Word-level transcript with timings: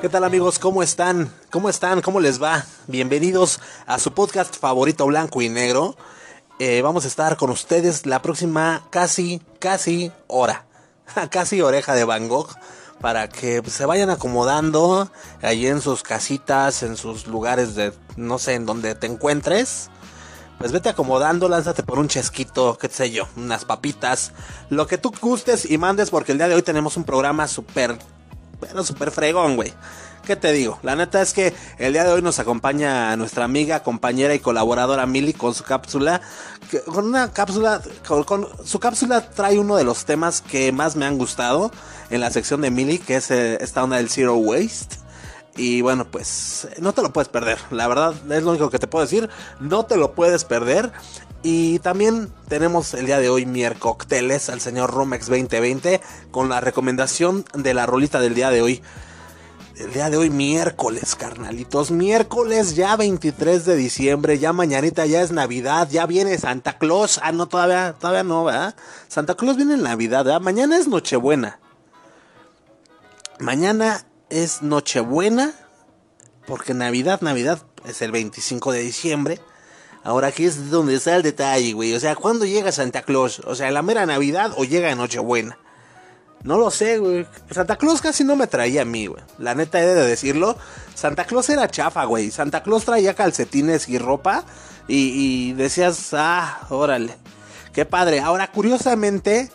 ¿Qué 0.00 0.08
tal 0.08 0.24
amigos? 0.24 0.58
¿Cómo 0.58 0.82
están? 0.82 1.30
¿Cómo 1.50 1.68
están? 1.68 2.00
¿Cómo 2.00 2.20
les 2.20 2.42
va? 2.42 2.64
Bienvenidos 2.86 3.60
a 3.86 3.98
su 3.98 4.12
podcast 4.14 4.56
favorito 4.56 5.04
blanco 5.04 5.42
y 5.42 5.50
negro. 5.50 5.94
Eh, 6.58 6.80
vamos 6.80 7.04
a 7.04 7.08
estar 7.08 7.36
con 7.36 7.50
ustedes 7.50 8.06
la 8.06 8.22
próxima 8.22 8.86
casi, 8.88 9.42
casi 9.58 10.10
hora. 10.26 10.64
casi 11.30 11.60
oreja 11.60 11.94
de 11.94 12.04
Van 12.04 12.28
Gogh. 12.28 12.48
Para 12.98 13.28
que 13.28 13.62
se 13.68 13.84
vayan 13.84 14.08
acomodando 14.08 15.10
allí 15.42 15.66
en 15.66 15.82
sus 15.82 16.02
casitas, 16.02 16.82
en 16.82 16.96
sus 16.96 17.26
lugares 17.26 17.74
de, 17.74 17.92
no 18.16 18.38
sé, 18.38 18.54
en 18.54 18.64
donde 18.64 18.94
te 18.94 19.06
encuentres. 19.06 19.90
Pues 20.58 20.72
vete 20.72 20.88
acomodando, 20.88 21.48
lánzate 21.48 21.84
por 21.84 22.00
un 22.00 22.08
chesquito, 22.08 22.76
qué 22.78 22.88
sé 22.88 23.12
yo, 23.12 23.28
unas 23.36 23.64
papitas, 23.64 24.32
lo 24.70 24.88
que 24.88 24.98
tú 24.98 25.12
gustes 25.20 25.70
y 25.70 25.78
mandes 25.78 26.10
porque 26.10 26.32
el 26.32 26.38
día 26.38 26.48
de 26.48 26.56
hoy 26.56 26.62
tenemos 26.62 26.96
un 26.96 27.04
programa 27.04 27.46
súper, 27.46 27.96
bueno, 28.58 28.82
súper 28.82 29.12
fregón, 29.12 29.54
güey. 29.54 29.72
¿Qué 30.28 30.36
te 30.36 30.52
digo? 30.52 30.78
La 30.82 30.94
neta 30.94 31.22
es 31.22 31.32
que 31.32 31.54
el 31.78 31.94
día 31.94 32.04
de 32.04 32.12
hoy 32.12 32.20
nos 32.20 32.38
acompaña 32.38 33.16
nuestra 33.16 33.44
amiga, 33.44 33.82
compañera 33.82 34.34
y 34.34 34.40
colaboradora 34.40 35.06
Mili 35.06 35.32
con 35.32 35.54
su 35.54 35.64
cápsula. 35.64 36.20
con 36.84 37.06
una 37.06 37.32
cápsula, 37.32 37.80
con, 38.06 38.46
su 38.62 38.78
cápsula 38.78 39.30
trae 39.30 39.58
uno 39.58 39.76
de 39.76 39.84
los 39.84 40.04
temas 40.04 40.42
que 40.42 40.70
más 40.70 40.96
me 40.96 41.06
han 41.06 41.16
gustado 41.16 41.70
en 42.10 42.20
la 42.20 42.30
sección 42.30 42.60
de 42.60 42.70
Mili, 42.70 42.98
que 42.98 43.16
es 43.16 43.30
eh, 43.30 43.56
esta 43.62 43.82
onda 43.82 43.96
del 43.96 44.10
Zero 44.10 44.34
Waste. 44.36 44.96
Y 45.58 45.82
bueno, 45.82 46.08
pues 46.08 46.68
no 46.78 46.92
te 46.94 47.02
lo 47.02 47.12
puedes 47.12 47.28
perder. 47.28 47.58
La 47.72 47.88
verdad 47.88 48.14
es 48.30 48.42
lo 48.44 48.50
único 48.50 48.70
que 48.70 48.78
te 48.78 48.86
puedo 48.86 49.04
decir. 49.04 49.28
No 49.58 49.84
te 49.84 49.96
lo 49.96 50.14
puedes 50.14 50.44
perder. 50.44 50.92
Y 51.42 51.80
también 51.80 52.32
tenemos 52.48 52.94
el 52.94 53.06
día 53.06 53.18
de 53.18 53.28
hoy 53.28 53.46
Cócteles 53.78 54.48
al 54.50 54.60
señor 54.60 54.92
Romex 54.92 55.26
2020 55.26 56.00
con 56.30 56.48
la 56.48 56.60
recomendación 56.60 57.44
de 57.54 57.74
la 57.74 57.86
rolita 57.86 58.20
del 58.20 58.34
día 58.34 58.50
de 58.50 58.62
hoy. 58.62 58.82
El 59.76 59.92
día 59.92 60.10
de 60.10 60.16
hoy 60.16 60.30
miércoles, 60.30 61.16
carnalitos. 61.16 61.90
Miércoles 61.90 62.76
ya 62.76 62.96
23 62.96 63.64
de 63.64 63.76
diciembre, 63.76 64.38
ya 64.38 64.52
mañanita 64.52 65.06
ya 65.06 65.22
es 65.22 65.30
Navidad, 65.30 65.88
ya 65.90 66.06
viene 66.06 66.38
Santa 66.38 66.78
Claus. 66.78 67.20
Ah, 67.22 67.30
no, 67.30 67.46
todavía, 67.46 67.94
todavía 67.98 68.24
no, 68.24 68.44
¿verdad? 68.44 68.74
Santa 69.08 69.36
Claus 69.36 69.56
viene 69.56 69.74
en 69.74 69.82
Navidad, 69.82 70.24
¿verdad? 70.24 70.40
Mañana 70.40 70.76
es 70.76 70.88
Nochebuena. 70.88 71.60
Mañana 73.38 74.07
es 74.30 74.62
Nochebuena, 74.62 75.54
porque 76.46 76.74
Navidad, 76.74 77.20
Navidad 77.20 77.62
es 77.86 78.02
el 78.02 78.12
25 78.12 78.72
de 78.72 78.80
diciembre. 78.80 79.40
Ahora 80.04 80.28
aquí 80.28 80.44
es 80.44 80.70
donde 80.70 80.94
está 80.94 81.16
el 81.16 81.22
detalle, 81.22 81.72
güey. 81.72 81.94
O 81.94 82.00
sea, 82.00 82.14
¿cuándo 82.16 82.44
llega 82.44 82.72
Santa 82.72 83.02
Claus? 83.02 83.40
O 83.40 83.54
sea, 83.54 83.70
¿la 83.70 83.82
mera 83.82 84.06
Navidad 84.06 84.52
o 84.56 84.64
llega 84.64 84.94
Nochebuena? 84.94 85.58
No 86.42 86.56
lo 86.56 86.70
sé, 86.70 86.98
güey. 86.98 87.26
Santa 87.50 87.76
Claus 87.76 88.00
casi 88.00 88.22
no 88.24 88.36
me 88.36 88.46
traía 88.46 88.82
a 88.82 88.84
mí, 88.84 89.06
güey. 89.06 89.22
La 89.38 89.54
neta 89.54 89.80
he 89.80 89.86
de 89.86 90.06
decirlo. 90.06 90.56
Santa 90.94 91.24
Claus 91.24 91.48
era 91.50 91.68
chafa, 91.68 92.04
güey. 92.04 92.30
Santa 92.30 92.62
Claus 92.62 92.84
traía 92.84 93.14
calcetines 93.14 93.88
y 93.88 93.98
ropa. 93.98 94.44
Y, 94.86 95.50
y 95.50 95.52
decías, 95.54 96.10
ah, 96.12 96.66
órale. 96.70 97.16
Qué 97.72 97.84
padre. 97.84 98.20
Ahora, 98.20 98.50
curiosamente, 98.52 99.50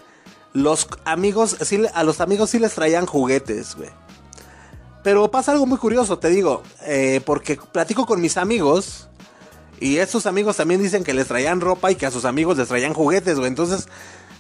los 0.51 0.87
amigos, 1.05 1.57
sí, 1.61 1.81
a 1.93 2.03
los 2.03 2.21
amigos 2.21 2.51
sí 2.51 2.59
les 2.59 2.73
traían 2.73 3.05
juguetes, 3.05 3.75
güey. 3.75 3.89
Pero 5.03 5.29
pasa 5.29 5.51
algo 5.51 5.65
muy 5.65 5.77
curioso, 5.77 6.17
te 6.17 6.29
digo, 6.29 6.63
eh, 6.83 7.21
porque 7.25 7.59
platico 7.71 8.05
con 8.05 8.21
mis 8.21 8.37
amigos 8.37 9.09
y 9.79 9.97
estos 9.97 10.25
amigos 10.25 10.55
también 10.57 10.81
dicen 10.81 11.03
que 11.03 11.13
les 11.13 11.27
traían 11.27 11.59
ropa 11.59 11.91
y 11.91 11.95
que 11.95 12.05
a 12.05 12.11
sus 12.11 12.23
amigos 12.23 12.57
les 12.57 12.69
traían 12.69 12.93
juguetes, 12.93 13.37
güey. 13.37 13.49
Entonces, 13.49 13.89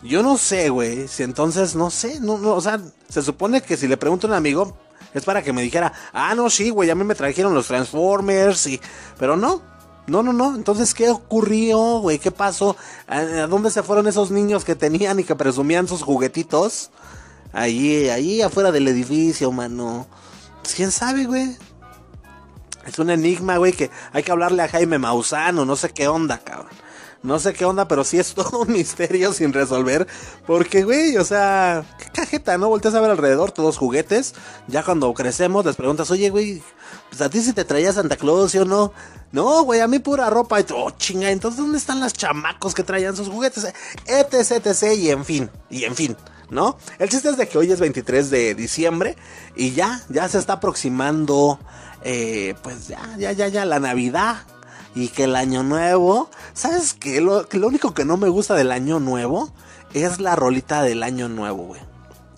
yo 0.01 0.23
no 0.23 0.37
sé, 0.37 0.69
güey, 0.69 1.07
si 1.07 1.23
entonces, 1.23 1.75
no 1.75 1.89
sé, 1.89 2.19
no, 2.21 2.37
no, 2.37 2.53
o 2.53 2.61
sea, 2.61 2.79
se 3.09 3.21
supone 3.21 3.61
que 3.61 3.75
si 3.75 3.87
le 3.87 3.97
pregunto 3.97 4.27
a 4.27 4.29
un 4.29 4.35
amigo 4.35 4.77
es 5.13 5.25
para 5.25 5.43
que 5.43 5.53
me 5.53 5.61
dijera, 5.61 5.93
ah, 6.13 6.33
no, 6.35 6.49
sí, 6.49 6.69
güey, 6.69 6.89
a 6.89 6.95
mí 6.95 7.03
me 7.03 7.15
trajeron 7.15 7.53
los 7.53 7.67
Transformers 7.67 8.65
y... 8.67 8.81
Pero 9.19 9.37
no, 9.37 9.61
no, 10.07 10.23
no, 10.23 10.33
no. 10.33 10.55
Entonces, 10.55 10.93
¿qué 10.93 11.09
ocurrió, 11.09 11.99
güey? 11.99 12.19
¿Qué 12.19 12.31
pasó? 12.31 12.75
¿A, 13.07 13.21
dónde 13.47 13.69
se 13.69 13.83
fueron 13.83 14.07
esos 14.07 14.31
niños 14.31 14.65
que 14.65 14.75
tenían 14.75 15.19
y 15.19 15.23
que 15.23 15.35
presumían 15.35 15.87
sus 15.87 16.01
juguetitos? 16.01 16.89
Ahí, 17.51 18.09
ahí 18.09 18.41
afuera 18.41 18.71
del 18.71 18.87
edificio, 18.87 19.51
mano. 19.51 20.07
Pues, 20.63 20.75
quién 20.75 20.91
sabe, 20.91 21.25
güey. 21.25 21.57
Es 22.87 22.99
un 22.99 23.09
enigma, 23.09 23.57
güey, 23.57 23.73
que 23.73 23.91
hay 24.11 24.23
que 24.23 24.31
hablarle 24.31 24.63
a 24.63 24.67
Jaime 24.67 24.97
Mausano, 24.97 25.65
no 25.65 25.75
sé 25.75 25.89
qué 25.89 26.07
onda, 26.07 26.39
cabrón. 26.39 26.71
No 27.21 27.39
sé 27.39 27.53
qué 27.53 27.63
onda, 27.63 27.87
pero 27.87 28.03
sí 28.03 28.19
es 28.19 28.33
todo 28.35 28.59
un 28.59 28.71
misterio 28.71 29.33
sin 29.33 29.53
resolver. 29.53 30.07
Porque, 30.45 30.83
güey, 30.83 31.17
o 31.17 31.23
sea, 31.25 31.85
qué 31.97 32.05
cajeta, 32.11 32.57
¿no? 32.57 32.69
Volteas 32.69 32.95
a 32.95 33.01
ver 33.01 33.11
alrededor, 33.11 33.51
todos 33.51 33.77
juguetes. 33.77 34.35
Ya 34.67 34.83
cuando 34.83 35.13
crecemos 35.13 35.65
les 35.65 35.75
preguntas, 35.75 36.11
oye, 36.11 36.29
güey, 36.29 36.61
pues 37.09 37.21
a 37.21 37.29
ti 37.29 37.41
si 37.41 37.53
te 37.53 37.65
traía 37.65 37.93
Santa 37.93 38.17
Claus, 38.17 38.51
¿sí 38.51 38.57
o 38.57 38.65
no? 38.65 38.93
No, 39.31 39.63
güey, 39.63 39.79
a 39.79 39.87
mí 39.87 39.99
pura 39.99 40.29
ropa. 40.29 40.59
Y, 40.59 40.65
oh, 40.73 40.91
chinga, 40.91 41.31
entonces, 41.31 41.59
¿dónde 41.59 41.77
están 41.77 41.99
las 41.99 42.13
chamacos 42.13 42.73
que 42.73 42.83
traían 42.83 43.15
sus 43.15 43.29
juguetes? 43.29 43.73
Etc, 44.05 44.65
etc, 44.65 44.97
y 44.97 45.09
en 45.09 45.25
fin, 45.25 45.49
y 45.69 45.85
en 45.85 45.95
fin. 45.95 46.17
¿No? 46.53 46.77
El 46.99 47.09
chiste 47.09 47.29
es 47.29 47.37
de 47.37 47.47
que 47.47 47.57
hoy 47.57 47.71
es 47.71 47.79
23 47.79 48.29
de 48.29 48.55
diciembre 48.55 49.17
y 49.55 49.71
ya, 49.71 50.01
ya 50.09 50.27
se 50.29 50.37
está 50.37 50.53
aproximando, 50.53 51.59
eh, 52.03 52.55
pues 52.63 52.87
ya, 52.87 53.15
ya, 53.17 53.31
ya, 53.31 53.47
ya 53.47 53.65
la 53.65 53.79
Navidad 53.79 54.37
y 54.95 55.09
que 55.09 55.25
el 55.25 55.35
Año 55.35 55.63
Nuevo. 55.63 56.29
¿Sabes 56.53 56.93
qué? 56.93 57.19
Lo, 57.21 57.47
que 57.47 57.57
lo 57.57 57.67
único 57.67 57.93
que 57.93 58.05
no 58.05 58.17
me 58.17 58.29
gusta 58.29 58.55
del 58.55 58.71
Año 58.71 58.99
Nuevo 58.99 59.51
es 59.93 60.19
la 60.19 60.35
rolita 60.35 60.83
del 60.83 61.03
Año 61.03 61.29
Nuevo, 61.29 61.63
güey. 61.63 61.81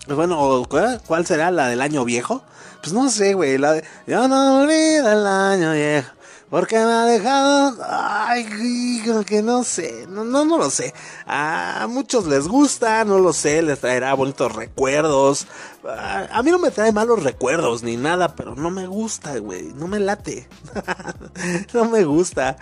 Bueno, 0.08 0.64
¿cuál 1.06 1.26
será 1.26 1.50
la 1.50 1.68
del 1.68 1.82
Año 1.82 2.04
Viejo? 2.04 2.42
Pues 2.80 2.92
no 2.92 3.10
sé, 3.10 3.34
güey. 3.34 3.58
La 3.58 3.72
de, 3.72 3.84
Yo 4.06 4.28
no 4.28 4.60
olvido 4.60 5.12
el 5.12 5.26
Año 5.26 5.72
Viejo. 5.72 6.15
Porque 6.50 6.76
me 6.76 6.92
ha 6.92 7.04
dejado. 7.04 7.76
Ay, 7.84 9.02
que 9.26 9.42
no 9.42 9.64
sé. 9.64 10.06
No, 10.08 10.24
no, 10.24 10.44
lo 10.44 10.70
sé. 10.70 10.94
A 11.26 11.86
muchos 11.88 12.26
les 12.26 12.46
gusta, 12.46 13.04
no 13.04 13.18
lo 13.18 13.32
sé. 13.32 13.62
Les 13.62 13.80
traerá 13.80 14.14
bonitos 14.14 14.54
recuerdos. 14.54 15.46
A 15.84 16.42
mí 16.42 16.50
no 16.50 16.58
me 16.58 16.70
trae 16.70 16.92
malos 16.92 17.22
recuerdos 17.22 17.82
ni 17.82 17.96
nada, 17.96 18.36
pero 18.36 18.54
no 18.54 18.70
me 18.70 18.86
gusta, 18.86 19.38
güey. 19.38 19.72
No 19.74 19.88
me 19.88 19.98
late. 19.98 20.48
no 21.72 21.86
me 21.86 22.04
gusta. 22.04 22.56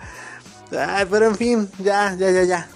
Ay, 0.71 1.05
pero 1.09 1.27
en 1.27 1.35
fin, 1.35 1.69
ya, 1.79 2.15
ya, 2.15 2.31
ya, 2.31 2.43
ya 2.43 2.69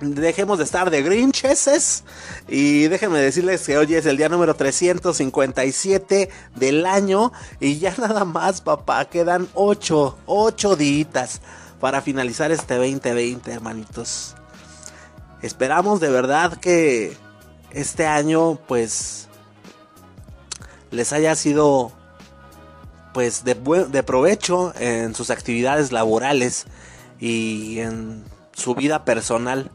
dejemos 0.00 0.58
de 0.58 0.64
estar 0.64 0.90
de 0.90 1.02
grincheses 1.02 2.04
y 2.48 2.88
déjenme 2.88 3.18
decirles 3.18 3.64
que 3.64 3.78
hoy 3.78 3.94
es 3.94 4.06
el 4.06 4.16
día 4.16 4.28
número 4.28 4.54
357 4.54 6.28
del 6.54 6.86
año 6.86 7.32
y 7.60 7.78
ya 7.78 7.94
nada 7.98 8.24
más 8.24 8.60
papá, 8.60 9.06
quedan 9.06 9.48
8, 9.54 10.18
8 10.26 10.76
días 10.76 11.40
para 11.80 12.02
finalizar 12.02 12.52
este 12.52 12.74
2020 12.74 13.50
hermanitos. 13.50 14.34
Esperamos 15.42 16.00
de 16.00 16.10
verdad 16.10 16.58
que 16.58 17.16
este 17.70 18.06
año 18.06 18.58
pues 18.66 19.28
les 20.90 21.12
haya 21.12 21.34
sido 21.34 21.92
pues 23.12 23.44
de, 23.44 23.54
de 23.54 24.02
provecho 24.02 24.74
en 24.78 25.14
sus 25.14 25.30
actividades 25.30 25.92
laborales 25.92 26.66
y 27.18 27.78
en 27.78 28.24
su 28.52 28.74
vida 28.74 29.04
personal. 29.04 29.70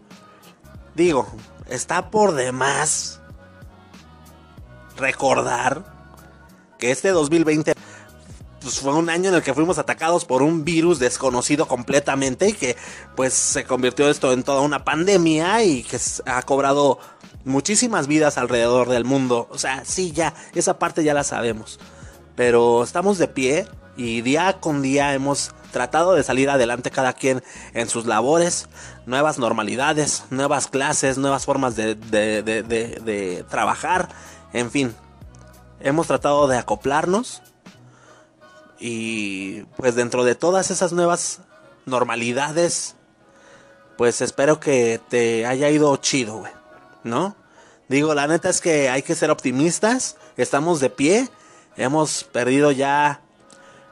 Digo, 0.96 1.28
está 1.70 2.10
por 2.10 2.34
demás 2.34 3.20
recordar 4.98 5.84
que 6.78 6.92
este 6.92 7.10
2020 7.10 7.74
pues, 8.62 8.80
fue 8.80 8.94
un 8.94 9.10
año 9.10 9.30
en 9.30 9.36
el 9.36 9.42
que 9.42 9.54
fuimos 9.54 9.78
atacados 9.78 10.26
por 10.26 10.42
un 10.42 10.64
virus 10.64 11.00
desconocido 11.00 11.68
completamente 11.68 12.50
y 12.50 12.54
que 12.54 12.76
pues 13.16 13.34
se 13.34 13.64
convirtió 13.64 14.10
esto 14.10 14.34
en 14.34 14.44
toda 14.44 14.62
una 14.62 14.84
pandemia 14.84 15.64
y 15.64 15.84
que 15.84 15.98
ha 16.26 16.42
cobrado 16.44 17.00
muchísimas 17.46 18.08
vidas 18.08 18.38
alrededor 18.38 18.90
del 18.90 19.06
mundo. 19.06 19.48
O 19.50 19.58
sea, 19.58 19.84
sí, 19.86 20.12
ya, 20.12 20.34
esa 20.54 20.78
parte 20.78 21.04
ya 21.04 21.14
la 21.14 21.24
sabemos. 21.24 21.80
Pero 22.36 22.84
estamos 22.84 23.18
de 23.18 23.28
pie 23.28 23.68
y 23.98 24.22
día 24.22 24.60
con 24.60 24.82
día 24.82 25.14
hemos 25.14 25.54
tratado 25.72 26.14
de 26.14 26.24
salir 26.24 26.50
adelante 26.50 26.92
cada 26.92 27.14
quien 27.14 27.44
en 27.74 27.90
sus 27.90 28.06
labores, 28.06 28.68
nuevas 29.06 29.40
normalidades, 29.40 30.24
nuevas 30.30 30.68
clases, 30.68 31.18
nuevas 31.18 31.46
formas 31.46 31.76
de, 31.76 33.46
trabajar, 33.50 34.10
en 34.54 34.70
fin, 34.70 34.96
hemos 35.80 36.08
tratado 36.08 36.48
de 36.48 36.58
acoplarnos 36.58 37.42
y 38.80 39.64
pues 39.78 39.96
dentro 39.96 40.24
de 40.24 40.36
todas 40.36 40.72
esas 40.72 40.92
nuevas 40.92 41.42
normalidades, 41.86 42.96
pues 43.98 44.22
espero 44.22 44.60
que 44.60 45.00
te 45.10 45.46
haya 45.46 45.70
ido 45.70 45.96
chido, 45.98 46.40
güey, 46.40 46.52
¿no? 47.04 47.36
Digo, 47.88 48.14
la 48.14 48.28
neta 48.28 48.50
es 48.50 48.62
que 48.62 48.90
hay 48.90 49.02
que 49.02 49.16
ser 49.16 49.32
optimistas, 49.32 50.16
estamos 50.38 50.80
de 50.80 50.90
pie, 50.90 51.30
hemos 51.76 52.24
perdido 52.24 52.72
ya 52.72 53.22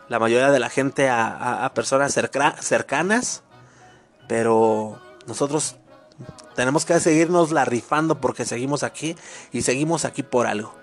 la 0.09 0.19
mayoría 0.19 0.51
de 0.51 0.59
la 0.59 0.69
gente 0.69 1.07
a, 1.09 1.71
personas 1.73 2.13
cercanas, 2.13 3.44
pero 4.27 5.00
nosotros 5.27 5.75
tenemos 6.56 6.83
que 6.83 7.00
seguirnos 7.00 7.51
la 7.51 7.63
rifando 7.63 8.19
porque 8.19 8.44
seguimos 8.44 8.83
aquí 8.83 9.15
y 9.51 9.61
seguimos 9.61 10.06
aquí 10.06 10.23
por 10.23 10.47
algo. 10.47 10.73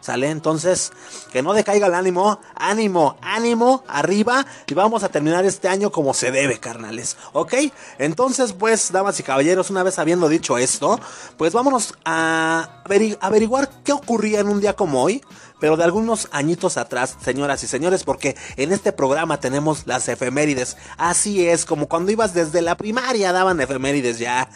¿Sale? 0.00 0.30
Entonces, 0.30 0.92
que 1.32 1.42
no 1.42 1.52
decaiga 1.52 1.88
el 1.88 1.94
ánimo, 1.94 2.40
ánimo, 2.54 3.16
ánimo, 3.20 3.84
arriba 3.88 4.46
y 4.66 4.74
vamos 4.74 5.02
a 5.02 5.08
terminar 5.08 5.44
este 5.44 5.68
año 5.68 5.90
como 5.90 6.14
se 6.14 6.30
debe, 6.30 6.60
carnales. 6.60 7.16
¿Ok? 7.32 7.54
Entonces, 7.98 8.52
pues, 8.52 8.92
damas 8.92 9.18
y 9.18 9.22
caballeros, 9.22 9.70
una 9.70 9.82
vez 9.82 9.98
habiendo 9.98 10.28
dicho 10.28 10.56
esto, 10.56 11.00
pues 11.36 11.52
vámonos 11.52 11.94
a 12.04 12.82
averiguar 13.20 13.70
qué 13.84 13.92
ocurría 13.92 14.40
en 14.40 14.48
un 14.48 14.60
día 14.60 14.74
como 14.74 15.02
hoy, 15.02 15.22
pero 15.60 15.76
de 15.76 15.84
algunos 15.84 16.28
añitos 16.30 16.76
atrás, 16.76 17.16
señoras 17.22 17.62
y 17.64 17.66
señores, 17.66 18.04
porque 18.04 18.36
en 18.56 18.72
este 18.72 18.92
programa 18.92 19.40
tenemos 19.40 19.86
las 19.86 20.08
efemérides. 20.08 20.76
Así 20.96 21.46
es, 21.48 21.64
como 21.64 21.88
cuando 21.88 22.12
ibas 22.12 22.34
desde 22.34 22.62
la 22.62 22.76
primaria 22.76 23.32
daban 23.32 23.60
efemérides 23.60 24.18
ya. 24.18 24.48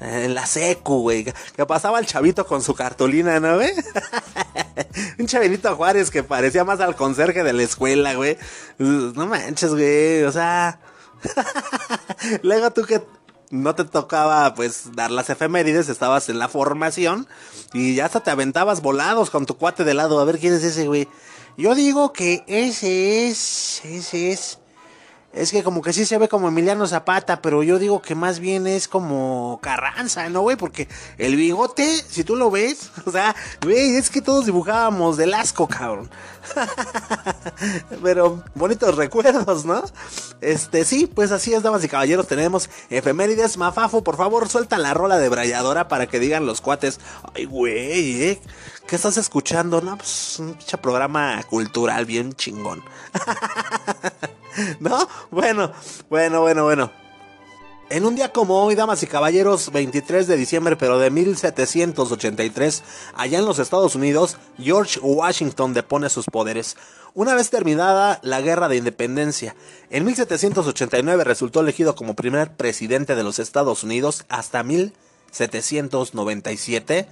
En 0.00 0.34
la 0.34 0.46
secu, 0.46 1.02
güey. 1.02 1.24
Que 1.54 1.66
pasaba 1.66 1.98
el 1.98 2.06
chavito 2.06 2.46
con 2.46 2.62
su 2.62 2.74
cartulina, 2.74 3.38
¿no, 3.38 3.56
güey? 3.56 3.72
Un 5.18 5.26
chavito 5.26 5.76
Juárez 5.76 6.10
que 6.10 6.22
parecía 6.22 6.64
más 6.64 6.80
al 6.80 6.96
conserje 6.96 7.44
de 7.44 7.52
la 7.52 7.62
escuela, 7.62 8.14
güey. 8.14 8.38
No 8.78 9.26
manches, 9.26 9.72
güey. 9.72 10.22
O 10.22 10.32
sea. 10.32 10.80
Luego 12.42 12.70
tú 12.70 12.84
que 12.84 13.02
no 13.50 13.74
te 13.74 13.84
tocaba, 13.84 14.54
pues, 14.54 14.94
dar 14.94 15.10
las 15.10 15.28
efemérides, 15.28 15.90
estabas 15.90 16.30
en 16.30 16.38
la 16.38 16.48
formación. 16.48 17.28
Y 17.74 17.94
ya 17.94 18.06
hasta 18.06 18.20
te 18.20 18.30
aventabas 18.30 18.80
volados 18.80 19.28
con 19.28 19.44
tu 19.44 19.58
cuate 19.58 19.84
de 19.84 19.92
lado. 19.92 20.18
A 20.18 20.24
ver 20.24 20.38
quién 20.38 20.54
es 20.54 20.64
ese, 20.64 20.86
güey. 20.86 21.08
Yo 21.58 21.74
digo 21.74 22.14
que 22.14 22.42
ese 22.46 23.28
es. 23.28 23.82
Ese 23.84 24.32
es. 24.32 24.59
Es 25.32 25.52
que 25.52 25.62
como 25.62 25.80
que 25.80 25.92
sí 25.92 26.04
se 26.06 26.18
ve 26.18 26.28
como 26.28 26.48
Emiliano 26.48 26.88
Zapata, 26.88 27.40
pero 27.40 27.62
yo 27.62 27.78
digo 27.78 28.02
que 28.02 28.16
más 28.16 28.40
bien 28.40 28.66
es 28.66 28.88
como 28.88 29.60
Carranza, 29.62 30.28
¿no, 30.28 30.40
güey? 30.40 30.56
Porque 30.56 30.88
el 31.18 31.36
bigote, 31.36 31.86
si 32.08 32.24
tú 32.24 32.34
lo 32.34 32.50
ves, 32.50 32.90
o 33.06 33.12
sea, 33.12 33.36
güey, 33.62 33.96
es 33.96 34.10
que 34.10 34.22
todos 34.22 34.46
dibujábamos 34.46 35.16
del 35.16 35.34
asco, 35.34 35.68
cabrón. 35.68 36.10
pero 38.02 38.42
bonitos 38.54 38.96
recuerdos, 38.96 39.64
¿no? 39.64 39.82
Este, 40.40 40.84
sí, 40.84 41.06
pues 41.06 41.32
así 41.32 41.52
es, 41.52 41.62
damas 41.62 41.84
y 41.84 41.88
caballeros, 41.88 42.26
tenemos 42.26 42.70
efemérides. 42.88 43.56
Mafafo, 43.56 44.02
por 44.02 44.16
favor, 44.16 44.48
suelta 44.48 44.78
la 44.78 44.94
rola 44.94 45.18
de 45.18 45.28
brayadora 45.28 45.88
para 45.88 46.06
que 46.06 46.20
digan 46.20 46.46
los 46.46 46.60
cuates, 46.60 47.00
ay, 47.34 47.44
güey, 47.44 48.22
¿eh? 48.22 48.42
¿Qué 48.86 48.96
estás 48.96 49.16
escuchando? 49.16 49.80
No, 49.80 49.96
pues 49.96 50.38
un 50.38 50.56
programa 50.82 51.42
cultural 51.44 52.06
bien 52.06 52.32
chingón. 52.32 52.82
¿No? 54.80 55.08
Bueno, 55.30 55.72
bueno, 56.08 56.40
bueno, 56.40 56.64
bueno. 56.64 57.09
En 57.90 58.06
un 58.06 58.14
día 58.14 58.32
como 58.32 58.62
hoy, 58.62 58.76
damas 58.76 59.02
y 59.02 59.08
caballeros, 59.08 59.72
23 59.72 60.28
de 60.28 60.36
diciembre, 60.36 60.76
pero 60.76 61.00
de 61.00 61.10
1783, 61.10 62.84
allá 63.16 63.40
en 63.40 63.44
los 63.44 63.58
Estados 63.58 63.96
Unidos, 63.96 64.36
George 64.58 65.00
Washington 65.00 65.74
depone 65.74 66.08
sus 66.08 66.26
poderes. 66.26 66.76
Una 67.14 67.34
vez 67.34 67.50
terminada 67.50 68.20
la 68.22 68.40
Guerra 68.42 68.68
de 68.68 68.76
Independencia, 68.76 69.56
en 69.90 70.04
1789 70.04 71.24
resultó 71.24 71.62
elegido 71.62 71.96
como 71.96 72.14
primer 72.14 72.56
presidente 72.56 73.16
de 73.16 73.24
los 73.24 73.40
Estados 73.40 73.82
Unidos 73.82 74.24
hasta 74.28 74.62
1797, 74.62 77.08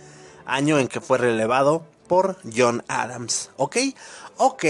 año 0.46 0.78
en 0.78 0.86
que 0.86 1.00
fue 1.00 1.18
relevado 1.18 1.82
por 2.06 2.36
John 2.56 2.84
Adams. 2.86 3.50
¿Ok? 3.56 3.78
Ok. 4.36 4.64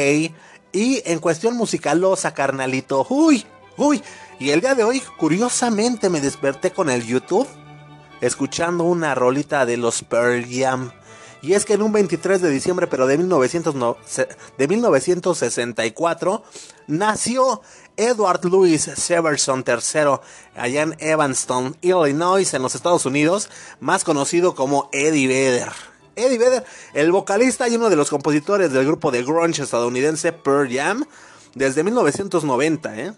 Y 0.73 1.03
en 1.05 1.19
cuestión 1.19 1.55
musicalosa, 1.55 2.33
carnalito. 2.33 3.07
Uy, 3.11 3.45
uy. 3.77 4.03
Y 4.41 4.51
el 4.51 4.61
día 4.61 4.77
de 4.77 4.85
hoy, 4.85 5.03
curiosamente, 5.17 6.09
me 6.11 6.21
desperté 6.21 6.71
con 6.71 6.91
el 6.91 7.05
YouTube 7.05 7.49
escuchando 8.21 8.85
una 8.85 9.15
rolita 9.15 9.67
de 9.67 9.77
los 9.77 10.05
Pearl 10.05 10.47
Jam. 10.49 10.93
Y 11.43 11.55
es 11.55 11.65
que 11.65 11.75
en 11.75 11.83
un 11.83 11.93
23 11.93 12.41
de 12.41 12.51
diciembre, 12.51 12.87
pero 12.87 13.07
de, 13.07 13.19
1900 13.19 13.97
de 14.57 14.69
1964, 14.69 16.43
nació 16.87 17.63
Edward 17.97 18.45
Louis 18.45 18.81
Severson 18.83 19.65
III, 19.67 20.21
allá 20.57 20.83
en 20.83 20.97
Evanston, 20.99 21.77
Illinois, 21.81 22.55
en 22.55 22.63
los 22.63 22.77
Estados 22.77 23.07
Unidos, 23.07 23.51
más 23.81 24.05
conocido 24.05 24.55
como 24.55 24.89
Eddie 24.93 25.27
Vedder. 25.27 25.73
Eddie 26.15 26.39
Vedder, 26.39 26.65
el 26.95 27.11
vocalista 27.11 27.69
y 27.69 27.77
uno 27.77 27.91
de 27.91 27.97
los 27.97 28.11
compositores 28.11 28.73
del 28.73 28.87
grupo 28.87 29.11
de 29.11 29.23
grunge 29.25 29.63
estadounidense 29.63 30.33
Pearl 30.33 30.73
Jam 30.73 31.05
desde 31.55 31.85
1990. 31.85 32.99
¿eh? 32.99 33.13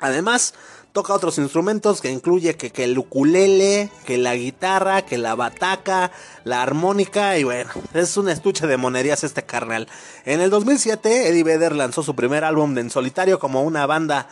Además, 0.00 0.54
toca 0.92 1.12
otros 1.12 1.38
instrumentos 1.38 2.00
que 2.00 2.10
incluye 2.10 2.56
que, 2.56 2.70
que, 2.70 2.84
el 2.84 2.98
ukulele, 2.98 3.90
que 4.04 4.18
la 4.18 4.34
guitarra, 4.34 5.02
que 5.02 5.18
la 5.18 5.34
bataca, 5.34 6.10
la 6.44 6.62
armónica 6.62 7.38
y 7.38 7.44
bueno, 7.44 7.70
es 7.94 8.16
un 8.16 8.28
estuche 8.28 8.66
de 8.66 8.76
monerías 8.76 9.22
este 9.24 9.44
carnal. 9.44 9.88
En 10.24 10.40
el 10.40 10.50
2007, 10.50 11.28
Eddie 11.28 11.44
Vedder 11.44 11.76
lanzó 11.76 12.02
su 12.02 12.16
primer 12.16 12.44
álbum 12.44 12.76
en 12.78 12.90
solitario 12.90 13.38
como 13.38 13.62
una 13.62 13.86
banda 13.86 14.28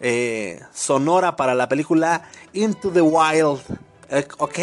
eh, 0.00 0.60
sonora 0.72 1.36
para 1.36 1.54
la 1.54 1.68
película 1.68 2.22
Into 2.52 2.90
the 2.90 3.00
Wild 3.00 3.60
eh, 4.10 4.26
ok, 4.38 4.58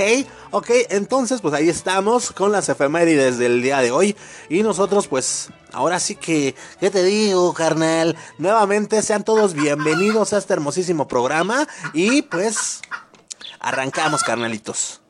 ok, 0.51 0.69
entonces 0.89 1.41
pues 1.41 1.53
ahí 1.53 1.69
estamos 1.69 2.31
con 2.31 2.51
las 2.51 2.67
efemérides 2.69 3.37
del 3.37 3.61
día 3.61 3.79
de 3.79 3.91
hoy. 3.91 4.15
Y 4.49 4.63
nosotros 4.63 5.07
pues 5.07 5.49
ahora 5.71 5.99
sí 5.99 6.15
que, 6.15 6.55
¿qué 6.79 6.89
te 6.89 7.03
digo, 7.03 7.53
carnal? 7.53 8.15
Nuevamente 8.37 9.01
sean 9.01 9.23
todos 9.23 9.53
bienvenidos 9.53 10.33
a 10.33 10.39
este 10.39 10.53
hermosísimo 10.53 11.07
programa. 11.07 11.67
Y 11.93 12.23
pues 12.23 12.81
arrancamos, 13.59 14.23
carnalitos. 14.23 15.04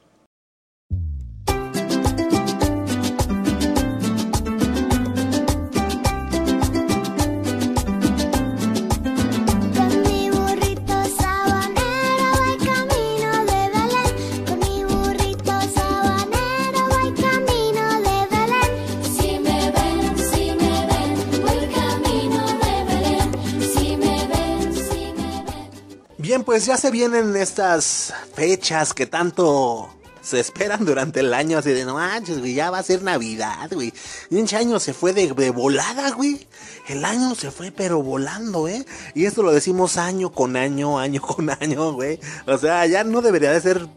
Pues 26.55 26.67
ya 26.67 26.77
se 26.77 26.89
vienen 26.89 27.35
estas 27.35 28.13
fechas 28.33 28.93
que 28.93 29.05
tanto 29.05 29.93
se 30.21 30.39
esperan 30.39 30.85
durante 30.85 31.19
el 31.19 31.33
año, 31.33 31.57
así 31.57 31.71
de 31.71 31.83
no 31.83 31.95
manches, 31.95 32.39
güey, 32.39 32.53
ya 32.53 32.71
va 32.71 32.77
a 32.77 32.83
ser 32.83 33.03
Navidad, 33.03 33.69
güey. 33.69 33.93
Un 34.31 34.47
año 34.55 34.79
se 34.79 34.93
fue 34.93 35.11
de, 35.11 35.49
volada, 35.49 36.11
güey. 36.11 36.47
El 36.87 37.03
año 37.03 37.35
se 37.35 37.51
fue, 37.51 37.73
pero 37.73 38.01
volando, 38.01 38.69
¿eh? 38.69 38.85
Y 39.13 39.25
esto 39.25 39.43
lo 39.43 39.51
decimos 39.51 39.97
año 39.97 40.31
con 40.31 40.55
año, 40.55 40.97
año 40.97 41.21
con 41.21 41.49
año, 41.61 41.91
güey. 41.91 42.21
O 42.47 42.57
sea, 42.57 42.85
ya 42.85 43.03
no 43.03 43.21
debería 43.21 43.51
de 43.51 43.59
ser 43.59 43.89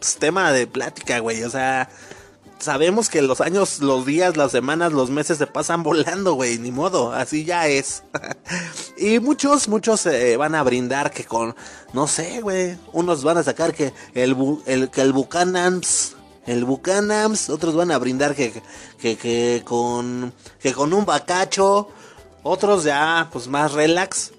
pues, 0.00 0.16
tema 0.16 0.50
de 0.50 0.66
plática, 0.66 1.20
güey. 1.20 1.44
O 1.44 1.50
sea, 1.50 1.88
sabemos 2.60 3.08
que 3.08 3.22
los 3.22 3.40
años, 3.40 3.80
los 3.80 4.06
días, 4.06 4.36
las 4.36 4.52
semanas, 4.52 4.92
los 4.92 5.10
meses 5.10 5.38
se 5.38 5.46
pasan 5.46 5.82
volando, 5.82 6.34
güey, 6.34 6.58
ni 6.58 6.70
modo, 6.70 7.12
así 7.12 7.44
ya 7.44 7.66
es. 7.66 8.04
y 8.96 9.18
muchos, 9.18 9.68
muchos 9.68 10.02
se 10.02 10.36
van 10.36 10.54
a 10.54 10.62
brindar 10.62 11.10
que 11.10 11.24
con, 11.24 11.56
no 11.92 12.06
sé, 12.06 12.40
güey, 12.40 12.78
unos 12.92 13.24
van 13.24 13.38
a 13.38 13.42
sacar 13.42 13.74
que 13.74 13.92
el, 14.14 14.36
el, 14.66 14.90
que 14.90 15.00
el 15.00 15.12
Bucanams, 15.12 16.16
el 16.46 16.64
Bucanams, 16.64 17.50
otros 17.50 17.74
van 17.74 17.90
a 17.90 17.98
brindar 17.98 18.34
que, 18.34 18.52
que, 19.00 19.16
que 19.16 19.62
con, 19.64 20.32
que 20.60 20.72
con 20.72 20.92
un 20.92 21.04
bacacho, 21.04 21.88
otros 22.42 22.84
ya, 22.84 23.28
pues 23.32 23.48
más 23.48 23.72
relax, 23.72 24.32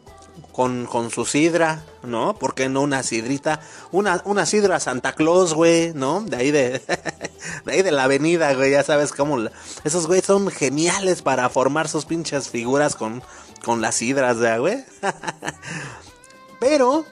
con, 0.51 0.85
con 0.85 1.09
su 1.11 1.25
sidra, 1.25 1.83
¿no? 2.03 2.35
¿Por 2.35 2.55
qué 2.55 2.69
no 2.69 2.81
una 2.81 3.03
sidrita? 3.03 3.61
Una, 3.91 4.21
una 4.25 4.45
sidra 4.45 4.79
Santa 4.79 5.13
Claus, 5.13 5.53
güey, 5.53 5.93
¿no? 5.93 6.21
De 6.21 6.37
ahí 6.37 6.51
de, 6.51 6.81
de 7.65 7.71
ahí 7.71 7.81
de 7.81 7.91
la 7.91 8.03
avenida, 8.03 8.53
güey, 8.53 8.71
ya 8.71 8.83
sabes 8.83 9.11
cómo... 9.11 9.37
esos 9.83 10.07
güey 10.07 10.21
son 10.21 10.49
geniales 10.49 11.21
para 11.21 11.49
formar 11.49 11.87
sus 11.87 12.05
pinches 12.05 12.49
figuras 12.49 12.95
con, 12.95 13.23
con 13.63 13.81
las 13.81 13.95
sidras, 13.95 14.37
güey. 14.59 14.83
Pero... 16.59 17.05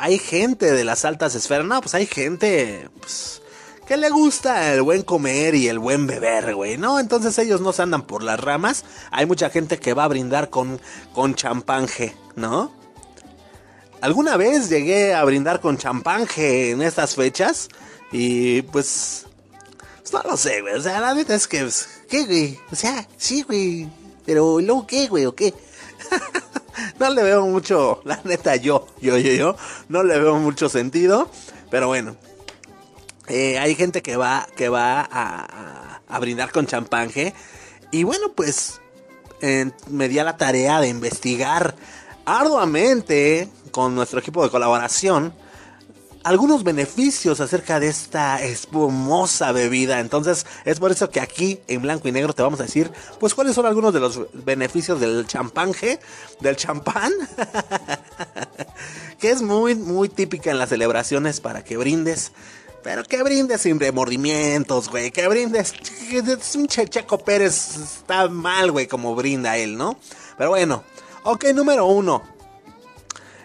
Hay 0.00 0.18
gente 0.20 0.70
de 0.70 0.84
las 0.84 1.04
altas 1.04 1.34
esferas, 1.34 1.66
no, 1.66 1.80
pues 1.80 1.94
hay 1.94 2.06
gente... 2.06 2.88
Pues, 3.00 3.42
que 3.88 3.96
le 3.96 4.10
gusta 4.10 4.74
el 4.74 4.82
buen 4.82 5.00
comer 5.00 5.54
y 5.54 5.66
el 5.66 5.78
buen 5.78 6.06
beber, 6.06 6.54
güey, 6.54 6.76
¿no? 6.76 7.00
Entonces 7.00 7.38
ellos 7.38 7.62
no 7.62 7.72
se 7.72 7.80
andan 7.80 8.02
por 8.02 8.22
las 8.22 8.38
ramas. 8.38 8.84
Hay 9.10 9.24
mucha 9.24 9.48
gente 9.48 9.78
que 9.78 9.94
va 9.94 10.04
a 10.04 10.08
brindar 10.08 10.50
con, 10.50 10.78
con 11.14 11.34
champanje, 11.34 12.14
¿no? 12.36 12.70
Alguna 14.00 14.36
vez 14.36 14.68
llegué 14.68 15.14
a 15.14 15.24
brindar 15.24 15.60
con 15.60 15.76
champanje 15.76 16.70
en 16.70 16.82
estas 16.82 17.14
fechas 17.14 17.68
y 18.12 18.62
pues, 18.62 19.26
pues... 20.00 20.12
no 20.12 20.30
lo 20.30 20.36
sé, 20.36 20.60
güey. 20.60 20.74
O 20.74 20.80
sea, 20.80 21.00
la 21.00 21.14
neta 21.14 21.34
es 21.34 21.48
que... 21.48 21.62
Pues, 21.62 21.88
¿Qué, 22.08 22.24
güey? 22.24 22.58
O 22.70 22.76
sea, 22.76 23.06
sí, 23.16 23.42
güey. 23.42 23.88
Pero 24.24 24.60
luego, 24.60 24.86
¿qué, 24.86 25.08
güey? 25.08 25.26
¿O 25.26 25.34
qué? 25.34 25.52
no 26.98 27.10
le 27.10 27.22
veo 27.22 27.46
mucho, 27.46 28.00
la 28.04 28.20
neta, 28.24 28.56
yo, 28.56 28.86
yo, 29.00 29.16
yo, 29.18 29.32
yo, 29.32 29.56
no 29.88 30.02
le 30.02 30.18
veo 30.18 30.36
mucho 30.36 30.68
sentido. 30.68 31.30
Pero 31.70 31.88
bueno, 31.88 32.16
eh, 33.26 33.58
hay 33.58 33.74
gente 33.74 34.02
que 34.02 34.16
va, 34.16 34.48
que 34.56 34.68
va 34.68 35.06
a, 35.10 36.18
brindar 36.20 36.50
con 36.50 36.66
champanje. 36.66 37.34
Y 37.90 38.04
bueno, 38.04 38.32
pues 38.34 38.80
me 39.88 40.08
di 40.08 40.18
a 40.18 40.24
la 40.24 40.36
tarea 40.36 40.80
de 40.80 40.88
investigar 40.88 41.74
arduamente 42.28 43.48
con 43.70 43.94
nuestro 43.94 44.20
equipo 44.20 44.42
de 44.44 44.50
colaboración 44.50 45.32
algunos 46.24 46.62
beneficios 46.62 47.40
acerca 47.40 47.80
de 47.80 47.88
esta 47.88 48.42
espumosa 48.42 49.50
bebida. 49.52 49.98
Entonces 50.00 50.44
es 50.66 50.78
por 50.78 50.90
eso 50.92 51.08
que 51.08 51.20
aquí 51.20 51.60
en 51.68 51.80
blanco 51.80 52.06
y 52.06 52.12
negro 52.12 52.34
te 52.34 52.42
vamos 52.42 52.60
a 52.60 52.64
decir, 52.64 52.90
pues 53.18 53.34
cuáles 53.34 53.54
son 53.54 53.64
algunos 53.64 53.94
de 53.94 54.00
los 54.00 54.20
beneficios 54.44 55.00
del 55.00 55.26
champanje, 55.26 56.00
del 56.40 56.56
champán, 56.56 57.12
que 59.18 59.30
es 59.30 59.40
muy, 59.40 59.74
muy 59.74 60.10
típica 60.10 60.50
en 60.50 60.58
las 60.58 60.68
celebraciones 60.68 61.40
para 61.40 61.64
que 61.64 61.78
brindes. 61.78 62.32
Pero 62.82 63.04
que 63.04 63.22
brindes 63.22 63.62
sin 63.62 63.80
remordimientos, 63.80 64.90
güey. 64.90 65.10
Que 65.10 65.26
brindes. 65.28 65.72
Un 66.54 66.68
Checo 66.68 67.18
Pérez 67.18 67.76
está 67.76 68.28
mal, 68.28 68.70
güey, 68.70 68.86
como 68.86 69.14
brinda 69.14 69.56
él, 69.56 69.78
¿no? 69.78 69.98
Pero 70.36 70.50
bueno. 70.50 70.84
Ok, 71.30 71.44
número 71.54 71.84
uno. 71.84 72.22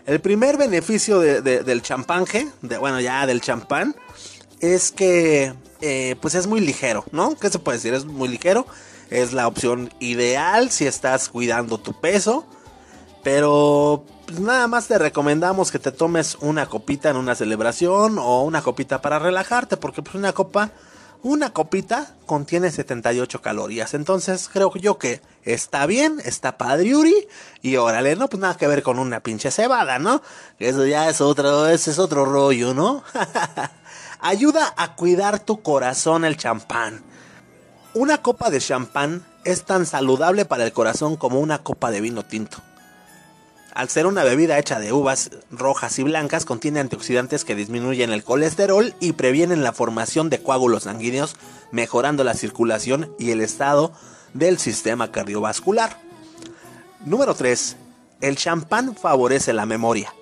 El 0.05 0.21
primer 0.21 0.55
beneficio 0.55 1.19
del 1.19 1.81
champanje, 1.81 2.47
bueno, 2.79 3.01
ya 3.01 3.25
del 3.25 3.41
champán, 3.41 3.93
es 4.61 4.93
que 4.93 5.53
eh, 5.81 6.15
pues 6.21 6.33
es 6.35 6.47
muy 6.47 6.61
ligero, 6.61 7.03
¿no? 7.11 7.35
¿Qué 7.35 7.49
se 7.49 7.59
puede 7.59 7.79
decir? 7.79 7.93
Es 7.93 8.05
muy 8.05 8.29
ligero. 8.29 8.65
Es 9.09 9.33
la 9.33 9.49
opción 9.49 9.93
ideal 9.99 10.71
si 10.71 10.87
estás 10.87 11.27
cuidando 11.27 11.77
tu 11.77 11.91
peso. 11.99 12.45
Pero 13.21 14.05
pues, 14.27 14.39
nada 14.39 14.69
más 14.69 14.87
te 14.87 14.97
recomendamos 14.97 15.69
que 15.69 15.79
te 15.79 15.91
tomes 15.91 16.37
una 16.39 16.67
copita 16.67 17.09
en 17.09 17.17
una 17.17 17.35
celebración 17.35 18.17
o 18.17 18.43
una 18.43 18.61
copita 18.61 19.01
para 19.01 19.19
relajarte, 19.19 19.75
porque 19.75 20.01
pues 20.01 20.15
una 20.15 20.31
copa 20.31 20.71
una 21.23 21.53
copita 21.53 22.13
contiene 22.25 22.69
78 22.69 23.41
calorías. 23.41 23.93
Entonces 23.93 24.49
creo 24.51 24.73
yo 24.75 24.97
que 24.97 25.21
está 25.43 25.85
bien, 25.85 26.21
está 26.23 26.57
padriuri. 26.57 27.15
Y 27.61 27.77
órale, 27.77 28.15
no, 28.15 28.27
pues 28.27 28.41
nada 28.41 28.57
que 28.57 28.67
ver 28.67 28.83
con 28.83 28.99
una 28.99 29.21
pinche 29.21 29.49
cebada, 29.49 29.99
¿no? 29.99 30.21
Eso 30.59 30.85
ya 30.85 31.09
es 31.09 31.21
otro, 31.21 31.67
ese 31.67 31.91
es 31.91 31.99
otro 31.99 32.25
rollo, 32.25 32.73
¿no? 32.73 33.03
Ayuda 34.19 34.73
a 34.77 34.95
cuidar 34.95 35.39
tu 35.39 35.61
corazón 35.61 36.25
el 36.25 36.37
champán. 36.37 37.01
Una 37.93 38.17
copa 38.19 38.49
de 38.49 38.59
champán 38.59 39.25
es 39.45 39.63
tan 39.63 39.85
saludable 39.85 40.45
para 40.45 40.65
el 40.65 40.73
corazón 40.73 41.15
como 41.15 41.39
una 41.39 41.59
copa 41.59 41.89
de 41.89 42.01
vino 42.01 42.23
tinto. 42.23 42.57
Al 43.73 43.89
ser 43.89 44.05
una 44.05 44.23
bebida 44.23 44.59
hecha 44.59 44.79
de 44.79 44.93
uvas 44.93 45.31
rojas 45.49 45.97
y 45.97 46.03
blancas, 46.03 46.45
contiene 46.45 46.79
antioxidantes 46.79 47.43
que 47.43 47.55
disminuyen 47.55 48.11
el 48.11 48.23
colesterol 48.23 48.93
y 48.99 49.13
previenen 49.13 49.63
la 49.63 49.73
formación 49.73 50.29
de 50.29 50.43
coágulos 50.43 50.83
sanguíneos, 50.83 51.35
mejorando 51.71 52.23
la 52.23 52.35
circulación 52.35 53.15
y 53.17 53.31
el 53.31 53.41
estado 53.41 53.91
del 54.35 54.59
sistema 54.59 55.11
cardiovascular. 55.11 55.97
Número 57.03 57.33
3. 57.33 57.77
El 58.21 58.35
champán 58.35 58.95
favorece 58.95 59.53
la 59.53 59.65
memoria. 59.65 60.13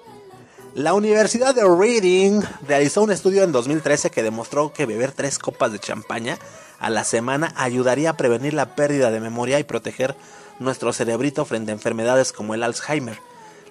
La 0.74 0.94
Universidad 0.94 1.54
de 1.54 1.66
Reading 1.66 2.42
realizó 2.66 3.04
un 3.04 3.12
estudio 3.12 3.44
en 3.44 3.52
2013 3.52 4.12
que 4.12 4.24
demostró 4.24 4.72
que 4.72 4.86
beber 4.86 5.12
tres 5.12 5.38
copas 5.38 5.74
de 5.74 5.80
champaña 5.80 6.40
a 6.80 6.90
la 6.90 7.04
semana 7.04 7.54
ayudaría 7.58 8.12
a 8.12 8.18
prevenir 8.18 8.54
la 8.54 8.76
pérdida 8.76 9.12
de 9.12 9.20
memoria 9.20 9.60
y 9.60 9.66
proteger 9.66 10.16
nuestro 10.60 10.94
cerebrito 10.94 11.44
frente 11.44 11.72
a 11.72 11.74
enfermedades 11.74 12.32
como 12.32 12.54
el 12.54 12.64
Alzheimer. 12.64 13.20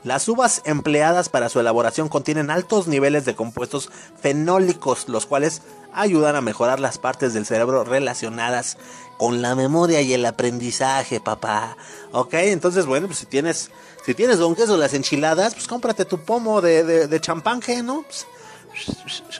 Las 0.02 0.26
uvas 0.28 0.62
empleadas 0.64 1.28
para 1.28 1.50
su 1.50 1.61
elaboración 1.61 2.09
contienen 2.09 2.50
altos 2.50 2.87
niveles 2.87 3.26
de 3.26 3.35
compuestos 3.35 3.90
fenólicos, 4.21 5.09
los 5.09 5.26
cuales 5.26 5.61
ayudan 5.92 6.37
a 6.37 6.40
mejorar 6.40 6.80
las 6.80 6.97
partes 6.97 7.35
del 7.35 7.45
cerebro 7.45 7.85
relacionadas 7.85 8.78
con 9.19 9.42
la 9.42 9.54
memoria 9.54 10.00
y 10.00 10.14
el 10.14 10.25
aprendizaje, 10.25 11.21
papá. 11.21 11.76
Ok, 12.12 12.35
entonces 12.35 12.87
bueno, 12.87 13.09
pues 13.09 13.19
si 13.19 13.26
tienes, 13.26 13.71
si 14.07 14.14
tienes 14.14 14.38
don 14.38 14.54
queso 14.54 14.78
las 14.78 14.95
enchiladas, 14.95 15.54
pues 15.54 15.66
cómprate 15.66 16.07
tu 16.07 16.19
pomo 16.19 16.62
de, 16.62 16.83
de, 16.83 17.07
de 17.07 17.21
champanje, 17.21 17.83
¿no? 17.83 18.02
Pues, 18.02 18.26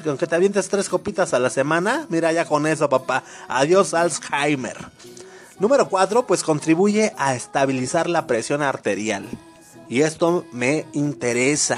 aunque 0.05 0.27
te 0.27 0.35
avientes 0.35 0.69
tres 0.69 0.91
copitas 0.91 1.33
a 1.33 1.39
la 1.39 1.49
semana, 1.49 2.05
mira 2.11 2.33
ya 2.33 2.45
con 2.45 2.67
eso, 2.67 2.89
papá. 2.89 3.23
Adiós 3.49 3.95
Alzheimer. 3.95 4.77
Número 5.59 5.89
4, 5.89 6.27
pues 6.27 6.43
contribuye 6.43 7.15
a 7.17 7.35
estabilizar 7.35 8.09
la 8.09 8.27
presión 8.27 8.61
arterial. 8.61 9.27
Y 9.91 10.03
esto 10.03 10.47
me 10.53 10.87
interesa. 10.93 11.77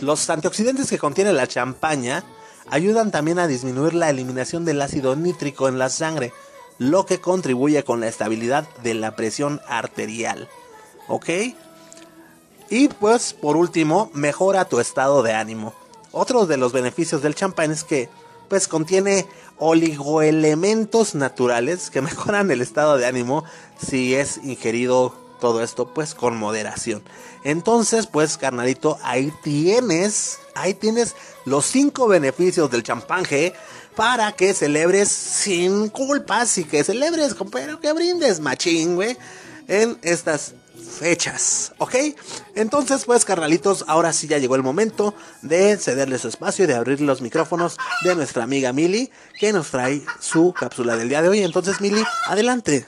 Los 0.00 0.28
antioxidantes 0.30 0.88
que 0.88 0.98
contiene 0.98 1.34
la 1.34 1.46
champaña 1.46 2.24
ayudan 2.70 3.10
también 3.10 3.38
a 3.38 3.46
disminuir 3.46 3.92
la 3.92 4.08
eliminación 4.08 4.64
del 4.64 4.80
ácido 4.80 5.14
nítrico 5.14 5.68
en 5.68 5.78
la 5.78 5.90
sangre, 5.90 6.32
lo 6.78 7.04
que 7.04 7.20
contribuye 7.20 7.84
con 7.84 8.00
la 8.00 8.08
estabilidad 8.08 8.66
de 8.82 8.94
la 8.94 9.14
presión 9.14 9.60
arterial. 9.68 10.48
¿Ok? 11.06 11.28
Y 12.70 12.88
pues 12.88 13.34
por 13.34 13.58
último, 13.58 14.10
mejora 14.14 14.64
tu 14.64 14.80
estado 14.80 15.22
de 15.22 15.34
ánimo. 15.34 15.74
Otro 16.12 16.46
de 16.46 16.56
los 16.56 16.72
beneficios 16.72 17.20
del 17.20 17.34
champán 17.34 17.72
es 17.72 17.84
que 17.84 18.08
pues 18.48 18.68
contiene 18.68 19.26
oligoelementos 19.58 21.14
naturales 21.14 21.90
que 21.90 22.00
mejoran 22.00 22.50
el 22.50 22.62
estado 22.62 22.96
de 22.96 23.04
ánimo 23.04 23.44
si 23.78 24.14
es 24.14 24.38
ingerido 24.38 25.29
todo 25.40 25.62
esto 25.62 25.92
pues 25.92 26.14
con 26.14 26.36
moderación. 26.36 27.02
Entonces 27.42 28.06
pues 28.06 28.36
carnalito, 28.36 28.98
ahí 29.02 29.32
tienes, 29.42 30.38
ahí 30.54 30.74
tienes 30.74 31.16
los 31.44 31.66
cinco 31.66 32.06
beneficios 32.06 32.70
del 32.70 32.82
champanje 32.82 33.54
para 33.96 34.32
que 34.32 34.54
celebres 34.54 35.08
sin 35.08 35.88
culpas 35.88 36.56
y 36.58 36.64
que 36.64 36.84
celebres, 36.84 37.34
pero 37.50 37.80
que 37.80 37.92
brindes 37.92 38.40
machín, 38.40 38.94
güey, 38.94 39.16
en 39.68 39.98
estas 40.02 40.54
fechas, 40.80 41.72
¿ok? 41.78 41.94
Entonces, 42.54 43.04
pues, 43.04 43.24
carnalitos, 43.24 43.84
ahora 43.88 44.12
sí 44.12 44.26
ya 44.26 44.38
llegó 44.38 44.56
el 44.56 44.62
momento 44.62 45.14
de 45.42 45.76
cederle 45.76 46.18
su 46.18 46.28
espacio 46.28 46.64
y 46.64 46.68
de 46.68 46.74
abrir 46.74 47.00
los 47.00 47.20
micrófonos 47.20 47.76
de 48.02 48.14
nuestra 48.14 48.42
amiga 48.42 48.72
Mili, 48.72 49.10
que 49.38 49.52
nos 49.52 49.70
trae 49.70 50.02
su 50.18 50.52
cápsula 50.52 50.96
del 50.96 51.08
día 51.08 51.22
de 51.22 51.28
hoy. 51.28 51.42
Entonces, 51.42 51.80
Mili, 51.80 52.02
adelante. 52.26 52.86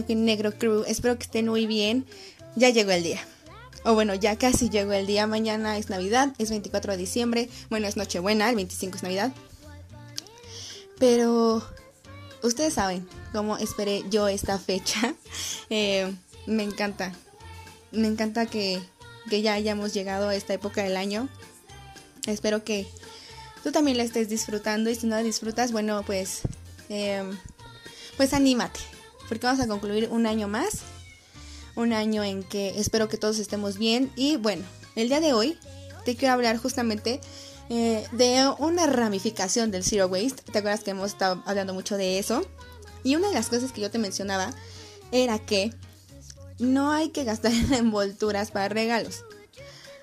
Blanco 0.00 0.12
y 0.12 0.14
Negro 0.14 0.52
Crew. 0.52 0.84
Espero 0.86 1.18
que 1.18 1.24
estén 1.24 1.48
muy 1.48 1.66
bien. 1.66 2.06
Ya 2.56 2.70
llegó 2.70 2.90
el 2.90 3.02
día. 3.02 3.20
O 3.84 3.94
bueno, 3.94 4.14
ya 4.14 4.36
casi 4.36 4.70
llegó 4.70 4.92
el 4.92 5.06
día. 5.06 5.26
Mañana 5.26 5.76
es 5.76 5.90
Navidad, 5.90 6.32
es 6.38 6.48
24 6.50 6.92
de 6.92 6.98
diciembre. 6.98 7.50
Bueno, 7.68 7.86
es 7.86 7.96
Nochebuena, 7.96 8.48
el 8.48 8.56
25 8.56 8.96
es 8.96 9.02
Navidad. 9.02 9.32
Pero 10.98 11.62
ustedes 12.42 12.74
saben 12.74 13.06
cómo 13.32 13.58
esperé 13.58 14.04
yo 14.10 14.28
esta 14.28 14.58
fecha. 14.58 15.14
Eh, 15.72 16.12
me 16.46 16.64
encanta. 16.64 17.12
Me 17.92 18.08
encanta 18.08 18.46
que, 18.46 18.80
que 19.28 19.40
ya 19.40 19.54
hayamos 19.54 19.94
llegado 19.94 20.28
a 20.28 20.34
esta 20.34 20.52
época 20.52 20.82
del 20.82 20.96
año. 20.96 21.28
Espero 22.26 22.64
que 22.64 22.88
tú 23.62 23.70
también 23.70 23.96
la 23.96 24.02
estés 24.02 24.28
disfrutando 24.28 24.90
y 24.90 24.96
si 24.96 25.06
no 25.06 25.14
la 25.14 25.22
disfrutas, 25.22 25.70
bueno, 25.70 26.02
pues, 26.04 26.40
eh, 26.88 27.22
pues 28.16 28.34
anímate 28.34 28.80
porque 29.30 29.46
vamos 29.46 29.64
a 29.64 29.68
concluir 29.68 30.08
un 30.10 30.26
año 30.26 30.48
más, 30.48 30.80
un 31.76 31.92
año 31.92 32.24
en 32.24 32.42
que 32.42 32.80
espero 32.80 33.08
que 33.08 33.16
todos 33.16 33.38
estemos 33.38 33.78
bien 33.78 34.10
y 34.16 34.36
bueno, 34.36 34.64
el 34.96 35.08
día 35.08 35.20
de 35.20 35.32
hoy 35.32 35.56
te 36.04 36.16
quiero 36.16 36.34
hablar 36.34 36.56
justamente 36.56 37.20
eh, 37.68 38.04
de 38.10 38.52
una 38.58 38.88
ramificación 38.88 39.70
del 39.70 39.84
Zero 39.84 40.08
Waste, 40.08 40.42
¿te 40.50 40.58
acuerdas 40.58 40.82
que 40.82 40.90
hemos 40.90 41.12
estado 41.12 41.44
hablando 41.46 41.72
mucho 41.72 41.96
de 41.96 42.18
eso? 42.18 42.44
Y 43.04 43.14
una 43.14 43.28
de 43.28 43.34
las 43.34 43.48
cosas 43.48 43.70
que 43.70 43.80
yo 43.80 43.88
te 43.88 43.98
mencionaba 43.98 44.52
era 45.12 45.38
que 45.38 45.72
no 46.58 46.90
hay 46.90 47.10
que 47.10 47.22
gastar 47.22 47.52
en 47.52 47.72
envolturas 47.72 48.50
para 48.50 48.68
regalos. 48.68 49.24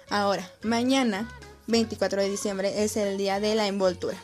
Ahora, 0.10 0.50
mañana, 0.64 1.30
24 1.68 2.22
de 2.22 2.30
diciembre, 2.30 2.86
es 2.86 2.96
el 2.96 3.18
día 3.18 3.42
de 3.42 3.56
la 3.56 3.68
envoltura, 3.68 4.18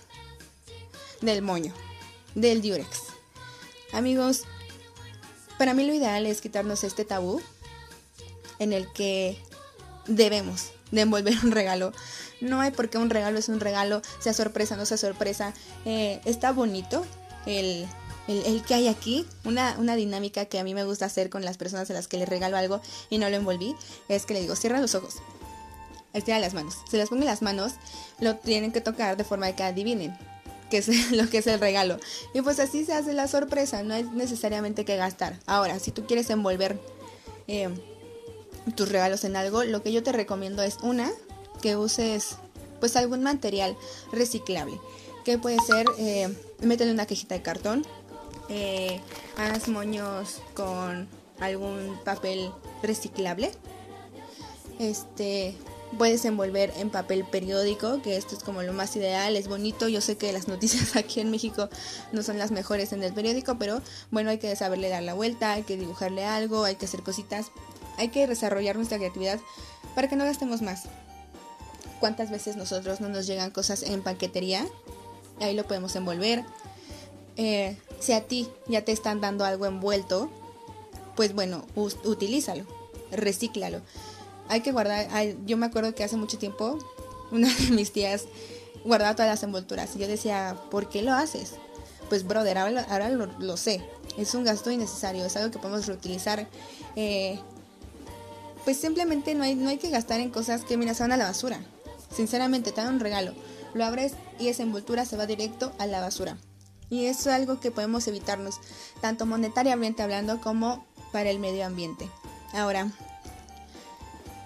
del 1.20 1.42
moño, 1.42 1.74
del 2.36 2.62
diurex. 2.62 2.88
Amigos, 3.92 4.46
para 5.64 5.74
mí 5.74 5.86
lo 5.86 5.94
ideal 5.94 6.26
es 6.26 6.42
quitarnos 6.42 6.84
este 6.84 7.06
tabú 7.06 7.42
en 8.60 8.74
el 8.74 8.92
que 8.92 9.38
debemos 10.08 10.72
de 10.92 11.00
envolver 11.00 11.38
un 11.42 11.54
regalo. 11.54 11.94
No 12.42 12.60
hay 12.60 12.72
por 12.72 12.90
qué 12.90 12.98
un 12.98 13.10
regalo 13.10 13.40
es 13.40 13.48
un 13.48 13.62
regalo, 13.62 14.02
sea 14.20 14.34
sorpresa, 14.34 14.76
no 14.76 14.86
sea 14.86 14.98
sorpresa. 14.98 15.54
Eh, 15.86 16.20
está 16.26 16.52
bonito 16.52 17.06
el, 17.46 17.88
el, 18.28 18.62
que 18.64 18.74
hay 18.74 18.90
aquí, 18.90 19.26
una, 19.46 19.78
una 19.80 19.96
dinámica 19.96 20.44
que 20.44 20.60
a 20.60 20.66
mí 20.66 20.74
me 20.74 20.84
gusta 20.84 21.06
hacer 21.06 21.30
con 21.30 21.46
las 21.46 21.56
personas 21.56 21.90
a 21.90 21.94
las 21.94 22.10
que 22.10 22.18
les 22.18 22.28
regalo 22.28 22.58
algo 22.58 22.82
y 23.10 23.18
no 23.18 23.30
lo 23.30 23.38
envolví, 23.38 23.74
es 24.10 24.26
que 24.26 24.34
le 24.34 24.42
digo, 24.42 24.58
cierra 24.58 24.82
los 24.82 24.96
ojos, 24.96 25.16
estira 26.12 26.40
las 26.40 26.54
manos. 26.54 26.76
Se 26.92 26.98
las 26.98 27.08
pongo 27.08 27.24
las 27.24 27.42
manos, 27.42 27.76
lo 28.20 28.36
tienen 28.36 28.74
que 28.74 28.82
tocar 28.82 29.16
de 29.16 29.24
forma 29.24 29.50
que 29.54 29.64
adivinen 29.64 30.14
es 30.78 31.12
lo 31.12 31.30
que 31.30 31.40
es 31.40 31.48
el 31.48 31.60
regalo. 31.60 31.98
Y 32.34 32.42
pues 32.42 32.60
así 32.60 32.86
se 32.86 32.94
hace 32.94 33.14
la 33.14 33.28
sorpresa, 33.28 33.84
no 33.84 33.94
es 33.96 34.12
necesariamente 34.12 34.86
que 34.86 34.96
gastar. 34.96 35.40
Ahora, 35.46 35.80
si 35.80 35.92
tú 35.92 36.06
quieres 36.06 36.30
envolver 36.30 36.80
eh, 37.48 37.70
tus 38.76 38.90
regalos 38.90 39.24
en 39.24 39.36
algo, 39.36 39.64
lo 39.64 39.84
que 39.84 39.92
yo 39.92 40.04
te 40.04 40.12
recomiendo 40.12 40.64
es 40.64 40.78
una, 40.82 41.12
que 41.62 41.76
uses 41.76 42.38
pues 42.80 42.96
algún 42.96 43.24
material 43.24 43.78
reciclable. 44.12 44.80
Que 45.24 45.38
puede 45.38 45.58
ser, 45.60 45.86
eh, 45.98 46.36
métele 46.62 46.92
una 46.92 47.06
cajita 47.06 47.36
de 47.36 47.42
cartón, 47.42 47.86
eh, 48.50 49.00
haz 49.38 49.70
moños 49.70 50.42
con 50.54 51.08
algún 51.40 51.98
papel 52.04 52.52
reciclable. 52.82 53.52
Este, 54.80 55.56
puedes 55.98 56.26
envolver 56.26 56.74
en 56.78 56.90
papel 56.90 57.24
periódico, 57.26 58.02
que 58.02 58.18
esto 58.18 58.36
es 58.36 58.44
como 58.44 58.64
lo 58.64 58.74
más 58.74 58.96
ideal, 58.96 59.36
es 59.36 59.48
bonito. 59.48 59.88
Yo 59.88 60.02
sé 60.02 60.18
que 60.18 60.32
las 60.32 60.48
noticias 60.48 60.96
aquí 60.98 61.20
en 61.20 61.32
México 61.32 61.70
no 62.12 62.24
son 62.24 62.38
las 62.38 62.52
mejores 62.52 62.94
en 62.94 63.04
el 63.04 63.14
periódico, 63.14 63.58
pero 63.58 63.82
bueno, 64.12 64.30
hay 64.30 64.38
que 64.38 64.56
saberle 64.56 64.90
dar 64.90 65.04
la 65.04 65.14
vuelta, 65.14 65.54
hay 65.54 65.64
que 65.64 65.78
dibujarle 65.78 66.26
algo, 66.26 66.64
hay 66.64 66.76
que 66.76 66.86
hacer 66.86 67.04
cositas, 67.04 67.52
hay 67.98 68.10
que 68.10 68.28
desarrollar 68.28 68.76
nuestra 68.76 68.98
creatividad 68.98 69.40
para 69.96 70.08
que 70.08 70.16
no 70.16 70.26
gastemos 70.26 70.62
más. 70.62 70.84
¿Cuántas 72.00 72.32
veces 72.32 72.58
nosotros 72.58 73.00
no 73.00 73.10
nos 73.10 73.28
llegan 73.28 73.52
cosas 73.52 73.84
en 73.84 74.02
paquetería? 74.02 74.68
Ahí 75.40 75.56
lo 75.56 75.66
podemos 75.66 75.96
envolver. 75.96 76.44
Eh, 77.38 77.78
si 78.00 78.14
a 78.14 78.22
ti 78.22 78.50
ya 78.68 78.84
te 78.84 78.92
están 78.92 79.22
dando 79.22 79.46
algo 79.46 79.66
envuelto, 79.66 80.30
pues 81.16 81.34
bueno, 81.34 81.66
utilízalo, 81.76 82.66
recíclalo. 83.12 83.82
Hay 84.50 84.62
que 84.62 84.72
guardar, 84.72 85.08
yo 85.46 85.58
me 85.58 85.66
acuerdo 85.66 85.96
que 85.96 86.04
hace 86.04 86.18
mucho 86.18 86.38
tiempo 86.38 86.78
una 87.32 87.54
de 87.54 87.72
mis 87.72 87.92
tías 87.92 88.26
guardaba 88.86 89.16
todas 89.16 89.30
las 89.30 89.44
envolturas 89.44 89.96
y 89.96 90.00
yo 90.00 90.08
decía, 90.08 90.58
¿por 90.70 90.90
qué 90.90 91.02
lo 91.02 91.14
haces? 91.14 91.54
Pues 92.10 92.28
brother, 92.28 92.58
ahora, 92.58 93.10
lo, 93.10 93.58
sé, 93.58 93.82
es 94.18 94.36
un 94.36 94.44
gasto 94.44 94.70
innecesario, 94.72 95.26
es 95.26 95.36
algo 95.36 95.52
que 95.52 95.60
podemos 95.60 95.88
reutilizar. 95.88 96.48
Eh, 96.96 97.40
pues 98.66 98.78
simplemente 98.78 99.34
no 99.36 99.44
hay, 99.44 99.56
no 99.56 99.70
hay 99.70 99.78
que 99.78 99.90
gastar 99.90 100.20
en 100.20 100.30
cosas 100.30 100.64
que 100.64 100.78
mira, 100.78 100.94
se 100.94 101.04
van 101.04 101.12
a 101.12 101.18
la 101.18 101.26
basura. 101.26 101.60
Sinceramente, 102.16 102.72
te 102.72 102.82
dan 102.82 102.96
un 102.96 103.00
regalo, 103.00 103.34
lo 103.74 103.86
abres 103.86 104.14
y 104.40 104.50
esa 104.50 104.64
envoltura 104.64 105.06
se 105.06 105.18
va 105.18 105.26
directo 105.26 105.74
a 105.80 105.88
la 105.88 106.02
basura. 106.02 106.38
Y 106.90 107.06
eso 107.06 107.30
es 107.30 107.36
algo 107.36 107.60
que 107.60 107.72
podemos 107.72 108.08
evitarnos, 108.08 108.60
tanto 109.02 109.26
monetariamente 109.26 110.04
hablando 110.04 110.40
como 110.42 110.86
para 111.12 111.32
el 111.32 111.40
medio 111.40 111.66
ambiente. 111.66 112.08
Ahora, 112.54 112.92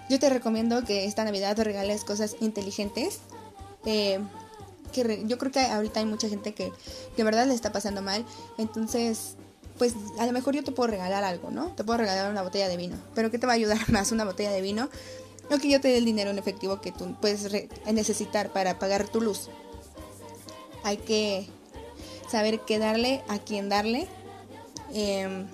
yo 0.08 0.18
te 0.18 0.28
recomiendo 0.30 0.84
que 0.84 1.04
esta 1.04 1.24
Navidad 1.24 1.56
te 1.56 1.64
regales 1.64 2.04
cosas 2.04 2.36
inteligentes. 2.40 3.20
Eh, 3.84 4.20
que 4.92 5.24
yo 5.26 5.38
creo 5.38 5.52
que 5.52 5.60
ahorita 5.60 6.00
hay 6.00 6.06
mucha 6.06 6.28
gente 6.28 6.54
que, 6.54 6.72
en 7.16 7.24
verdad 7.24 7.46
le 7.46 7.54
está 7.54 7.72
pasando 7.72 8.02
mal. 8.02 8.24
Entonces, 8.56 9.34
pues 9.76 9.94
a 10.18 10.26
lo 10.26 10.32
mejor 10.32 10.54
yo 10.54 10.64
te 10.64 10.72
puedo 10.72 10.88
regalar 10.88 11.24
algo, 11.24 11.50
¿no? 11.50 11.68
Te 11.74 11.84
puedo 11.84 11.98
regalar 11.98 12.30
una 12.30 12.42
botella 12.42 12.68
de 12.68 12.76
vino. 12.76 12.96
Pero 13.14 13.30
¿qué 13.30 13.38
te 13.38 13.46
va 13.46 13.52
a 13.52 13.56
ayudar 13.56 13.78
más 13.90 14.12
una 14.12 14.24
botella 14.24 14.50
de 14.50 14.60
vino? 14.60 14.88
No 15.50 15.58
que 15.58 15.70
yo 15.70 15.80
te 15.80 15.88
dé 15.88 15.98
el 15.98 16.04
dinero 16.04 16.30
en 16.30 16.38
efectivo 16.38 16.80
que 16.80 16.92
tú 16.92 17.14
puedes 17.20 17.48
necesitar 17.86 18.52
para 18.52 18.78
pagar 18.78 19.08
tu 19.08 19.20
luz. 19.20 19.48
Hay 20.84 20.98
que 20.98 21.48
saber 22.30 22.60
qué 22.60 22.78
darle, 22.78 23.22
a 23.28 23.38
quién 23.38 23.68
darle. 23.68 24.08
Em, 24.92 25.46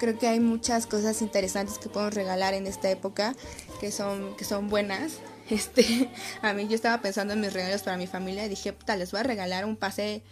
creo 0.00 0.18
que 0.18 0.26
hay 0.26 0.40
muchas 0.40 0.86
cosas 0.86 1.20
interesantes 1.20 1.78
que 1.78 1.90
podemos 1.90 2.14
regalar 2.14 2.54
en 2.54 2.66
esta 2.66 2.90
época 2.90 3.36
que 3.80 3.92
son, 3.92 4.34
que 4.36 4.44
son 4.44 4.68
buenas. 4.68 5.20
Este, 5.50 6.08
a 6.42 6.52
mí 6.52 6.68
yo 6.68 6.76
estaba 6.76 7.02
pensando 7.02 7.32
en 7.34 7.40
mis 7.40 7.52
regalos 7.52 7.82
para 7.82 7.96
mi 7.96 8.06
familia 8.06 8.46
y 8.46 8.48
dije, 8.48 8.72
puta, 8.72 8.94
les 8.94 9.10
voy 9.10 9.18
a 9.18 9.24
regalar 9.24 9.64
un 9.64 9.76
pase, 9.76 10.22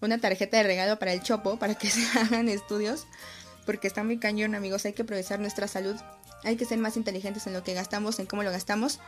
una 0.00 0.16
tarjeta 0.16 0.56
de 0.56 0.62
regalo 0.62 0.98
para 0.98 1.12
el 1.12 1.22
Chopo, 1.22 1.58
para 1.58 1.74
que 1.74 1.90
se 1.90 2.18
hagan 2.18 2.48
estudios, 2.48 3.06
porque 3.66 3.86
está 3.86 4.02
muy 4.02 4.18
cañón, 4.18 4.54
amigos, 4.54 4.86
hay 4.86 4.94
que 4.94 5.02
aprovechar 5.02 5.40
nuestra 5.40 5.68
salud, 5.68 5.94
hay 6.42 6.56
que 6.56 6.64
ser 6.64 6.78
más 6.78 6.96
inteligentes 6.96 7.46
en 7.46 7.52
lo 7.52 7.62
que 7.62 7.74
gastamos, 7.74 8.18
en 8.18 8.24
cómo 8.24 8.44
lo 8.44 8.50
gastamos. 8.50 8.98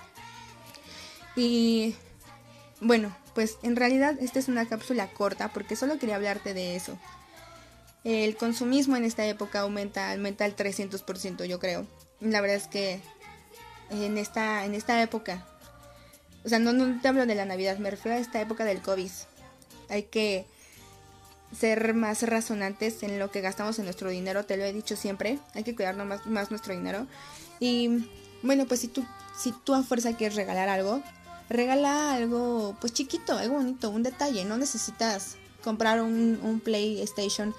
Y 1.34 1.94
bueno, 2.82 3.16
pues 3.34 3.56
en 3.62 3.74
realidad 3.74 4.18
esta 4.20 4.38
es 4.40 4.48
una 4.48 4.68
cápsula 4.68 5.08
corta 5.14 5.48
porque 5.48 5.76
solo 5.76 5.98
quería 5.98 6.16
hablarte 6.16 6.52
de 6.52 6.76
eso. 6.76 6.98
El 8.04 8.37
consumismo 8.37 8.96
en 8.96 9.04
esta 9.04 9.26
época 9.26 9.61
aumenta, 9.61 10.12
aumenta 10.12 10.44
al 10.44 10.56
300%, 10.56 11.44
yo 11.44 11.58
creo. 11.58 11.87
La 12.20 12.40
verdad 12.40 12.56
es 12.56 12.66
que 12.66 13.00
en 13.90 14.18
esta, 14.18 14.64
en 14.64 14.74
esta 14.74 15.02
época, 15.02 15.46
o 16.44 16.48
sea, 16.48 16.58
no, 16.58 16.72
no 16.72 17.00
te 17.00 17.08
hablo 17.08 17.26
de 17.26 17.34
la 17.34 17.44
Navidad, 17.44 17.78
me 17.78 17.90
refiero 17.90 18.16
a 18.16 18.20
esta 18.20 18.40
época 18.40 18.64
del 18.64 18.80
COVID. 18.80 19.11
Hay 19.88 20.04
que 20.04 20.46
ser 21.56 21.94
más 21.94 22.22
razonantes 22.22 23.02
en 23.02 23.18
lo 23.18 23.30
que 23.30 23.40
gastamos 23.40 23.78
en 23.78 23.87
nuestro 23.87 24.11
dinero, 24.11 24.44
te 24.44 24.56
lo 24.56 24.64
he 24.64 24.72
dicho 24.72 24.96
siempre, 24.96 25.38
hay 25.54 25.64
que 25.64 25.74
cuidarnos 25.74 26.06
más, 26.06 26.26
más 26.26 26.50
nuestro 26.50 26.74
dinero. 26.74 27.06
Y 27.58 28.06
bueno, 28.42 28.66
pues 28.66 28.80
si 28.80 28.88
tú, 28.88 29.04
si 29.37 29.52
tú 29.64 29.74
a 29.74 29.82
fuerza 29.82 30.16
quieres 30.16 30.37
regalar 30.37 30.68
algo, 30.68 31.02
regala 31.48 32.14
algo 32.14 32.76
pues 32.80 32.92
chiquito, 32.92 33.37
algo 33.37 33.54
bonito, 33.54 33.90
un 33.90 34.02
detalle, 34.02 34.44
no 34.44 34.58
necesitas 34.58 35.37
comprar 35.64 36.02
un, 36.02 36.38
un 36.42 36.61
PlayStation 36.61 37.54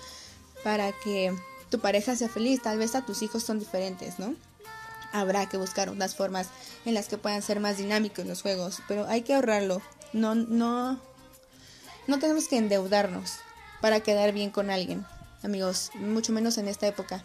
para 0.63 0.91
que 0.91 1.33
tu 1.69 1.79
pareja 1.79 2.15
sea 2.15 2.29
feliz, 2.29 2.61
tal 2.61 2.77
vez 2.77 2.95
a 2.95 3.05
tus 3.05 3.21
hijos 3.21 3.43
son 3.43 3.59
diferentes, 3.59 4.19
¿no? 4.19 4.35
Habrá 5.11 5.47
que 5.47 5.57
buscar 5.57 5.89
unas 5.89 6.15
formas 6.15 6.47
en 6.85 6.93
las 6.93 7.07
que 7.07 7.17
puedan 7.17 7.41
ser 7.41 7.59
más 7.59 7.77
dinámicos 7.77 8.25
los 8.25 8.41
juegos, 8.41 8.81
pero 8.87 9.07
hay 9.07 9.21
que 9.21 9.33
ahorrarlo. 9.33 9.81
No, 10.13 10.35
no, 10.35 10.99
no 12.07 12.19
tenemos 12.19 12.47
que 12.47 12.57
endeudarnos 12.57 13.37
para 13.81 14.01
quedar 14.01 14.33
bien 14.33 14.51
con 14.51 14.69
alguien, 14.69 15.05
amigos, 15.43 15.91
mucho 15.95 16.33
menos 16.33 16.57
en 16.57 16.67
esta 16.67 16.87
época. 16.87 17.23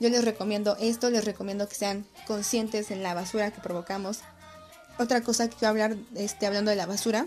Yo 0.00 0.08
les 0.08 0.24
recomiendo 0.24 0.76
esto, 0.80 1.10
les 1.10 1.24
recomiendo 1.24 1.68
que 1.68 1.74
sean 1.74 2.06
conscientes 2.26 2.90
en 2.90 3.02
la 3.02 3.14
basura 3.14 3.52
que 3.52 3.60
provocamos. 3.60 4.20
Otra 4.98 5.22
cosa 5.22 5.48
que 5.48 5.56
quiero 5.56 5.70
hablar, 5.70 5.96
este, 6.16 6.46
hablando 6.46 6.70
de 6.70 6.76
la 6.76 6.86
basura, 6.86 7.26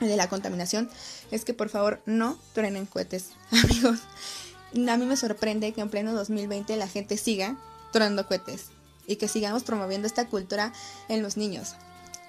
de 0.00 0.16
la 0.16 0.28
contaminación, 0.28 0.88
es 1.30 1.44
que 1.44 1.54
por 1.54 1.68
favor 1.68 2.00
no 2.06 2.38
truenen 2.54 2.86
cohetes, 2.86 3.30
amigos. 3.50 4.00
A 4.72 4.96
mí 4.96 5.04
me 5.04 5.16
sorprende 5.16 5.72
que 5.72 5.80
en 5.80 5.90
pleno 5.90 6.14
2020 6.14 6.76
la 6.76 6.88
gente 6.88 7.16
siga 7.16 7.56
tronando 7.92 8.26
cohetes 8.26 8.66
y 9.06 9.16
que 9.16 9.28
sigamos 9.28 9.64
promoviendo 9.64 10.06
esta 10.06 10.28
cultura 10.28 10.72
en 11.08 11.22
los 11.22 11.36
niños. 11.36 11.74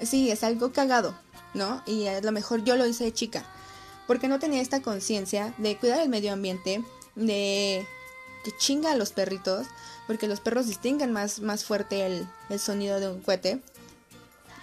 Sí, 0.02 0.32
es 0.32 0.44
algo 0.44 0.72
cagado, 0.72 1.16
¿no? 1.54 1.84
Y 1.86 2.08
a 2.08 2.22
lo 2.22 2.32
mejor 2.32 2.64
yo 2.64 2.76
lo 2.76 2.88
hice 2.88 3.04
de 3.04 3.14
chica, 3.14 3.46
porque 4.08 4.28
no 4.28 4.40
tenía 4.40 4.62
esta 4.62 4.82
conciencia 4.82 5.54
de 5.60 5.78
cuidar 5.78 6.02
el 6.02 6.10
medio 6.10 6.34
ambiente, 6.34 6.84
de 7.16 7.86
que 8.44 8.52
chinga 8.58 8.92
a 8.92 8.96
los 8.96 9.12
perritos, 9.12 9.68
porque 10.08 10.28
los 10.28 10.40
perros 10.40 10.66
distinguen 10.66 11.12
más, 11.12 11.40
más 11.42 11.64
fuerte 11.64 12.08
el, 12.08 12.28
el 12.50 12.60
sonido 12.60 13.00
de 13.00 13.10
un 13.10 13.22
cohete, 13.22 13.62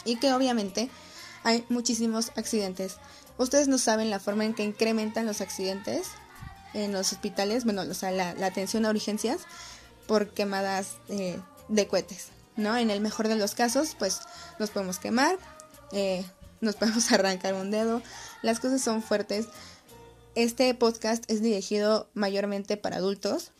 y 0.04 0.16
que 0.16 0.32
obviamente 0.32 0.90
hay 1.44 1.64
muchísimos 1.68 2.32
accidentes. 2.34 2.96
Ustedes 3.36 3.68
no 3.68 3.78
saben 3.78 4.10
la 4.10 4.18
forma 4.18 4.44
en 4.44 4.54
que 4.54 4.64
incrementan 4.64 5.26
los 5.26 5.40
accidentes 5.40 6.08
en 6.74 6.92
los 6.92 7.12
hospitales, 7.12 7.64
bueno, 7.64 7.82
o 7.82 7.94
sea, 7.94 8.10
la, 8.10 8.30
atención 8.46 8.86
a 8.86 8.90
urgencias 8.90 9.42
por 10.06 10.30
quemadas 10.30 10.96
eh, 11.08 11.38
de 11.68 11.86
cohetes, 11.86 12.28
¿no? 12.56 12.76
En 12.76 12.90
el 12.90 13.00
mejor 13.00 13.28
de 13.28 13.36
los 13.36 13.54
casos, 13.54 13.96
pues 13.98 14.20
nos 14.58 14.70
podemos 14.70 14.98
quemar, 14.98 15.36
eh, 15.92 16.24
nos 16.60 16.76
podemos 16.76 17.10
arrancar 17.12 17.54
un 17.54 17.70
dedo, 17.70 18.02
las 18.42 18.60
cosas 18.60 18.82
son 18.82 19.02
fuertes. 19.02 19.46
Este 20.34 20.72
podcast 20.74 21.24
es 21.28 21.42
dirigido 21.42 22.08
mayormente 22.14 22.76
para 22.76 22.98
adultos. 22.98 23.50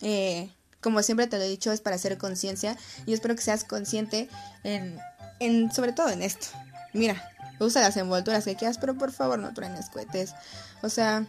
Eh, 0.00 0.50
como 0.80 1.02
siempre 1.02 1.26
te 1.26 1.36
lo 1.36 1.44
he 1.44 1.48
dicho, 1.48 1.72
es 1.72 1.80
para 1.80 1.96
hacer 1.96 2.16
conciencia 2.18 2.76
y 3.06 3.12
espero 3.12 3.36
que 3.36 3.42
seas 3.42 3.64
consciente 3.64 4.28
en, 4.64 4.98
en, 5.38 5.70
sobre 5.70 5.92
todo 5.92 6.08
en 6.08 6.22
esto. 6.22 6.46
Mira, 6.94 7.30
usa 7.60 7.82
las 7.82 7.96
envolturas 7.96 8.44
que 8.44 8.56
quieras, 8.56 8.78
pero 8.78 8.96
por 8.96 9.12
favor 9.12 9.38
no 9.38 9.52
truenes 9.52 9.90
cohetes. 9.90 10.34
O 10.82 10.88
sea, 10.88 11.26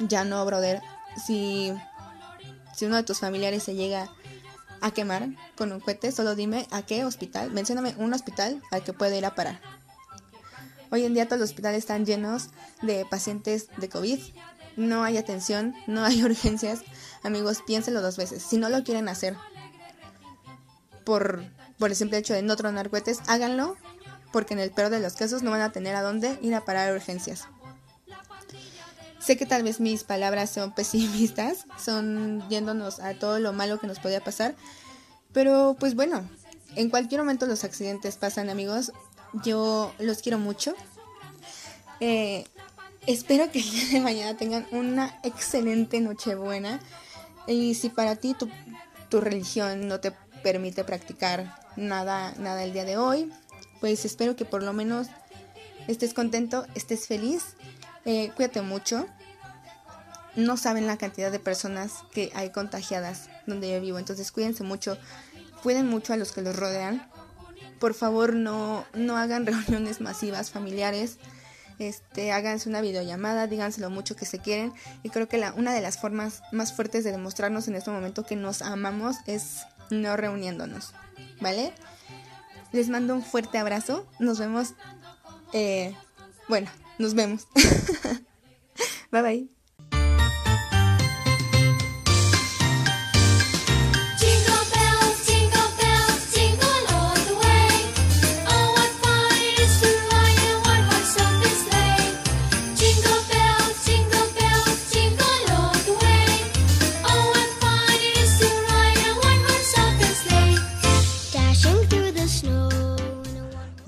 ya 0.00 0.24
no, 0.24 0.44
brother. 0.44 0.80
Si, 1.26 1.72
si 2.74 2.86
uno 2.86 2.96
de 2.96 3.02
tus 3.02 3.20
familiares 3.20 3.62
se 3.62 3.74
llega 3.74 4.10
a 4.80 4.90
quemar 4.90 5.28
con 5.56 5.72
un 5.72 5.80
cohete, 5.80 6.12
solo 6.12 6.34
dime 6.34 6.66
a 6.70 6.82
qué 6.82 7.04
hospital. 7.04 7.50
Mencióname 7.50 7.94
un 7.98 8.12
hospital 8.12 8.62
al 8.70 8.82
que 8.82 8.92
puede 8.92 9.18
ir 9.18 9.26
a 9.26 9.34
parar. 9.34 9.60
Hoy 10.90 11.04
en 11.04 11.14
día 11.14 11.26
todos 11.26 11.40
los 11.40 11.50
hospitales 11.50 11.78
están 11.78 12.04
llenos 12.04 12.48
de 12.82 13.04
pacientes 13.04 13.68
de 13.76 13.88
COVID. 13.88 14.18
No 14.76 15.04
hay 15.04 15.18
atención, 15.18 15.74
no 15.86 16.04
hay 16.04 16.22
urgencias. 16.24 16.80
Amigos, 17.22 17.62
piénselo 17.66 18.00
dos 18.00 18.16
veces. 18.16 18.42
Si 18.42 18.56
no 18.56 18.68
lo 18.68 18.82
quieren 18.82 19.08
hacer 19.08 19.36
por, 21.04 21.44
por 21.78 21.90
el 21.90 21.96
simple 21.96 22.18
hecho 22.18 22.34
de 22.34 22.42
no 22.42 22.56
tronar 22.56 22.90
cohetes, 22.90 23.20
háganlo 23.26 23.76
porque 24.32 24.54
en 24.54 24.60
el 24.60 24.70
peor 24.70 24.90
de 24.90 25.00
los 25.00 25.14
casos 25.14 25.42
no 25.42 25.50
van 25.50 25.60
a 25.60 25.72
tener 25.72 25.96
a 25.96 26.02
dónde 26.02 26.38
ir 26.40 26.54
a 26.54 26.64
parar 26.64 26.92
urgencias. 26.94 27.48
Sé 29.20 29.36
que 29.36 29.46
tal 29.46 29.62
vez 29.62 29.80
mis 29.80 30.04
palabras 30.04 30.50
son 30.50 30.72
pesimistas, 30.74 31.66
son 31.82 32.48
yéndonos 32.48 33.00
a 33.00 33.14
todo 33.14 33.38
lo 33.38 33.52
malo 33.52 33.78
que 33.78 33.86
nos 33.86 33.98
podía 33.98 34.22
pasar, 34.22 34.54
pero 35.32 35.76
pues 35.78 35.94
bueno, 35.94 36.28
en 36.74 36.90
cualquier 36.90 37.20
momento 37.20 37.46
los 37.46 37.64
accidentes 37.64 38.16
pasan 38.16 38.48
amigos, 38.48 38.92
yo 39.44 39.92
los 39.98 40.22
quiero 40.22 40.38
mucho. 40.38 40.74
Eh, 42.00 42.44
espero 43.06 43.50
que 43.50 43.60
el 43.60 43.70
día 43.70 43.88
de 43.92 44.00
mañana 44.00 44.36
tengan 44.36 44.66
una 44.72 45.18
excelente 45.22 46.00
Nochebuena. 46.00 46.80
Y 47.46 47.74
si 47.74 47.88
para 47.88 48.16
ti 48.16 48.34
tu, 48.34 48.48
tu 49.08 49.20
religión 49.20 49.88
no 49.88 50.00
te 50.00 50.12
permite 50.42 50.84
practicar 50.84 51.54
nada, 51.76 52.34
nada 52.38 52.64
el 52.64 52.72
día 52.72 52.84
de 52.84 52.96
hoy, 52.96 53.32
pues 53.80 54.04
espero 54.04 54.36
que 54.36 54.44
por 54.44 54.62
lo 54.62 54.72
menos 54.72 55.08
estés 55.88 56.14
contento, 56.14 56.66
estés 56.74 57.06
feliz, 57.06 57.56
eh, 58.04 58.32
cuídate 58.34 58.62
mucho. 58.62 59.06
No 60.36 60.56
saben 60.56 60.86
la 60.86 60.96
cantidad 60.96 61.30
de 61.30 61.38
personas 61.38 62.04
que 62.12 62.30
hay 62.34 62.50
contagiadas 62.50 63.28
donde 63.46 63.70
yo 63.70 63.80
vivo, 63.80 63.98
entonces 63.98 64.30
cuídense 64.30 64.62
mucho, 64.62 64.96
cuiden 65.62 65.88
mucho 65.88 66.12
a 66.12 66.16
los 66.16 66.32
que 66.32 66.42
los 66.42 66.56
rodean. 66.56 67.10
Por 67.78 67.94
favor, 67.94 68.34
no, 68.34 68.84
no 68.94 69.16
hagan 69.16 69.46
reuniones 69.46 70.00
masivas 70.00 70.50
familiares. 70.50 71.18
Este, 71.78 72.30
háganse 72.30 72.68
una 72.68 72.82
videollamada, 72.82 73.46
díganse 73.46 73.80
lo 73.80 73.88
mucho 73.88 74.14
que 74.14 74.26
se 74.26 74.38
quieren. 74.38 74.72
Y 75.02 75.08
creo 75.08 75.28
que 75.28 75.38
la, 75.38 75.52
una 75.54 75.72
de 75.72 75.80
las 75.80 75.98
formas 75.98 76.42
más 76.52 76.74
fuertes 76.74 77.04
de 77.04 77.10
demostrarnos 77.10 77.68
en 77.68 77.74
este 77.74 77.90
momento 77.90 78.24
que 78.24 78.36
nos 78.36 78.60
amamos 78.60 79.16
es 79.26 79.62
no 79.90 80.16
reuniéndonos. 80.16 80.92
¿Vale? 81.40 81.72
Les 82.72 82.88
mando 82.88 83.14
un 83.14 83.22
fuerte 83.22 83.58
abrazo. 83.58 84.06
Nos 84.18 84.38
vemos. 84.38 84.74
Eh, 85.52 85.94
bueno, 86.48 86.70
nos 87.00 87.14
vemos. 87.14 87.46
bye 89.10 89.22
bye. 89.22 89.59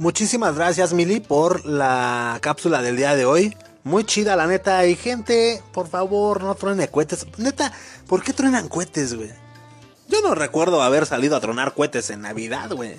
Muchísimas 0.03 0.57
gracias, 0.57 0.93
Mili, 0.93 1.21
por 1.21 1.65
la 1.65 2.37
cápsula 2.41 2.83
del 2.83 2.97
día 2.97 3.15
de 3.15 3.25
hoy. 3.25 3.57
Muy 3.85 4.03
chida, 4.03 4.35
la 4.35 4.49
neta. 4.49 4.85
Y 4.85 4.97
gente, 4.97 5.63
por 5.73 5.87
favor, 5.87 6.43
no 6.43 6.57
truenen 6.57 6.89
cohetes. 6.89 7.25
Neta, 7.37 7.73
¿por 8.09 8.25
qué 8.25 8.33
truenan 8.33 8.69
cohetes, 8.69 9.15
güey? 9.15 9.31
Yo 10.09 10.21
no 10.21 10.35
recuerdo 10.35 10.83
haber 10.83 11.07
salido 11.07 11.37
a 11.37 11.41
tronar 11.41 11.73
cohetes 11.75 12.11
en 12.11 12.23
Navidad, 12.23 12.73
güey. 12.73 12.97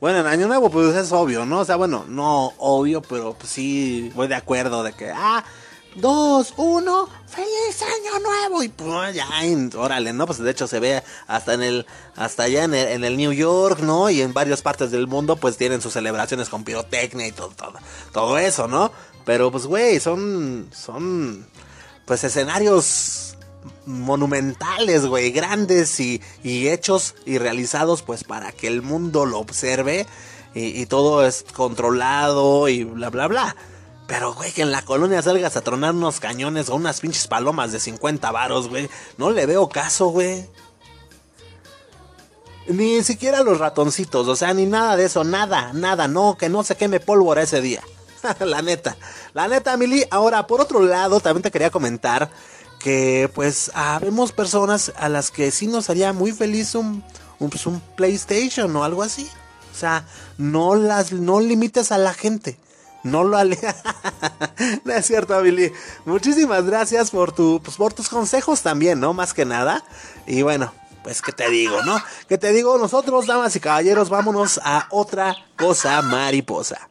Bueno, 0.00 0.20
en 0.20 0.26
Año 0.26 0.48
Nuevo, 0.48 0.70
pues 0.70 0.96
es 0.96 1.12
obvio, 1.12 1.44
¿no? 1.44 1.58
O 1.58 1.64
sea, 1.66 1.76
bueno, 1.76 2.06
no 2.08 2.54
obvio, 2.56 3.02
pero 3.02 3.34
pues, 3.34 3.52
sí 3.52 4.10
voy 4.14 4.26
de 4.26 4.36
acuerdo 4.36 4.82
de 4.82 4.94
que, 4.94 5.10
ah, 5.14 5.44
dos, 5.96 6.54
uno, 6.56 7.08
feliz 7.26 7.82
año 7.82 8.20
nuevo. 8.22 8.62
Y 8.62 8.68
pues 8.68 9.14
ya, 9.14 9.26
órale, 9.76 10.12
¿no? 10.12 10.26
Pues 10.26 10.38
de 10.38 10.50
hecho 10.50 10.66
se 10.66 10.80
ve 10.80 11.02
hasta 11.26 11.54
en 11.54 11.62
el, 11.62 11.86
hasta 12.16 12.44
allá 12.44 12.64
en 12.64 12.74
el, 12.74 12.88
en 12.88 13.04
el 13.04 13.16
New 13.16 13.32
York, 13.32 13.80
¿no? 13.80 14.10
Y 14.10 14.22
en 14.22 14.32
varias 14.32 14.62
partes 14.62 14.90
del 14.90 15.06
mundo, 15.06 15.36
pues 15.36 15.56
tienen 15.56 15.80
sus 15.80 15.92
celebraciones 15.92 16.48
con 16.48 16.64
pirotecnia 16.64 17.26
y 17.26 17.32
todo, 17.32 17.52
todo, 18.12 18.38
eso, 18.38 18.68
¿no? 18.68 18.92
Pero 19.24 19.50
pues, 19.50 19.66
güey, 19.66 20.00
son, 20.00 20.68
son, 20.72 21.46
pues 22.06 22.24
escenarios 22.24 23.36
monumentales, 23.86 25.06
güey, 25.06 25.32
grandes 25.32 26.00
y, 26.00 26.22
y 26.42 26.68
hechos 26.68 27.14
y 27.26 27.38
realizados 27.38 28.02
pues 28.02 28.24
para 28.24 28.52
que 28.52 28.68
el 28.68 28.82
mundo 28.82 29.26
lo 29.26 29.38
observe 29.38 30.06
y 30.54 30.86
todo 30.86 31.24
es 31.24 31.44
controlado 31.54 32.68
y 32.68 32.84
bla, 32.84 33.10
bla, 33.10 33.28
bla. 33.28 33.56
Pero, 34.10 34.34
güey, 34.34 34.50
que 34.50 34.62
en 34.62 34.72
la 34.72 34.82
colonia 34.84 35.22
salgas 35.22 35.56
a 35.56 35.60
tronar 35.60 35.94
unos 35.94 36.18
cañones 36.18 36.68
o 36.68 36.74
unas 36.74 36.98
pinches 36.98 37.28
palomas 37.28 37.70
de 37.70 37.78
50 37.78 38.32
varos, 38.32 38.68
güey. 38.68 38.90
No 39.18 39.30
le 39.30 39.46
veo 39.46 39.68
caso, 39.68 40.08
güey. 40.08 40.48
Ni 42.66 43.04
siquiera 43.04 43.44
los 43.44 43.58
ratoncitos, 43.58 44.26
o 44.26 44.34
sea, 44.34 44.52
ni 44.52 44.66
nada 44.66 44.96
de 44.96 45.04
eso, 45.04 45.22
nada, 45.22 45.72
nada, 45.74 46.08
no, 46.08 46.36
que 46.36 46.48
no 46.48 46.64
se 46.64 46.76
queme 46.76 46.98
pólvora 46.98 47.42
ese 47.42 47.60
día. 47.60 47.84
la 48.40 48.62
neta, 48.62 48.96
la 49.32 49.46
neta, 49.46 49.76
Mili. 49.76 50.04
Ahora, 50.10 50.44
por 50.48 50.60
otro 50.60 50.80
lado, 50.82 51.20
también 51.20 51.44
te 51.44 51.52
quería 51.52 51.70
comentar 51.70 52.32
que, 52.80 53.30
pues, 53.32 53.70
habemos 53.74 54.32
personas 54.32 54.92
a 54.96 55.08
las 55.08 55.30
que 55.30 55.52
sí 55.52 55.68
nos 55.68 55.88
haría 55.88 56.12
muy 56.12 56.32
feliz 56.32 56.74
un, 56.74 57.04
un, 57.38 57.48
pues, 57.48 57.64
un 57.64 57.80
PlayStation 57.94 58.74
o 58.74 58.82
algo 58.82 59.04
así. 59.04 59.30
O 59.72 59.78
sea, 59.78 60.04
no 60.36 60.74
las, 60.74 61.12
no 61.12 61.38
limites 61.38 61.92
a 61.92 61.98
la 61.98 62.12
gente. 62.12 62.58
No 63.02 63.24
lo 63.24 63.36
ale... 63.36 63.58
no 64.84 64.92
es 64.92 65.06
cierto, 65.06 65.40
Billy. 65.42 65.72
Muchísimas 66.04 66.64
gracias 66.64 67.10
por, 67.10 67.32
tu, 67.32 67.60
pues, 67.62 67.76
por 67.76 67.92
tus 67.92 68.08
consejos 68.08 68.62
también, 68.62 69.00
¿no? 69.00 69.14
Más 69.14 69.32
que 69.34 69.44
nada. 69.44 69.82
Y 70.26 70.42
bueno, 70.42 70.72
pues, 71.02 71.22
¿qué 71.22 71.32
te 71.32 71.48
digo, 71.50 71.82
no? 71.84 72.00
¿Qué 72.28 72.38
te 72.38 72.52
digo? 72.52 72.76
Nosotros, 72.78 73.26
damas 73.26 73.56
y 73.56 73.60
caballeros, 73.60 74.10
vámonos 74.10 74.60
a 74.62 74.86
otra 74.90 75.34
cosa 75.56 76.02
mariposa. 76.02 76.88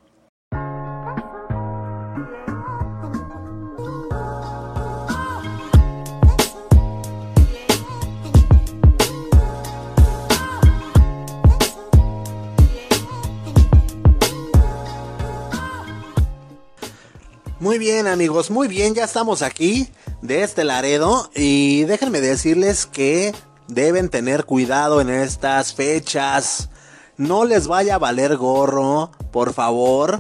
Muy 17.69 17.77
bien 17.77 18.08
amigos, 18.08 18.49
muy 18.49 18.67
bien, 18.67 18.95
ya 18.95 19.03
estamos 19.03 19.43
aquí 19.43 19.89
de 20.23 20.41
este 20.41 20.63
Laredo 20.63 21.29
y 21.36 21.84
déjenme 21.84 22.19
decirles 22.19 22.88
que 22.88 23.32
deben 23.67 24.10
tener 24.10 24.45
cuidado 24.45 25.01
en 25.01 25.12
estas 25.12 25.75
fechas. 25.75 26.69
No 27.15 27.45
les 27.45 27.67
vaya 27.67 27.93
a 27.93 27.99
valer 27.99 28.38
gorro, 28.38 29.12
por 29.32 29.53
favor, 29.53 30.19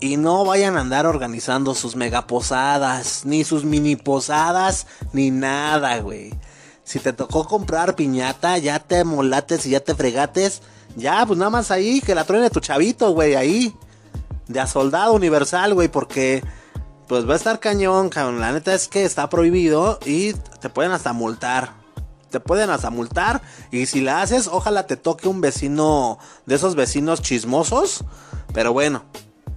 y 0.00 0.16
no 0.16 0.44
vayan 0.44 0.76
a 0.76 0.80
andar 0.80 1.06
organizando 1.06 1.76
sus 1.76 1.94
megaposadas, 1.94 3.24
ni 3.24 3.44
sus 3.44 3.62
mini 3.62 3.94
posadas, 3.94 4.88
ni 5.12 5.30
nada, 5.30 6.00
güey. 6.00 6.34
Si 6.82 6.98
te 6.98 7.12
tocó 7.12 7.46
comprar 7.46 7.94
piñata, 7.94 8.58
ya 8.58 8.80
te 8.80 9.04
molates 9.04 9.66
y 9.66 9.70
ya 9.70 9.78
te 9.78 9.94
fregates, 9.94 10.62
ya 10.96 11.24
pues 11.24 11.38
nada 11.38 11.50
más 11.50 11.70
ahí 11.70 12.00
que 12.00 12.16
la 12.16 12.24
truene 12.24 12.50
tu 12.50 12.58
chavito, 12.58 13.12
güey, 13.12 13.36
ahí 13.36 13.72
de 14.48 14.58
a 14.58 14.66
soldado 14.66 15.12
universal, 15.12 15.74
güey, 15.74 15.86
porque 15.86 16.42
pues 17.08 17.28
va 17.28 17.32
a 17.32 17.36
estar 17.36 17.58
cañón, 17.58 18.10
cabrón. 18.10 18.40
La 18.40 18.52
neta 18.52 18.74
es 18.74 18.86
que 18.86 19.04
está 19.04 19.28
prohibido 19.28 19.98
y 20.04 20.34
te 20.60 20.68
pueden 20.68 20.92
hasta 20.92 21.12
multar. 21.12 21.72
Te 22.30 22.40
pueden 22.40 22.68
hasta 22.68 22.90
multar 22.90 23.40
y 23.72 23.86
si 23.86 24.02
la 24.02 24.20
haces, 24.20 24.48
ojalá 24.48 24.86
te 24.86 24.98
toque 24.98 25.28
un 25.28 25.40
vecino 25.40 26.18
de 26.44 26.56
esos 26.56 26.74
vecinos 26.74 27.22
chismosos. 27.22 28.04
Pero 28.52 28.74
bueno, 28.74 29.04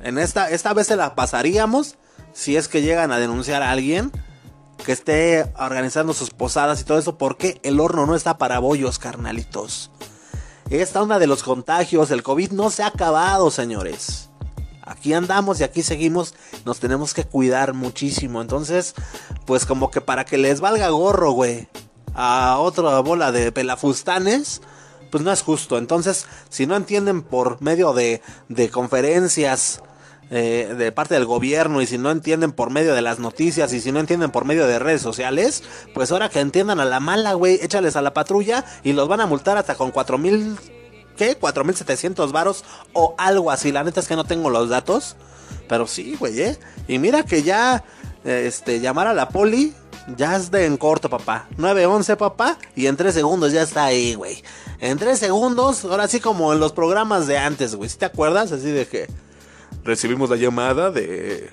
en 0.02 0.18
esta, 0.18 0.50
esta 0.50 0.74
vez 0.74 0.88
se 0.88 0.96
la 0.96 1.14
pasaríamos 1.14 1.98
si 2.32 2.56
es 2.56 2.70
que 2.70 2.82
llegan 2.82 3.12
a 3.12 3.20
denunciar 3.20 3.62
a 3.62 3.72
alguien 3.72 4.14
que 4.86 4.94
esté 4.94 5.52
organizando 5.60 6.14
sus 6.14 6.30
posadas 6.30 6.80
y 6.80 6.86
todo 6.86 6.98
eso 6.98 7.18
porque 7.18 7.60
el 7.64 7.82
horno 7.82 8.06
no 8.06 8.16
está 8.16 8.38
para 8.38 8.60
bollos, 8.60 8.98
carnalitos. 8.98 9.92
Esta 10.70 11.02
onda 11.02 11.20
de 11.20 11.28
los 11.28 11.44
contagios, 11.44 12.10
el 12.12 12.24
COVID 12.24 12.52
no 12.52 12.70
se 12.70 12.84
ha 12.84 12.88
acabado, 12.88 13.52
señores 13.52 14.31
aquí 14.92 15.14
andamos 15.14 15.60
y 15.60 15.64
aquí 15.64 15.82
seguimos, 15.82 16.34
nos 16.66 16.80
tenemos 16.80 17.14
que 17.14 17.24
cuidar 17.24 17.74
muchísimo. 17.74 18.42
Entonces, 18.42 18.94
pues 19.46 19.66
como 19.66 19.92
que 19.92 20.02
para 20.02 20.26
que 20.26 20.38
les 20.38 20.62
valga 20.62 20.90
gorro, 20.90 21.32
güey, 21.32 21.68
a 22.14 22.58
otra 22.60 23.00
bola 23.00 23.32
de 23.32 23.52
pelafustanes, 23.52 24.62
pues 25.10 25.24
no 25.24 25.32
es 25.32 25.42
justo. 25.42 25.78
Entonces, 25.78 26.26
si 26.50 26.68
no 26.68 26.76
entienden 26.76 27.22
por 27.22 27.62
medio 27.62 27.94
de, 27.94 28.22
de 28.50 28.70
conferencias 28.70 29.82
eh, 30.30 30.74
de 30.78 30.92
parte 30.94 31.14
del 31.14 31.26
gobierno 31.26 31.82
y 31.82 31.88
si 31.88 31.98
no 31.98 32.10
entienden 32.10 32.54
por 32.54 32.70
medio 32.70 32.96
de 32.96 33.02
las 33.02 33.20
noticias 33.20 33.74
y 33.74 33.82
si 33.82 33.92
no 33.92 34.00
entienden 34.00 34.32
por 34.32 34.46
medio 34.46 34.66
de 34.66 34.80
redes 34.80 35.02
sociales, 35.02 35.62
pues 35.94 36.12
ahora 36.12 36.30
que 36.30 36.40
entiendan 36.40 36.80
a 36.80 36.86
la 36.86 37.02
mala, 37.02 37.34
güey, 37.34 37.60
échales 37.62 37.98
a 37.98 38.02
la 38.02 38.14
patrulla 38.14 38.64
y 38.84 38.94
los 38.94 39.10
van 39.10 39.20
a 39.20 39.26
multar 39.26 39.58
hasta 39.58 39.76
con 39.76 39.92
cuatro 39.92 40.18
mil 40.18 40.58
¿qué? 41.22 41.36
4700 41.36 42.32
varos 42.32 42.64
o 42.94 43.14
algo 43.20 43.52
así. 43.52 43.72
La 43.72 43.84
neta 43.84 44.00
es 44.00 44.08
que 44.08 44.16
no 44.16 44.24
tengo 44.24 44.50
los 44.50 44.70
datos. 44.70 45.16
Pero 45.70 45.86
sí, 45.86 46.16
güey, 46.20 46.42
¿eh? 46.42 46.58
Y 46.88 46.98
mira 46.98 47.24
que 47.24 47.44
ya, 47.44 47.84
este, 48.24 48.80
llamar 48.80 49.06
a 49.06 49.14
la 49.14 49.30
poli, 49.30 49.72
ya 50.18 50.36
es 50.36 50.50
de 50.50 50.66
en 50.66 50.78
corto, 50.78 51.12
papá. 51.12 51.48
911, 51.58 52.16
papá. 52.16 52.58
Y 52.76 52.88
en 52.88 52.98
3 52.98 53.14
segundos 53.14 53.52
ya 53.52 53.62
está 53.62 53.86
ahí, 53.86 54.16
güey. 54.16 54.44
En 54.80 54.98
3 54.98 55.20
segundos, 55.20 55.86
ahora 55.86 56.08
sí 56.08 56.20
como 56.20 56.54
en 56.54 56.60
los 56.60 56.72
programas 56.72 57.28
de 57.28 57.38
antes, 57.38 57.76
güey. 57.76 57.88
¿Sí 57.88 58.00
te 58.00 58.06
acuerdas? 58.06 58.52
Así 58.52 58.72
de 58.72 58.88
que 58.88 59.08
recibimos 59.84 60.32
la 60.32 60.38
llamada 60.38 60.90
de... 60.90 61.52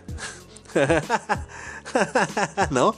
¿No? 2.70 2.94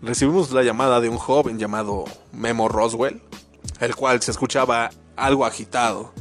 Recibimos 0.00 0.52
la 0.52 0.62
llamada 0.62 1.00
de 1.00 1.08
un 1.08 1.18
joven 1.18 1.58
llamado 1.58 2.04
Memo 2.32 2.68
Roswell, 2.68 3.20
el 3.80 3.96
cual 3.96 4.22
se 4.22 4.30
escuchaba 4.30 4.90
algo 5.16 5.44
agitado. 5.44 6.12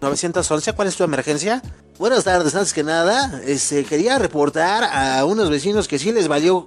911, 0.00 0.72
¿cuál 0.72 0.88
es 0.88 0.96
tu 0.96 1.04
emergencia? 1.04 1.62
Buenas 1.98 2.24
tardes, 2.24 2.54
antes 2.54 2.72
que 2.72 2.82
nada, 2.82 3.42
este, 3.44 3.84
quería 3.84 4.18
reportar 4.18 4.84
a 4.84 5.24
unos 5.26 5.50
vecinos 5.50 5.86
que 5.86 5.98
sí 5.98 6.12
les 6.12 6.28
valió, 6.28 6.66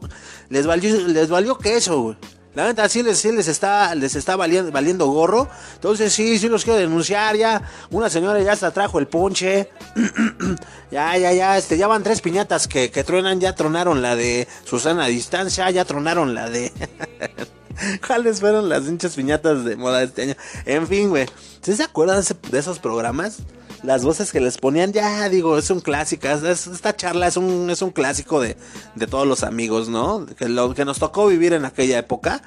les 0.49 0.67
valió, 0.67 1.07
les 1.07 1.29
valió 1.29 1.57
queso. 1.57 2.15
La 2.55 2.65
neta 2.67 2.87
sí 2.87 3.01
les, 3.01 3.17
sí 3.17 3.31
les 3.31 3.47
está, 3.47 3.95
les 3.95 4.15
está 4.15 4.35
valiendo, 4.35 5.07
gorro. 5.07 5.49
Entonces 5.75 6.13
sí, 6.13 6.37
sí 6.37 6.49
los 6.49 6.63
quiero 6.63 6.79
denunciar 6.79 7.35
ya. 7.35 7.63
Una 7.89 8.09
señora 8.09 8.39
ya 8.41 8.51
hasta 8.51 8.71
trajo 8.71 8.99
el 8.99 9.07
ponche. 9.07 9.69
ya, 10.91 11.17
ya, 11.17 11.33
ya, 11.33 11.57
este, 11.57 11.77
ya 11.77 11.87
van 11.87 12.03
tres 12.03 12.21
piñatas 12.21 12.67
que, 12.67 12.91
que 12.91 13.03
truenan, 13.03 13.39
ya 13.39 13.55
tronaron 13.55 14.01
la 14.01 14.15
de 14.15 14.47
Susana 14.65 15.05
a 15.05 15.07
distancia, 15.07 15.69
ya 15.71 15.85
tronaron 15.85 16.35
la 16.35 16.49
de... 16.49 16.71
¿Cuáles 18.07 18.39
fueron 18.39 18.69
las 18.69 18.87
hinchas 18.87 19.15
piñatas 19.15 19.65
de 19.65 19.75
moda 19.75 20.03
este 20.03 20.21
año? 20.21 20.35
En 20.65 20.87
fin, 20.87 21.09
güey. 21.09 21.25
¿Sí 21.61 21.75
se 21.75 21.83
acuerdan 21.83 22.23
de 22.51 22.59
esos 22.59 22.77
programas? 22.77 23.39
Las 23.83 24.03
voces 24.03 24.31
que 24.31 24.39
les 24.39 24.57
ponían, 24.57 24.93
ya 24.93 25.27
digo, 25.29 25.57
es 25.57 25.69
un 25.69 25.81
clásico. 25.81 26.27
es- 26.27 26.43
es- 26.43 26.67
esta 26.67 26.95
charla 26.95 27.27
es 27.27 27.35
un, 27.37 27.69
es 27.69 27.81
un 27.81 27.91
clásico 27.91 28.39
de, 28.39 28.55
de 28.95 29.07
todos 29.07 29.27
los 29.27 29.43
amigos, 29.43 29.89
¿no? 29.89 30.25
Que, 30.37 30.47
lo, 30.47 30.73
que 30.73 30.85
nos 30.85 30.99
tocó 30.99 31.27
vivir 31.27 31.53
en 31.53 31.65
aquella 31.65 31.97
época. 31.99 32.41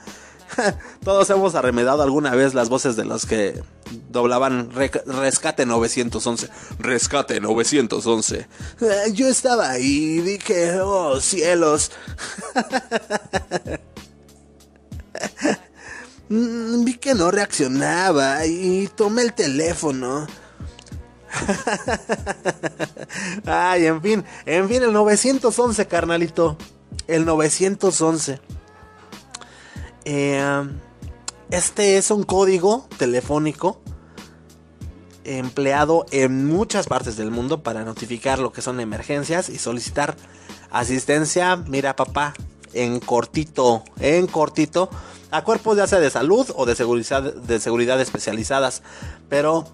Todos 1.05 1.29
hemos 1.31 1.57
arremedado 1.57 2.03
alguna 2.05 2.31
vez 2.35 2.55
las 2.55 2.69
voces 2.69 2.95
de 2.97 3.05
los 3.05 3.27
que 3.27 3.61
doblaban 4.11 4.71
Rescate 4.73 5.67
911. 5.67 6.49
Rescate 6.79 7.41
911. 7.41 8.37
Eh, 8.81 9.13
Yo 9.13 9.27
estaba 9.29 9.71
ahí 9.71 10.19
y 10.19 10.21
dije, 10.21 10.81
oh 10.81 11.21
cielos. 11.21 11.91
Mm, 16.29 16.85
Vi 16.85 16.95
que 16.95 17.15
no 17.15 17.31
reaccionaba 17.31 18.45
y 18.47 18.89
tomé 18.97 19.23
el 19.23 19.33
teléfono. 19.33 20.27
Ay, 23.47 23.87
en 23.87 24.03
fin, 24.03 24.25
en 24.45 24.69
fin, 24.69 24.83
el 24.83 24.93
911, 24.93 25.87
carnalito. 25.87 26.57
El 27.07 27.25
911. 27.25 28.41
Eh, 30.05 30.65
este 31.51 31.99
es 31.99 32.11
un 32.11 32.25
código 32.25 32.89
telefónico 32.99 33.81
empleado 35.25 36.07
en 36.11 36.47
muchas 36.47 36.87
partes 36.87 37.17
del 37.17 37.31
mundo 37.31 37.63
para 37.63 37.85
notificar 37.85 38.39
lo 38.39 38.53
que 38.53 38.63
son 38.63 38.81
emergencias 38.81 39.49
y 39.49 39.59
solicitar 39.59 40.17
asistencia, 40.71 41.57
mira 41.57 41.97
papá, 41.97 42.35
en 42.73 43.01
cortito, 43.01 43.83
en 43.99 44.27
cortito, 44.27 44.91
a 45.31 45.43
cuerpos 45.43 45.77
ya 45.77 45.87
sea 45.87 46.01
de 46.01 46.11
salud 46.11 46.47
o 46.55 46.67
de 46.67 46.77
seguridad, 46.77 47.23
de 47.23 47.61
seguridad 47.61 48.01
especializadas. 48.01 48.83
Pero, 49.29 49.67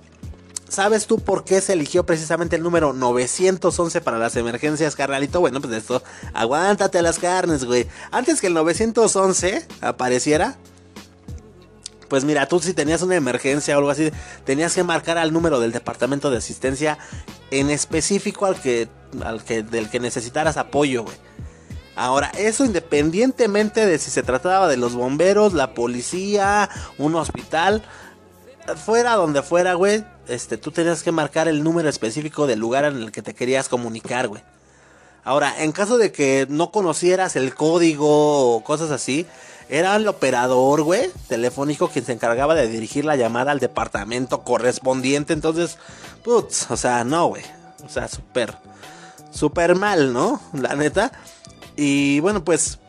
¿sabes 0.73 1.07
tú 1.07 1.19
por 1.19 1.45
qué 1.45 1.61
se 1.61 1.75
eligió 1.75 2.07
precisamente 2.07 2.57
el 2.57 2.63
número 2.63 2.95
911 2.95 4.01
para 4.01 4.19
las 4.19 4.37
emergencias, 4.37 4.97
carnalito? 4.97 5.41
Bueno, 5.41 5.61
pues 5.61 5.75
esto, 5.75 6.03
aguántate 6.33 7.03
las 7.03 7.19
carnes, 7.19 7.65
güey. 7.65 7.87
Antes 8.11 8.41
que 8.41 8.47
el 8.47 8.55
911 8.55 9.67
apareciera, 9.83 10.57
pues 12.09 12.25
mira, 12.25 12.47
tú 12.47 12.59
si 12.59 12.73
tenías 12.73 13.03
una 13.03 13.17
emergencia 13.17 13.77
o 13.77 13.79
algo 13.79 13.91
así, 13.91 14.11
tenías 14.45 14.75
que 14.75 14.83
marcar 14.83 15.19
al 15.19 15.33
número 15.33 15.61
del 15.61 15.73
departamento 15.73 16.31
de 16.31 16.39
asistencia 16.39 16.99
en 17.51 17.69
específico 17.69 18.47
al 18.47 18.59
que, 18.59 18.89
al 19.23 19.45
que, 19.45 19.63
del 19.63 19.91
que 19.91 20.01
necesitaras 20.01 20.57
apoyo, 20.57 21.05
güey. 21.05 21.17
Ahora, 21.95 22.33
eso 22.39 22.65
independientemente 22.65 23.85
de 23.85 23.99
si 23.99 24.11
se 24.11 24.23
trataba 24.23 24.67
de 24.67 24.79
los 24.79 24.95
bomberos, 24.95 25.53
la 25.53 25.75
policía, 25.75 26.71
un 26.97 27.15
hospital, 27.15 27.83
fuera 28.77 29.15
donde 29.15 29.43
fuera, 29.43 29.75
güey, 29.75 30.05
este, 30.29 30.57
tú 30.57 30.71
tenías 30.71 31.03
que 31.03 31.13
marcar 31.13 31.49
el 31.49 31.63
número 31.63 31.89
específico 31.89 32.47
del 32.47 32.59
lugar 32.59 32.85
en 32.85 32.97
el 32.97 33.13
que 33.13 33.23
te 33.23 33.35
querías 33.35 33.69
comunicar, 33.69 34.29
güey. 34.29 34.43
Ahora, 35.25 35.63
en 35.63 35.73
caso 35.73 35.99
de 35.99 36.11
que 36.11 36.47
no 36.49 36.73
conocieras 36.73 37.37
el 37.37 37.55
código 37.55 38.57
o 38.57 38.65
cosas 38.65 38.91
así, 38.91 39.27
era 39.69 39.95
el 39.97 40.07
operador, 40.09 40.83
güey, 40.83 41.11
telefónico 41.29 41.89
quien 41.89 42.05
se 42.05 42.13
encargaba 42.13 42.55
de 42.55 42.69
dirigir 42.69 43.05
la 43.05 43.17
llamada 43.17 43.53
al 43.53 43.61
departamento 43.61 44.43
correspondiente. 44.43 45.33
Entonces, 45.33 45.79
putz, 46.25 46.71
o 46.71 46.77
sea, 46.77 47.05
no, 47.05 47.29
güey. 47.29 47.43
O 47.85 47.89
sea, 47.89 48.09
súper, 48.09 48.57
súper 49.31 49.75
mal, 49.77 50.13
¿no? 50.13 50.41
La 50.53 50.75
neta. 50.75 51.13
Y 51.77 52.21
bueno, 52.21 52.45
pues, 52.45 52.81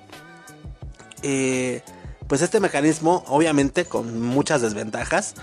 eh, 1.21 1.83
pues 2.27 2.41
este 2.41 2.59
mecanismo, 2.59 3.23
obviamente, 3.27 3.85
con 3.85 4.21
muchas 4.21 4.61
desventajas, 4.61 5.35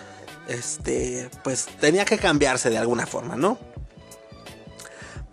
este, 0.51 1.31
pues 1.45 1.67
tenía 1.81 2.05
que 2.05 2.19
cambiarse 2.19 2.71
de 2.71 2.79
alguna 2.79 3.07
forma, 3.07 3.37
¿no? 3.37 3.59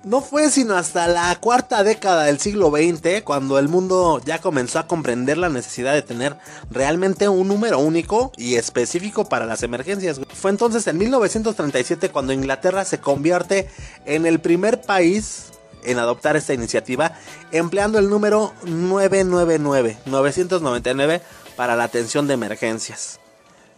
No 0.04 0.22
fue 0.22 0.50
sino 0.50 0.78
hasta 0.78 1.08
la 1.08 1.36
cuarta 1.42 1.84
década 1.84 2.24
del 2.26 2.40
siglo 2.40 2.70
XX 2.70 3.24
cuando 3.24 3.60
el 3.60 3.68
mundo 3.68 4.22
ya 4.24 4.40
comenzó 4.40 4.80
a 4.80 4.88
comprender 4.88 5.38
la 5.38 5.50
necesidad 5.50 5.94
de 5.94 6.02
tener 6.02 6.38
realmente 6.70 7.28
un 7.28 7.48
número 7.48 7.80
único 7.80 8.32
y 8.38 8.56
específico 8.56 9.28
para 9.28 9.46
las 9.46 9.64
emergencias. 9.64 10.22
Fue 10.34 10.52
entonces 10.52 10.88
en 10.88 10.98
1937 10.98 12.10
cuando 12.10 12.32
Inglaterra 12.32 12.86
se 12.86 13.00
convierte 13.00 13.70
en 14.06 14.26
el 14.26 14.40
primer 14.40 14.80
país 14.82 15.48
en 15.84 16.00
adoptar 16.00 16.38
esta 16.38 16.54
iniciativa 16.54 17.14
empleando 17.52 18.00
el 18.00 18.10
número 18.10 18.54
999, 18.64 19.98
999 20.06 21.22
para 21.58 21.76
la 21.76 21.84
atención 21.84 22.28
de 22.28 22.36
emergencias. 22.36 23.20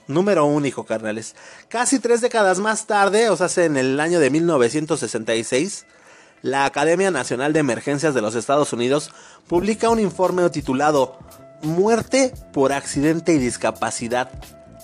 Número 0.09 0.43
único, 0.43 0.85
carnales. 0.85 1.35
Casi 1.67 1.99
tres 1.99 2.19
décadas 2.19 2.57
más 2.57 2.87
tarde, 2.87 3.29
o 3.29 3.37
sea, 3.37 3.63
en 3.63 3.77
el 3.77 3.99
año 3.99 4.19
de 4.19 4.31
1966, 4.31 5.85
la 6.41 6.65
Academia 6.65 7.11
Nacional 7.11 7.53
de 7.53 7.59
Emergencias 7.59 8.15
de 8.15 8.21
los 8.23 8.33
Estados 8.33 8.73
Unidos 8.73 9.11
publica 9.47 9.87
un 9.87 9.99
informe 9.99 10.49
titulado 10.49 11.19
Muerte 11.61 12.33
por 12.51 12.73
accidente 12.73 13.33
y 13.33 13.37
discapacidad, 13.37 14.31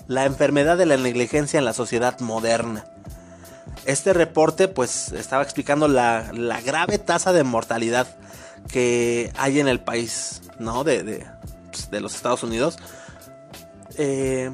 la 0.07 0.25
enfermedad 0.25 0.77
de 0.77 0.85
la 0.85 0.97
negligencia 0.97 1.57
en 1.57 1.65
la 1.65 1.73
sociedad 1.73 2.19
moderna. 2.19 2.85
Este 3.85 4.13
reporte 4.13 4.67
pues 4.67 5.11
estaba 5.11 5.41
explicando 5.41 5.87
la, 5.87 6.31
la 6.33 6.61
grave 6.61 6.99
tasa 6.99 7.33
de 7.33 7.43
mortalidad 7.43 8.05
que 8.71 9.31
hay 9.37 9.59
en 9.59 9.67
el 9.69 9.79
país, 9.79 10.43
¿no? 10.59 10.83
De, 10.83 11.01
de, 11.01 11.25
pues, 11.71 11.89
de 11.89 11.99
los 11.99 12.13
Estados 12.13 12.43
Unidos. 12.43 12.77
Eh, 13.97 14.51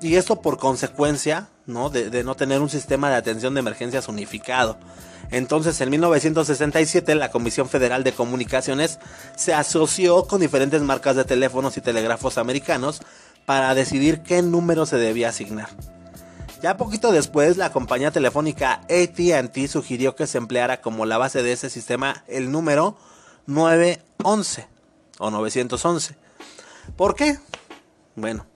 y 0.00 0.16
esto 0.16 0.40
por 0.40 0.58
consecuencia, 0.58 1.48
¿no? 1.66 1.90
De, 1.90 2.10
de 2.10 2.24
no 2.24 2.34
tener 2.34 2.60
un 2.60 2.68
sistema 2.68 3.10
de 3.10 3.16
atención 3.16 3.54
de 3.54 3.60
emergencias 3.60 4.08
unificado. 4.08 4.78
Entonces, 5.30 5.80
en 5.80 5.90
1967, 5.90 7.14
la 7.14 7.30
Comisión 7.30 7.68
Federal 7.68 8.04
de 8.04 8.12
Comunicaciones 8.12 8.98
se 9.34 9.54
asoció 9.54 10.26
con 10.26 10.40
diferentes 10.40 10.82
marcas 10.82 11.16
de 11.16 11.24
teléfonos 11.24 11.76
y 11.76 11.80
telégrafos 11.80 12.38
americanos 12.38 13.00
para 13.44 13.74
decidir 13.74 14.22
qué 14.22 14.42
número 14.42 14.86
se 14.86 14.98
debía 14.98 15.30
asignar. 15.30 15.68
Ya 16.62 16.76
poquito 16.76 17.12
después, 17.12 17.56
la 17.56 17.70
compañía 17.70 18.10
telefónica 18.10 18.80
ATT 18.90 19.68
sugirió 19.68 20.16
que 20.16 20.26
se 20.26 20.38
empleara 20.38 20.80
como 20.80 21.06
la 21.06 21.18
base 21.18 21.42
de 21.42 21.52
ese 21.52 21.70
sistema 21.70 22.24
el 22.28 22.50
número 22.50 22.96
911 23.46 24.66
o 25.18 25.30
911. 25.30 26.16
¿Por 26.96 27.14
qué? 27.14 27.38
Bueno, 28.14 28.46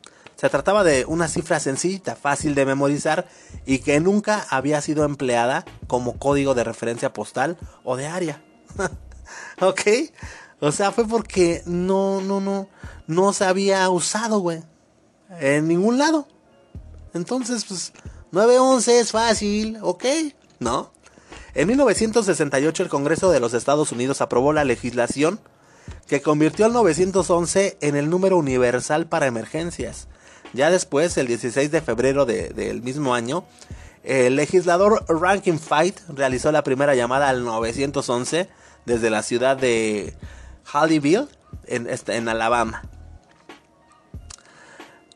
se 0.40 0.48
trataba 0.48 0.84
de 0.84 1.04
una 1.04 1.28
cifra 1.28 1.60
sencilla, 1.60 2.16
fácil 2.16 2.54
de 2.54 2.64
memorizar 2.64 3.28
y 3.66 3.80
que 3.80 4.00
nunca 4.00 4.46
había 4.48 4.80
sido 4.80 5.04
empleada 5.04 5.66
como 5.86 6.18
código 6.18 6.54
de 6.54 6.64
referencia 6.64 7.12
postal 7.12 7.58
o 7.84 7.94
de 7.98 8.06
área. 8.06 8.42
¿Ok? 9.60 9.82
O 10.60 10.72
sea, 10.72 10.92
fue 10.92 11.06
porque 11.06 11.62
no, 11.66 12.22
no, 12.22 12.40
no, 12.40 12.70
no 13.06 13.34
se 13.34 13.44
había 13.44 13.86
usado, 13.90 14.38
güey. 14.38 14.62
En 15.40 15.68
ningún 15.68 15.98
lado. 15.98 16.26
Entonces, 17.12 17.66
pues, 17.66 17.92
911 18.32 18.98
es 18.98 19.10
fácil, 19.10 19.76
¿ok? 19.82 20.06
¿No? 20.58 20.90
En 21.52 21.68
1968 21.68 22.82
el 22.82 22.88
Congreso 22.88 23.30
de 23.30 23.40
los 23.40 23.52
Estados 23.52 23.92
Unidos 23.92 24.22
aprobó 24.22 24.54
la 24.54 24.64
legislación 24.64 25.38
que 26.06 26.22
convirtió 26.22 26.64
al 26.64 26.72
911 26.72 27.76
en 27.82 27.94
el 27.94 28.08
número 28.08 28.38
universal 28.38 29.06
para 29.06 29.26
emergencias. 29.26 30.08
Ya 30.52 30.70
después, 30.70 31.16
el 31.16 31.26
16 31.26 31.70
de 31.70 31.80
febrero 31.80 32.26
de- 32.26 32.48
del 32.50 32.82
mismo 32.82 33.14
año, 33.14 33.44
el 34.02 34.36
legislador 34.36 35.04
Rankin 35.08 35.58
Fight 35.60 35.98
realizó 36.08 36.50
la 36.52 36.62
primera 36.64 36.94
llamada 36.94 37.28
al 37.28 37.44
911 37.44 38.48
desde 38.86 39.10
la 39.10 39.22
ciudad 39.22 39.56
de 39.56 40.14
Hollyville, 40.72 41.28
en, 41.66 41.88
este- 41.88 42.16
en 42.16 42.28
Alabama. 42.28 42.82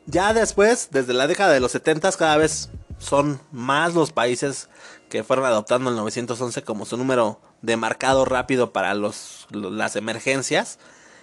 Ya 0.05 0.33
después, 0.33 0.89
desde 0.91 1.13
la 1.13 1.27
década 1.27 1.51
de 1.53 1.59
los 1.59 1.71
70, 1.71 2.11
cada 2.13 2.37
vez 2.37 2.69
son 2.99 3.41
más 3.51 3.93
los 3.93 4.11
países 4.11 4.69
que 5.09 5.23
fueron 5.23 5.45
adoptando 5.45 5.89
el 5.89 5.95
911 5.95 6.61
como 6.63 6.85
su 6.85 6.95
número 6.97 7.39
de 7.61 7.75
marcado 7.77 8.23
rápido 8.25 8.71
para 8.71 8.93
los, 8.93 9.47
lo- 9.49 9.71
las 9.71 9.95
emergencias. 9.95 10.77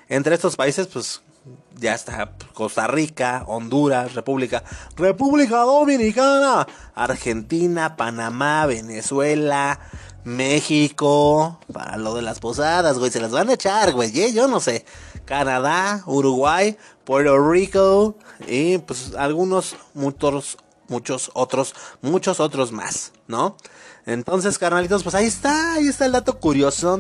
Entre 0.09 0.35
estos 0.35 0.57
países, 0.57 0.89
pues 0.89 1.23
ya 1.79 1.95
está 1.95 2.33
Costa 2.55 2.87
Rica, 2.87 3.45
Honduras, 3.47 4.15
República, 4.15 4.63
República 4.97 5.59
Dominicana, 5.59 6.67
Argentina, 6.95 7.97
Panamá, 7.97 8.67
Venezuela, 8.67 9.81
México, 10.25 11.59
para 11.73 11.97
lo 11.97 12.15
de 12.15 12.23
las 12.23 12.39
posadas, 12.39 12.99
güey, 12.99 13.11
se 13.11 13.21
las 13.21 13.33
van 13.33 13.51
a 13.51 13.55
echar, 13.55 13.93
güey, 13.93 14.19
¿eh? 14.21 14.33
yo 14.33 14.47
no 14.47 14.61
sé. 14.61 14.85
Canadá, 15.25 16.03
Uruguay, 16.07 16.77
Puerto 17.05 17.39
Rico 17.39 18.17
y 18.47 18.79
pues 18.79 19.15
algunos, 19.17 19.77
muchos, 19.95 20.59
muchos 20.89 21.31
otros, 21.35 21.75
muchos 22.01 22.41
otros 22.41 22.73
más, 22.73 23.13
¿no? 23.27 23.57
Entonces, 24.05 24.59
carnalitos, 24.59 25.05
pues 25.05 25.15
ahí 25.15 25.27
está, 25.27 25.75
ahí 25.75 25.87
está 25.87 26.07
el 26.07 26.13
dato 26.13 26.39
curioso 26.41 26.99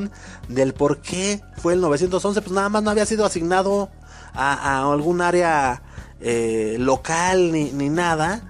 del 0.48 0.72
por 0.72 1.00
qué 1.02 1.40
fue 1.56 1.74
el 1.74 1.80
911, 1.80 2.42
pues 2.42 2.52
nada 2.52 2.68
más 2.68 2.82
no 2.82 2.90
había 2.90 3.06
sido 3.06 3.26
asignado 3.26 3.90
a, 4.34 4.90
algún 4.90 5.20
área 5.20 5.82
eh, 6.20 6.76
local 6.78 7.52
ni, 7.52 7.72
ni 7.72 7.88
nada. 7.88 8.42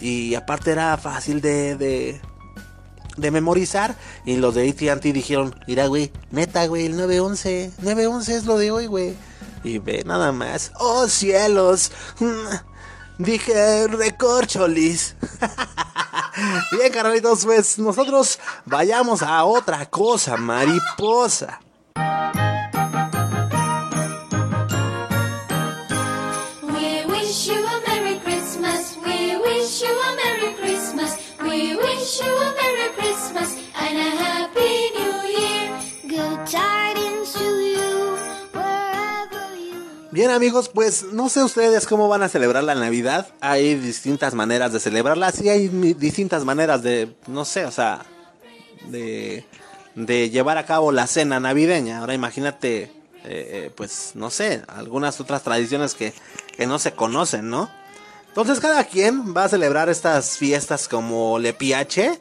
Y 0.00 0.34
aparte 0.34 0.72
era 0.72 0.96
fácil 0.96 1.40
de, 1.40 1.76
de, 1.76 2.20
de 3.16 3.30
memorizar. 3.30 3.96
Y 4.24 4.36
los 4.36 4.54
de 4.54 4.70
ATT 4.70 5.02
dijeron, 5.04 5.54
mira, 5.66 5.86
güey, 5.86 6.12
neta, 6.30 6.66
güey, 6.66 6.86
el 6.86 6.96
911, 6.96 7.72
911 7.82 8.36
es 8.36 8.44
lo 8.44 8.58
de 8.58 8.70
hoy, 8.70 8.86
güey. 8.86 9.14
Y 9.64 9.78
ve 9.78 10.04
nada 10.06 10.32
más. 10.32 10.72
¡Oh, 10.78 11.08
cielos! 11.08 11.90
Dije, 13.18 13.88
recorcholis. 13.88 15.16
Bien, 16.70 16.92
carnalitos, 16.92 17.44
pues 17.44 17.78
nosotros 17.78 18.38
vayamos 18.66 19.22
a 19.22 19.42
otra 19.44 19.86
cosa, 19.86 20.36
mariposa. 20.36 21.60
Bien 40.16 40.30
amigos, 40.30 40.70
pues 40.70 41.12
no 41.12 41.28
sé 41.28 41.44
ustedes 41.44 41.86
cómo 41.86 42.08
van 42.08 42.22
a 42.22 42.30
celebrar 42.30 42.64
la 42.64 42.74
Navidad. 42.74 43.28
Hay 43.42 43.74
distintas 43.74 44.32
maneras 44.32 44.72
de 44.72 44.80
celebrarla. 44.80 45.30
Sí 45.30 45.50
hay 45.50 45.68
distintas 45.68 46.42
maneras 46.42 46.82
de, 46.82 47.14
no 47.26 47.44
sé, 47.44 47.66
o 47.66 47.70
sea, 47.70 48.00
de, 48.86 49.44
de 49.94 50.30
llevar 50.30 50.56
a 50.56 50.64
cabo 50.64 50.90
la 50.90 51.06
cena 51.06 51.38
navideña. 51.38 51.98
Ahora 51.98 52.14
imagínate, 52.14 52.84
eh, 52.84 52.90
eh, 53.24 53.70
pues 53.76 54.12
no 54.14 54.30
sé, 54.30 54.62
algunas 54.68 55.20
otras 55.20 55.42
tradiciones 55.42 55.92
que, 55.92 56.14
que 56.56 56.66
no 56.66 56.78
se 56.78 56.92
conocen, 56.92 57.50
¿no? 57.50 57.70
Entonces 58.28 58.58
cada 58.58 58.84
quien 58.84 59.36
va 59.36 59.44
a 59.44 59.48
celebrar 59.50 59.90
estas 59.90 60.38
fiestas 60.38 60.88
como 60.88 61.38
le 61.38 61.52
piache. 61.52 62.18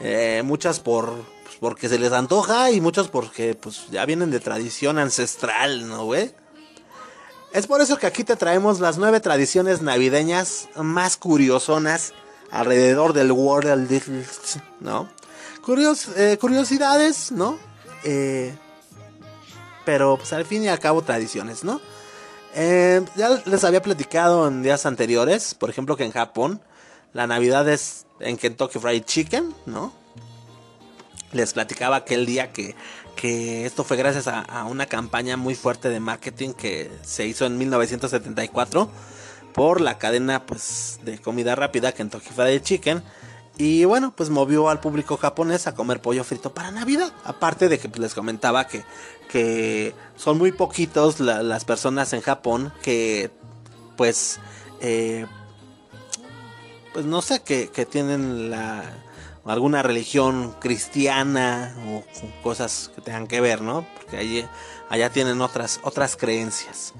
eh, 0.00 0.40
muchas 0.42 0.80
por 0.80 1.12
pues, 1.44 1.56
porque 1.60 1.90
se 1.90 1.98
les 1.98 2.12
antoja 2.12 2.70
y 2.70 2.80
muchas 2.80 3.08
porque 3.08 3.54
pues 3.54 3.88
ya 3.90 4.06
vienen 4.06 4.30
de 4.30 4.40
tradición 4.40 4.98
ancestral, 4.98 5.86
¿no, 5.86 6.06
güey? 6.06 6.30
Es 7.56 7.66
por 7.66 7.80
eso 7.80 7.96
que 7.96 8.06
aquí 8.06 8.22
te 8.22 8.36
traemos 8.36 8.80
las 8.80 8.98
nueve 8.98 9.18
tradiciones 9.18 9.80
navideñas 9.80 10.68
más 10.76 11.16
curiosonas 11.16 12.12
alrededor 12.50 13.14
del 13.14 13.32
World, 13.32 13.90
¿no? 14.80 15.08
Curios, 15.64 16.08
eh, 16.18 16.36
curiosidades, 16.38 17.32
¿no? 17.32 17.58
Eh, 18.04 18.54
pero 19.86 20.18
pues 20.18 20.34
al 20.34 20.44
fin 20.44 20.64
y 20.64 20.68
al 20.68 20.78
cabo 20.80 21.00
tradiciones, 21.00 21.64
¿no? 21.64 21.80
Eh, 22.54 23.02
ya 23.16 23.30
les 23.46 23.64
había 23.64 23.80
platicado 23.80 24.46
en 24.48 24.62
días 24.62 24.84
anteriores, 24.84 25.54
por 25.54 25.70
ejemplo 25.70 25.96
que 25.96 26.04
en 26.04 26.12
Japón 26.12 26.60
la 27.14 27.26
Navidad 27.26 27.66
es 27.70 28.04
en 28.20 28.36
Kentucky 28.36 28.78
Fried 28.78 29.04
Chicken, 29.04 29.54
¿no? 29.64 29.94
Les 31.32 31.54
platicaba 31.54 31.96
aquel 31.96 32.26
día 32.26 32.52
que, 32.52 32.76
que 33.16 33.66
esto 33.66 33.82
fue 33.82 33.96
gracias 33.96 34.28
a, 34.28 34.64
una 34.64 34.86
campaña 34.86 35.36
muy 35.36 35.54
fuerte 35.54 35.88
de 35.88 35.98
marketing 36.00 36.52
que 36.52 36.90
se 37.02 37.26
hizo 37.26 37.46
en 37.46 37.58
1974 37.58 38.88
por 39.54 39.80
la 39.80 39.98
cadena 39.98 40.44
pues 40.46 41.00
de 41.02 41.18
comida 41.18 41.54
rápida 41.54 41.92
Kentucky 41.92 42.28
Fried 42.30 42.62
Chicken. 42.62 43.02
Y 43.58 43.86
bueno 43.86 44.12
pues 44.14 44.28
movió 44.28 44.68
al 44.68 44.80
público 44.80 45.16
japonés 45.16 45.66
a 45.66 45.74
comer 45.74 46.00
pollo 46.02 46.24
frito 46.24 46.52
para 46.52 46.70
Navidad. 46.70 47.10
Aparte 47.24 47.68
de 47.70 47.78
que 47.78 47.88
pues, 47.88 48.00
les 48.00 48.14
comentaba 48.14 48.66
que, 48.68 48.84
que 49.30 49.94
son 50.16 50.36
muy 50.36 50.52
poquitos 50.52 51.18
la- 51.20 51.42
las 51.42 51.64
personas 51.64 52.12
en 52.12 52.20
Japón 52.20 52.70
que 52.82 53.30
pues 53.96 54.38
eh, 54.82 55.24
pues 56.92 57.06
no 57.06 57.22
sé, 57.22 57.42
que, 57.42 57.68
que 57.68 57.84
tienen 57.86 58.50
la 58.50 58.82
alguna 59.46 59.82
religión 59.82 60.54
cristiana 60.60 61.74
o 61.88 62.04
cosas 62.42 62.90
que 62.94 63.00
tengan 63.00 63.26
que 63.26 63.40
ver, 63.40 63.60
¿no? 63.60 63.86
Porque 63.94 64.16
allí, 64.16 64.44
allá 64.88 65.10
tienen 65.10 65.40
otras, 65.40 65.80
otras 65.82 66.16
creencias. 66.16 66.94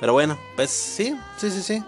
Pero 0.00 0.12
bueno, 0.12 0.38
pues 0.56 0.70
sí, 0.70 1.16
sí, 1.38 1.50
sí, 1.50 1.62
sí. 1.62 1.84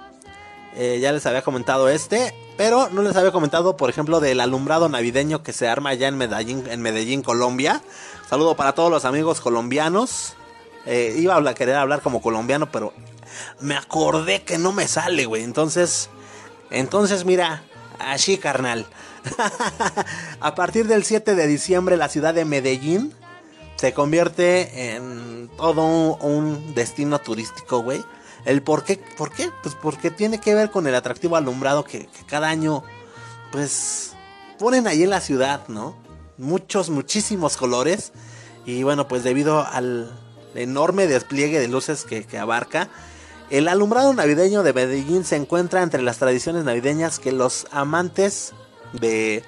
Eh, 0.76 0.98
ya 1.00 1.12
les 1.12 1.26
había 1.26 1.42
comentado 1.42 1.88
este, 1.88 2.33
pero 2.57 2.88
no 2.90 3.03
les 3.03 3.16
había 3.16 3.33
comentado, 3.33 3.76
por 3.76 3.90
ejemplo, 3.90 4.20
del 4.20 4.40
alumbrado 4.40 4.88
navideño 4.88 5.42
que 5.42 5.53
se 5.53 5.68
arma 5.68 5.90
allá 5.90 6.09
en 6.09 6.16
Medellín, 6.16 6.64
en 6.68 6.83
Medellín, 6.83 7.22
Colombia. 7.22 7.83
Saludo 8.29 8.55
para 8.55 8.72
todos 8.72 8.90
los 8.90 9.05
amigos 9.05 9.40
colombianos. 9.40 10.35
Eh, 10.87 11.16
iba 11.18 11.37
a 11.37 11.55
querer 11.55 11.76
hablar 11.76 12.00
como 12.00 12.22
colombiano, 12.22 12.70
pero 12.70 12.92
me 13.61 13.76
acordé 13.76 14.42
que 14.42 14.59
no 14.59 14.72
me 14.72 14.87
sale, 14.87 15.26
güey. 15.26 15.42
Entonces, 15.42 16.11
entonces 16.70 17.24
mira, 17.24 17.62
así 17.98 18.38
carnal. 18.38 18.87
a 20.40 20.54
partir 20.54 20.87
del 20.87 21.04
7 21.04 21.35
de 21.35 21.46
diciembre 21.46 21.96
la 21.96 22.09
ciudad 22.09 22.35
de 22.35 22.44
Medellín 22.44 23.14
se 23.76 23.94
convierte 23.94 24.94
en 24.94 25.48
todo 25.56 26.16
un, 26.16 26.74
destino 26.74 27.18
turístico, 27.18 27.83
güey. 27.83 28.04
El 28.44 28.62
por 28.62 28.85
qué. 28.85 29.00
Pues 29.62 29.74
porque 29.74 30.11
tiene 30.11 30.38
que 30.38 30.54
ver 30.54 30.70
con 30.70 30.87
el 30.87 30.94
atractivo 30.94 31.37
alumbrado 31.37 31.85
que, 31.85 32.09
cada 32.26 32.48
año, 32.48 32.83
pues, 33.52 34.12
ponen 34.59 34.87
ahí 34.87 35.02
en 35.02 35.11
la 35.11 35.22
ciudad, 35.22 35.66
¿no? 35.68 35.96
Muchos, 36.37 36.90
muchísimos 36.90 37.56
colores. 37.56 38.12
Y 38.66 38.83
bueno, 38.83 39.09
pues 39.09 39.24
debido 39.24 39.66
al 39.66 40.11
enorme 40.54 41.06
despliegue 41.06 41.59
de 41.59 41.68
luces 41.68 42.04
que 42.04 42.38
abarca, 42.38 42.90
el 43.50 43.66
alumbrado 43.66 44.14
navideño 44.14 44.62
de 44.62 44.72
Medellín 44.72 45.24
se 45.24 45.35
encuentra 45.35 45.83
entre 45.83 46.02
las 46.02 46.18
tradiciones 46.18 46.64
navideñas 46.64 47.18
que 47.18 47.33
los 47.33 47.66
amantes 47.72 48.52
de, 48.92 49.42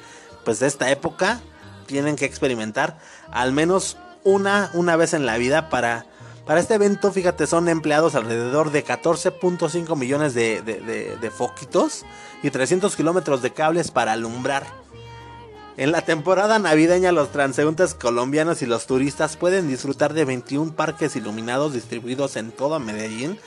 pues, 0.44 0.60
de 0.60 0.66
esta 0.66 0.90
época 0.90 1.40
tienen 1.86 2.16
que 2.16 2.24
experimentar 2.24 2.98
al 3.30 3.52
menos 3.52 3.96
una, 4.24 4.70
una 4.74 4.96
vez 4.96 5.14
en 5.14 5.26
la 5.26 5.36
vida 5.36 5.68
para, 5.68 6.06
para 6.46 6.60
este 6.60 6.74
evento, 6.74 7.12
fíjate, 7.12 7.46
son 7.46 7.68
empleados 7.68 8.14
alrededor 8.14 8.70
de 8.70 8.84
14.5 8.84 9.96
millones 9.96 10.34
de, 10.34 10.62
de- 10.62 10.80
de- 10.80 11.16
de 11.16 11.30
foquitos 11.30 12.04
y 12.42 12.50
300 12.50 12.94
kilómetros 12.96 13.42
de 13.42 13.52
cables 13.52 13.90
para 13.90 14.12
alumbrar. 14.12 14.64
En 15.78 15.90
la 15.90 16.02
temporada 16.02 16.58
navideña 16.58 17.12
los 17.12 17.32
transeúntes 17.32 17.94
colombianos 17.94 18.60
y 18.62 18.66
los 18.66 18.86
turistas 18.86 19.36
pueden 19.38 19.68
disfrutar 19.68 20.12
de 20.12 20.26
21 20.26 20.74
parques 20.74 21.16
iluminados 21.16 21.72
distribuidos 21.72 22.36
en 22.36 22.52
toda 22.52 22.78
Medellín. 22.78 23.38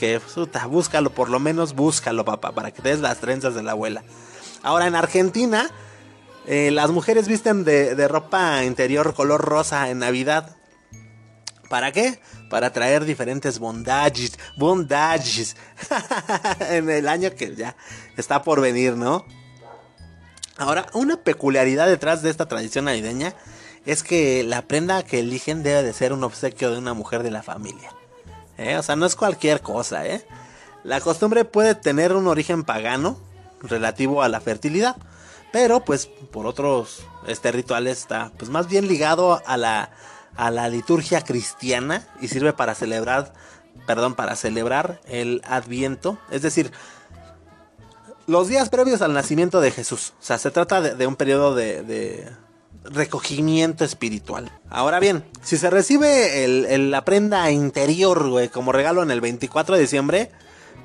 Que 0.00 0.18
puta, 0.18 0.66
búscalo, 0.66 1.10
por 1.10 1.28
lo 1.28 1.38
menos 1.38 1.74
búscalo, 1.74 2.24
papá, 2.24 2.52
para 2.52 2.70
que 2.70 2.80
te 2.80 2.88
des 2.88 3.00
las 3.00 3.18
trenzas 3.18 3.54
de 3.54 3.62
la 3.62 3.72
abuela. 3.72 4.02
Ahora 4.64 4.86
en 4.86 4.94
Argentina, 4.94 5.70
eh, 6.46 6.70
las 6.70 6.90
mujeres 6.90 7.28
visten 7.28 7.64
de, 7.64 8.08
ropa 8.08 8.64
interior 8.64 9.12
color 9.12 9.42
rosa 9.42 9.90
en 9.90 9.98
Navidad. 9.98 10.56
¿Para 11.68 11.92
qué? 11.92 12.18
Para 12.48 12.72
traer 12.72 13.04
diferentes 13.04 13.58
bondages, 13.58 14.38
bondages 14.56 15.56
en 16.70 16.88
el 16.88 17.08
año 17.08 17.34
que 17.34 17.54
ya 17.54 17.76
está 18.16 18.42
por 18.42 18.62
venir, 18.62 18.96
¿no? 18.96 19.26
Ahora, 20.56 20.86
una 20.94 21.18
peculiaridad 21.18 21.86
detrás 21.86 22.22
de 22.22 22.30
esta 22.30 22.46
tradición 22.46 22.86
navideña 22.86 23.34
es 23.84 24.02
que 24.02 24.44
la 24.44 24.62
prenda 24.62 25.02
que 25.02 25.18
eligen 25.18 25.62
debe 25.62 25.82
de 25.82 25.92
ser 25.92 26.14
un 26.14 26.24
obsequio 26.24 26.70
de 26.70 26.78
una 26.78 26.94
mujer 26.94 27.22
de 27.22 27.30
la 27.30 27.42
familia. 27.42 27.90
¿eh? 28.56 28.78
O 28.78 28.82
sea, 28.82 28.96
no 28.96 29.04
es 29.04 29.14
cualquier 29.14 29.60
cosa, 29.60 30.06
¿eh? 30.06 30.26
La 30.84 31.02
costumbre 31.02 31.44
puede 31.44 31.74
tener 31.74 32.14
un 32.14 32.28
origen 32.28 32.64
pagano 32.64 33.18
relativo 33.64 34.22
a 34.22 34.28
la 34.28 34.40
fertilidad, 34.40 34.96
pero 35.52 35.84
pues 35.84 36.06
por 36.06 36.46
otros 36.46 37.04
este 37.26 37.50
ritual 37.52 37.86
está 37.86 38.30
pues 38.38 38.50
más 38.50 38.68
bien 38.68 38.86
ligado 38.88 39.40
a 39.46 39.56
la 39.56 39.90
a 40.36 40.50
la 40.50 40.68
liturgia 40.68 41.20
cristiana 41.22 42.06
y 42.20 42.26
sirve 42.28 42.52
para 42.52 42.74
celebrar, 42.74 43.32
perdón, 43.86 44.14
para 44.14 44.34
celebrar 44.34 45.00
el 45.06 45.40
Adviento, 45.46 46.18
es 46.32 46.42
decir, 46.42 46.72
los 48.26 48.48
días 48.48 48.68
previos 48.68 49.02
al 49.02 49.12
nacimiento 49.12 49.60
de 49.60 49.70
Jesús. 49.70 50.12
O 50.20 50.24
sea, 50.24 50.38
se 50.38 50.50
trata 50.50 50.80
de, 50.80 51.06
un 51.06 51.14
periodo 51.16 51.54
de, 51.54 51.82
de 51.82 52.28
recogimiento 52.84 53.84
espiritual. 53.84 54.50
Ahora 54.70 54.98
bien, 54.98 55.24
si 55.42 55.56
se 55.56 55.70
recibe 55.70 56.44
el- 56.44 56.64
el- 56.66 56.90
la 56.90 57.04
prenda 57.04 57.50
interior, 57.50 58.28
güey, 58.28 58.48
como 58.48 58.72
regalo 58.72 59.02
en 59.02 59.10
el 59.10 59.20
24 59.20 59.74
de 59.76 59.82
diciembre, 59.82 60.30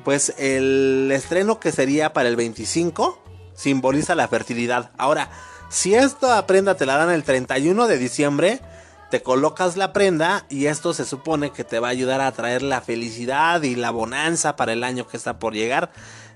pues 0.03 0.33
el 0.37 1.09
estreno 1.13 1.59
que 1.59 1.71
sería 1.71 2.13
para 2.13 2.29
el 2.29 2.35
25 2.35 3.21
simboliza 3.53 4.15
la 4.15 4.27
fertilidad. 4.27 4.91
Ahora, 4.97 5.29
si 5.69 5.93
esta 5.93 6.45
prenda 6.47 6.75
te 6.75 6.85
la 6.85 6.97
dan 6.97 7.11
el 7.11 7.23
31 7.23 7.87
de 7.87 7.97
diciembre, 7.97 8.61
te 9.09 9.21
colocas 9.21 9.75
la 9.75 9.91
prenda 9.91 10.45
y 10.49 10.67
esto 10.67 10.93
se 10.93 11.05
supone 11.05 11.51
que 11.51 11.63
te 11.63 11.79
va 11.79 11.87
a 11.87 11.91
ayudar 11.91 12.21
a 12.21 12.31
traer 12.31 12.61
la 12.61 12.81
felicidad 12.81 13.61
y 13.63 13.75
la 13.75 13.91
bonanza 13.91 14.55
para 14.55 14.73
el 14.73 14.83
año 14.83 15.07
que 15.07 15.17
está 15.17 15.39
por 15.39 15.53
llegar. 15.53 15.91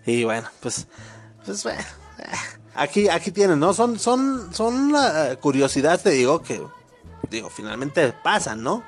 Y 0.05 0.23
bueno, 0.23 0.49
pues, 0.59 0.87
pues 1.45 1.63
bueno, 1.63 1.81
eh, 2.19 2.25
aquí, 2.75 3.09
aquí 3.09 3.31
tienen, 3.31 3.59
¿no? 3.59 3.73
Son, 3.73 3.99
son, 3.99 4.53
son 4.53 4.93
curiosidades, 5.39 6.03
te 6.03 6.11
digo, 6.11 6.41
que, 6.41 6.61
digo, 7.29 7.49
finalmente 7.49 8.13
pasan, 8.23 8.63
¿no? 8.63 8.83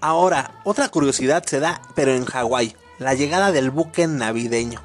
Ahora, 0.00 0.60
otra 0.64 0.88
curiosidad 0.88 1.44
se 1.44 1.60
da, 1.60 1.82
pero 1.94 2.14
en 2.14 2.24
Hawái, 2.24 2.74
la 3.00 3.14
llegada 3.14 3.50
del 3.50 3.70
buque 3.70 4.06
navideño. 4.06 4.82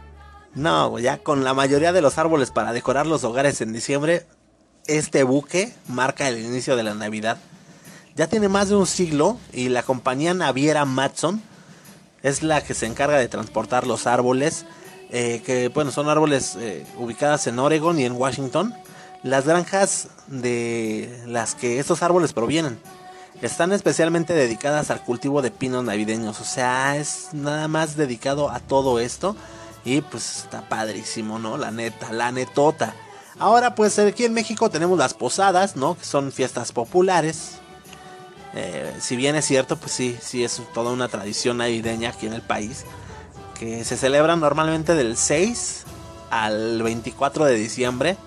No, 0.56 0.98
ya 1.00 1.18
con 1.18 1.44
la 1.44 1.54
mayoría 1.54 1.92
de 1.92 2.02
los 2.02 2.18
árboles 2.18 2.50
para 2.50 2.72
decorar 2.72 3.06
los 3.06 3.26
hogares 3.26 3.60
en 3.60 3.74
diciembre, 3.74 4.26
este 4.88 5.24
buque 5.24 5.74
marca 5.90 6.30
el 6.30 6.40
inicio 6.40 6.78
de 6.78 6.84
la 6.84 6.94
Navidad. 6.94 7.38
Ya 8.16 8.28
tiene 8.28 8.48
más 8.48 8.70
de 8.70 8.78
un 8.78 8.88
siglo 8.88 9.38
y 9.52 9.68
la 9.68 9.84
compañía 9.84 10.34
naviera 10.34 10.86
Matson 10.86 11.42
es 12.24 12.42
la 12.42 12.64
que 12.64 12.74
se 12.74 12.86
encarga 12.86 13.18
de 13.18 13.28
transportar 13.28 13.86
los 13.86 14.08
árboles, 14.08 14.66
eh, 15.10 15.42
que 15.46 15.68
bueno, 15.68 15.92
son 15.92 16.08
árboles 16.08 16.56
eh, 16.58 16.86
ubicadas 16.98 17.48
en 17.48 17.60
Oregon 17.60 18.00
y 18.00 18.06
en 18.06 18.14
Washington. 18.14 18.74
Las 19.24 19.46
granjas 19.46 20.08
de 20.28 21.22
las 21.28 21.54
que 21.54 21.80
estos 21.80 22.02
árboles 22.02 22.32
provienen 22.32 22.80
están 23.42 23.72
especialmente 23.74 24.34
dedicadas 24.34 24.90
al 24.92 25.04
cultivo 25.04 25.42
de 25.42 25.52
pinos 25.52 25.84
navideños. 25.84 26.40
O 26.42 26.46
sea, 26.46 26.98
es 26.98 27.30
nada 27.34 27.68
más 27.68 27.96
dedicado 27.98 28.50
a 28.50 28.60
todo 28.60 29.00
esto. 29.00 29.36
Y 29.84 30.02
pues 30.02 30.38
está 30.44 30.68
padrísimo, 30.68 31.38
¿no? 31.38 31.58
La 31.58 31.70
neta, 31.72 32.12
la 32.12 32.32
netota. 32.32 32.96
Ahora 33.38 33.76
pues 33.76 34.00
aquí 34.00 34.26
en 34.26 34.34
México 34.34 34.70
tenemos 34.70 34.98
las 34.98 35.14
posadas, 35.14 35.76
¿no? 35.76 35.96
Que 35.98 36.06
son 36.06 36.32
fiestas 36.32 36.72
populares. 36.72 37.58
Eh, 38.56 38.96
si 39.00 39.16
bien 39.16 39.36
es 39.36 39.46
cierto, 39.46 39.76
pues 39.78 39.92
sí, 39.92 40.18
sí 40.22 40.44
es 40.44 40.62
toda 40.74 40.92
una 40.92 41.08
tradición 41.10 41.58
navideña 41.58 42.10
aquí 42.10 42.26
en 42.26 42.34
el 42.34 42.42
país. 42.42 42.86
Que 43.60 43.84
se 43.86 43.98
celebra 43.98 44.36
normalmente 44.36 44.96
del 44.96 45.18
6 45.18 45.84
al 46.30 46.82
24 46.82 47.46
de 47.46 47.56
diciembre. 47.56 48.18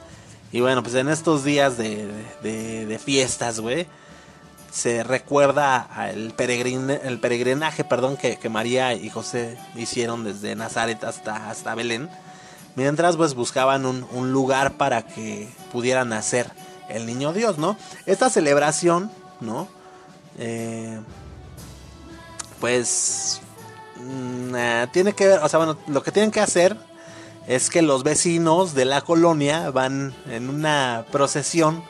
Y 0.52 0.60
bueno, 0.60 0.82
pues 0.82 0.94
en 0.94 1.08
estos 1.08 1.44
días 1.44 1.76
de, 1.76 2.06
de- 2.42 2.86
de 2.86 2.98
fiestas, 2.98 3.60
güey, 3.60 3.86
se 4.70 5.02
recuerda 5.02 5.78
al 5.78 6.34
el 6.38 7.20
peregrinaje 7.20 7.84
perdón, 7.84 8.16
que, 8.16 8.36
que 8.36 8.48
María 8.48 8.94
y 8.94 9.08
José 9.10 9.58
hicieron 9.74 10.24
desde 10.24 10.54
Nazaret 10.54 11.02
hasta, 11.04 11.50
hasta 11.50 11.74
Belén. 11.74 12.08
Mientras 12.76 13.16
pues 13.16 13.34
buscaban 13.34 13.86
un, 13.86 14.06
un 14.12 14.32
lugar 14.32 14.74
para 14.74 15.02
que 15.02 15.48
pudiera 15.72 16.04
nacer 16.04 16.50
el 16.88 17.06
niño 17.06 17.32
Dios, 17.32 17.58
¿no? 17.58 17.76
Esta 18.06 18.30
celebración, 18.30 19.10
¿no? 19.40 19.68
Eh, 20.38 21.00
pues 22.60 23.40
mm, 23.96 24.54
ah, 24.54 24.88
tiene 24.92 25.12
que 25.12 25.26
ver, 25.26 25.40
o 25.40 25.48
sea, 25.48 25.58
bueno, 25.58 25.76
lo 25.86 26.02
que 26.02 26.12
tienen 26.12 26.30
que 26.30 26.40
hacer 26.40 26.76
es 27.46 27.70
que 27.70 27.82
los 27.82 28.02
vecinos 28.04 28.74
de 28.74 28.84
la 28.84 29.00
colonia 29.00 29.70
van 29.70 30.14
en 30.28 30.48
una 30.48 31.06
procesión 31.10 31.82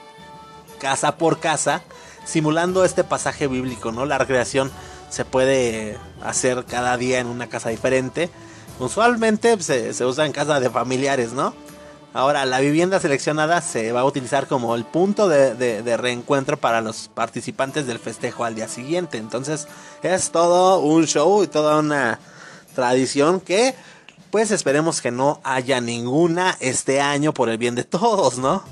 casa 0.79 1.17
por 1.17 1.41
casa 1.41 1.83
simulando 2.25 2.85
este 2.85 3.05
pasaje 3.05 3.47
bíblico, 3.49 3.93
¿no? 3.93 4.05
La 4.07 4.19
recreación 4.19 4.71
se 5.11 5.25
puede 5.25 5.97
hacer 6.23 6.65
cada 6.65 6.97
día 6.97 7.19
en 7.21 7.27
una 7.27 7.49
casa 7.49 7.71
diferente. 7.71 8.31
Usualmente 8.79 9.61
se, 9.63 10.05
usa 10.05 10.27
en 10.27 10.33
casa 10.33 10.61
de 10.61 10.71
familiares, 10.71 11.33
¿no? 11.33 11.55
Ahora, 12.15 12.45
la 12.47 12.61
vivienda 12.61 13.01
seleccionada 13.01 13.61
se 13.61 13.93
va 13.93 14.01
a 14.01 14.05
utilizar 14.05 14.47
como 14.47 14.75
el 14.75 14.85
punto 14.85 15.29
de, 15.29 15.55
de- 15.55 15.83
de 15.83 15.97
reencuentro 15.97 16.57
para 16.57 16.81
los 16.81 17.09
participantes 17.15 17.87
del 17.87 17.99
festejo 17.99 18.45
al 18.45 18.55
día 18.55 18.67
siguiente. 18.69 19.19
Entonces, 19.19 19.69
es 20.03 20.31
todo 20.31 20.81
un 20.81 21.07
show 21.07 21.43
y 21.43 21.49
toda 21.49 21.79
una 21.79 22.19
tradición 22.75 23.41
que, 23.41 23.75
pues 24.31 24.51
esperemos 24.51 25.01
que 25.01 25.11
no 25.11 25.41
haya 25.45 25.81
ninguna 25.81 26.57
este 26.61 27.01
año 27.01 27.33
por 27.35 27.49
el 27.51 27.59
bien 27.59 27.75
de 27.75 27.85
todos, 27.85 28.39
¿no? 28.39 28.63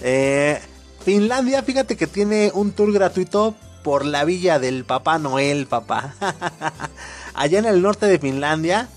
Eh, 0.00 0.60
Finlandia, 1.04 1.62
fíjate 1.62 1.96
que 1.98 2.06
tiene 2.06 2.50
un 2.54 2.72
tour 2.72 2.90
gratuito 2.90 3.54
por 3.82 4.06
la 4.06 4.24
villa 4.24 4.58
del 4.58 4.86
Papá 4.86 5.18
Noel, 5.18 5.66
papá. 5.66 6.14
Allá 7.34 7.58
en 7.58 7.66
el 7.66 7.82
norte 7.82 8.06
de 8.06 8.18
Finlandia, 8.18 8.88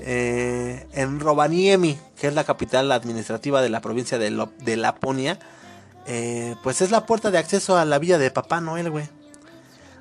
eh, 0.00 0.86
en 0.92 1.18
Rovaniemi, 1.18 1.98
que 2.20 2.26
es 2.26 2.34
la 2.34 2.44
capital 2.44 2.92
administrativa 2.92 3.62
de 3.62 3.70
la 3.70 3.80
provincia 3.80 4.18
de, 4.18 4.76
Laponia, 4.76 5.38
eh, 6.06 6.56
pues 6.62 6.82
es 6.82 6.90
la 6.90 7.06
puerta 7.06 7.30
de 7.30 7.38
acceso 7.38 7.78
a 7.78 7.86
la 7.86 7.98
villa 7.98 8.18
de 8.18 8.30
Papá 8.30 8.60
Noel, 8.60 8.90
güey. 8.90 9.08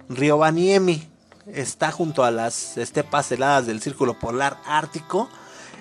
Rovaniemi 0.09 1.07
está 1.47 1.93
junto 1.93 2.25
a 2.25 2.31
las 2.31 2.77
estepas 2.77 3.31
heladas 3.31 3.65
del 3.65 3.81
Círculo 3.81 4.19
Polar 4.19 4.57
Ártico, 4.65 5.29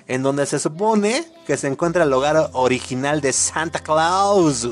en 0.07 0.23
donde 0.23 0.45
se 0.45 0.59
supone 0.59 1.25
que 1.47 1.57
se 1.57 1.67
encuentra 1.67 2.03
el 2.03 2.13
hogar 2.13 2.49
original 2.53 3.21
de 3.21 3.33
Santa 3.33 3.79
Claus. 3.79 4.67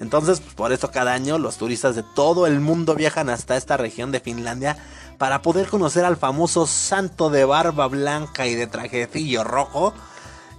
Entonces, 0.00 0.40
pues, 0.40 0.54
por 0.54 0.72
eso 0.72 0.90
cada 0.90 1.12
año 1.12 1.38
los 1.38 1.56
turistas 1.56 1.96
de 1.96 2.02
todo 2.02 2.46
el 2.46 2.60
mundo 2.60 2.94
viajan 2.94 3.30
hasta 3.30 3.56
esta 3.56 3.76
región 3.76 4.12
de 4.12 4.20
Finlandia 4.20 4.76
para 5.18 5.42
poder 5.42 5.68
conocer 5.68 6.04
al 6.04 6.16
famoso 6.16 6.66
santo 6.66 7.30
de 7.30 7.44
barba 7.44 7.86
blanca 7.86 8.46
y 8.46 8.54
de 8.54 8.66
trajecillo 8.66 9.44
rojo. 9.44 9.94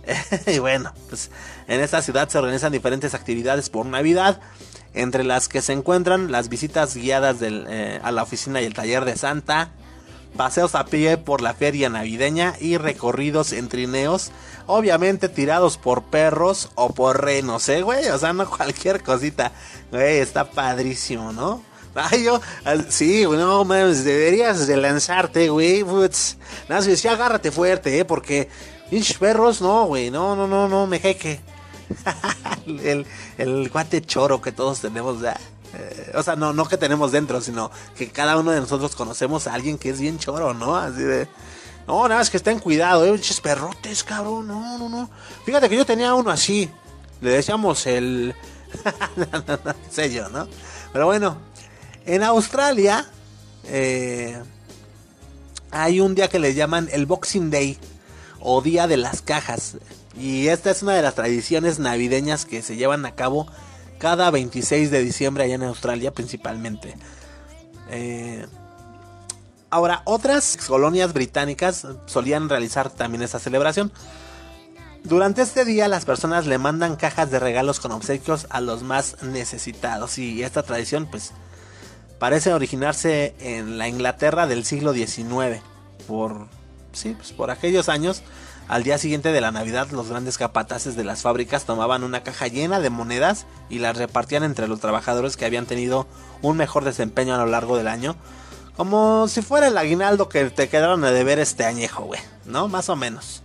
y 0.47 0.59
bueno, 0.59 0.93
pues 1.09 1.29
en 1.67 1.81
esta 1.81 2.01
ciudad 2.01 2.29
se 2.29 2.37
organizan 2.37 2.71
diferentes 2.71 3.13
actividades 3.13 3.69
por 3.69 3.85
Navidad, 3.85 4.39
entre 4.93 5.23
las 5.23 5.47
que 5.49 5.61
se 5.61 5.73
encuentran 5.73 6.31
las 6.31 6.49
visitas 6.49 6.95
guiadas 6.95 7.37
eh, 7.41 7.99
a 8.01 8.11
la 8.11 8.23
oficina 8.23 8.61
y 8.61 8.65
el 8.65 8.73
taller 8.73 9.05
de 9.05 9.17
Santa, 9.17 9.69
paseos 10.35 10.75
a 10.75 10.85
pie 10.85 11.17
por 11.17 11.41
la 11.41 11.53
feria 11.53 11.89
navideña 11.89 12.53
y 12.59 12.77
recorridos 12.77 13.53
en 13.53 13.69
trineos, 13.69 14.31
obviamente 14.65 15.29
tirados 15.29 15.77
por 15.77 16.03
perros 16.03 16.69
o 16.75 16.89
por 16.89 17.23
renos, 17.23 17.67
¿eh, 17.69 17.81
güey? 17.81 18.07
O 18.09 18.17
sea, 18.17 18.33
no 18.33 18.49
cualquier 18.57 19.01
cosita, 19.03 19.51
güey, 19.91 20.17
está 20.17 20.49
padrísimo, 20.49 21.31
¿no? 21.31 21.61
Ay, 21.95 22.25
yo, 22.25 22.39
sí, 22.89 23.23
no 23.23 23.65
mames, 23.65 24.03
deberías 24.03 24.67
de 24.67 24.77
lanzarte, 24.77 25.49
güey. 25.49 25.83
Nada, 25.83 26.09
más, 26.69 26.85
sí, 26.85 27.07
agárrate 27.07 27.49
fuerte, 27.49 27.97
¿eh? 27.97 28.05
Porque, 28.05 28.49
pinches 28.91 29.17
perros, 29.17 29.61
no, 29.61 29.85
güey, 29.85 30.11
no, 30.11 30.35
no, 30.35 30.47
no, 30.47 30.67
no, 30.67 30.85
me 30.85 30.99
jeque. 30.99 31.39
el, 32.67 33.07
el 33.39 33.69
guate 33.69 34.01
choro 34.01 34.41
que 34.41 34.51
todos 34.51 34.81
tenemos 34.81 35.21
ya. 35.21 35.31
Eh, 35.31 35.37
o 36.15 36.23
sea, 36.23 36.35
no, 36.35 36.53
no 36.53 36.67
que 36.67 36.77
tenemos 36.77 37.11
dentro, 37.11 37.41
sino 37.41 37.71
que 37.95 38.09
cada 38.09 38.37
uno 38.37 38.51
de 38.51 38.59
nosotros 38.59 38.95
conocemos 38.95 39.47
a 39.47 39.53
alguien 39.53 39.77
que 39.77 39.89
es 39.89 39.99
bien 39.99 40.19
choro, 40.19 40.53
¿no? 40.53 40.75
Así 40.75 41.01
de. 41.01 41.27
No, 41.87 42.07
nada 42.07 42.19
más 42.19 42.29
que 42.29 42.37
estén 42.37 42.59
cuidado, 42.59 43.05
eh, 43.05 43.11
pinches 43.11 43.39
perrotes, 43.39 44.03
cabrón. 44.03 44.47
No, 44.47 44.77
no, 44.77 44.89
no. 44.89 45.09
Fíjate 45.45 45.69
que 45.69 45.77
yo 45.77 45.85
tenía 45.85 46.13
uno 46.13 46.31
así. 46.31 46.69
Le 47.21 47.31
decíamos 47.31 47.87
el. 47.87 48.35
no, 49.15 50.29
¿no? 50.29 50.47
Pero 50.91 51.05
bueno, 51.05 51.37
en 52.05 52.23
Australia 52.23 53.05
eh, 53.65 54.41
hay 55.71 55.99
un 55.99 56.15
día 56.15 56.27
que 56.27 56.39
le 56.39 56.53
llaman 56.53 56.89
el 56.91 57.05
Boxing 57.05 57.49
Day 57.49 57.77
o 58.39 58.61
Día 58.61 58.87
de 58.87 58.97
las 58.97 59.21
Cajas. 59.21 59.77
Y 60.17 60.47
esta 60.47 60.71
es 60.71 60.81
una 60.81 60.93
de 60.93 61.01
las 61.01 61.15
tradiciones 61.15 61.79
navideñas 61.79 62.45
que 62.45 62.61
se 62.61 62.75
llevan 62.75 63.05
a 63.05 63.13
cabo 63.13 63.47
cada 63.97 64.29
26 64.31 64.91
de 64.91 65.03
diciembre 65.03 65.43
allá 65.43 65.55
en 65.55 65.63
Australia 65.63 66.13
principalmente. 66.13 66.95
Eh, 67.89 68.45
ahora, 69.69 70.01
otras 70.05 70.57
colonias 70.67 71.13
británicas 71.13 71.87
solían 72.05 72.49
realizar 72.49 72.89
también 72.89 73.23
esta 73.23 73.39
celebración. 73.39 73.91
Durante 75.03 75.41
este 75.41 75.63
día 75.63 75.87
las 75.87 76.05
personas 76.05 76.47
le 76.47 76.57
mandan 76.57 76.97
cajas 76.97 77.31
de 77.31 77.39
regalos 77.39 77.79
con 77.79 77.91
obsequios 77.93 78.47
a 78.49 78.59
los 78.59 78.83
más 78.83 79.23
necesitados 79.23 80.17
y 80.17 80.43
esta 80.43 80.63
tradición 80.63 81.05
pues 81.05 81.31
parece 82.19 82.53
originarse 82.53 83.33
en 83.39 83.77
la 83.77 83.87
Inglaterra 83.87 84.47
del 84.47 84.65
siglo 84.65 84.93
XIX. 84.93 85.61
Por, 86.07 86.47
sí, 86.91 87.13
pues 87.17 87.31
por 87.31 87.51
aquellos 87.51 87.89
años, 87.89 88.21
al 88.67 88.83
día 88.83 88.97
siguiente 88.97 89.31
de 89.31 89.39
la 89.39 89.51
Navidad, 89.51 89.87
los 89.91 90.09
grandes 90.09 90.37
capataces 90.37 90.97
de 90.97 91.05
las 91.05 91.21
fábricas 91.21 91.63
tomaban 91.63 92.03
una 92.03 92.23
caja 92.23 92.47
llena 92.47 92.81
de 92.81 92.89
monedas 92.89 93.45
y 93.69 93.79
las 93.79 93.97
repartían 93.97 94.43
entre 94.43 94.67
los 94.67 94.81
trabajadores 94.81 95.37
que 95.37 95.45
habían 95.45 95.65
tenido 95.65 96.05
un 96.41 96.57
mejor 96.57 96.83
desempeño 96.83 97.33
a 97.33 97.37
lo 97.37 97.45
largo 97.45 97.77
del 97.77 97.87
año. 97.87 98.17
Como 98.75 99.27
si 99.29 99.41
fuera 99.41 99.67
el 99.67 99.77
aguinaldo 99.77 100.27
que 100.27 100.49
te 100.49 100.67
quedaron 100.67 101.03
a 101.05 101.11
deber 101.11 101.39
este 101.39 101.65
añejo, 101.65 102.03
güey, 102.03 102.19
¿no? 102.45 102.67
Más 102.67 102.89
o 102.89 102.95
menos. 102.95 103.41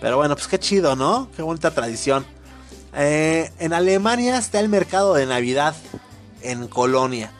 Pero 0.00 0.18
bueno, 0.18 0.36
pues 0.36 0.48
qué 0.48 0.58
chido, 0.58 0.96
¿no? 0.96 1.28
Qué 1.34 1.42
bonita 1.42 1.70
tradición. 1.70 2.26
Eh, 2.94 3.50
en 3.58 3.72
Alemania 3.72 4.36
está 4.36 4.60
el 4.60 4.68
mercado 4.68 5.14
de 5.14 5.24
Navidad 5.24 5.74
en 6.42 6.68
Colonia. 6.68 7.32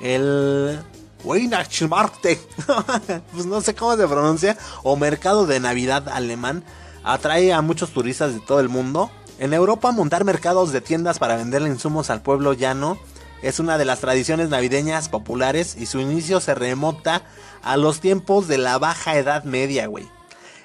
El 0.00 0.80
Weihnachtsmarkte, 1.28 2.40
pues 3.32 3.44
no 3.44 3.60
sé 3.60 3.74
cómo 3.74 3.96
se 3.96 4.08
pronuncia, 4.08 4.56
o 4.82 4.96
mercado 4.96 5.46
de 5.46 5.60
Navidad 5.60 6.08
alemán, 6.08 6.64
atrae 7.04 7.52
a 7.52 7.60
muchos 7.60 7.90
turistas 7.90 8.32
de 8.32 8.40
todo 8.40 8.60
el 8.60 8.70
mundo. 8.70 9.10
En 9.38 9.52
Europa 9.52 9.92
montar 9.92 10.24
mercados 10.24 10.72
de 10.72 10.80
tiendas 10.80 11.18
para 11.18 11.36
venderle 11.36 11.68
insumos 11.68 12.08
al 12.08 12.22
pueblo 12.22 12.54
llano 12.54 12.98
es 13.42 13.60
una 13.60 13.76
de 13.76 13.84
las 13.84 14.00
tradiciones 14.00 14.48
navideñas 14.48 15.10
populares 15.10 15.76
y 15.78 15.84
su 15.84 16.00
inicio 16.00 16.40
se 16.40 16.54
remota 16.54 17.22
a 17.62 17.76
los 17.76 18.00
tiempos 18.00 18.48
de 18.48 18.58
la 18.58 18.78
baja 18.78 19.16
edad 19.16 19.44
media, 19.44 19.86
güey. 19.86 20.08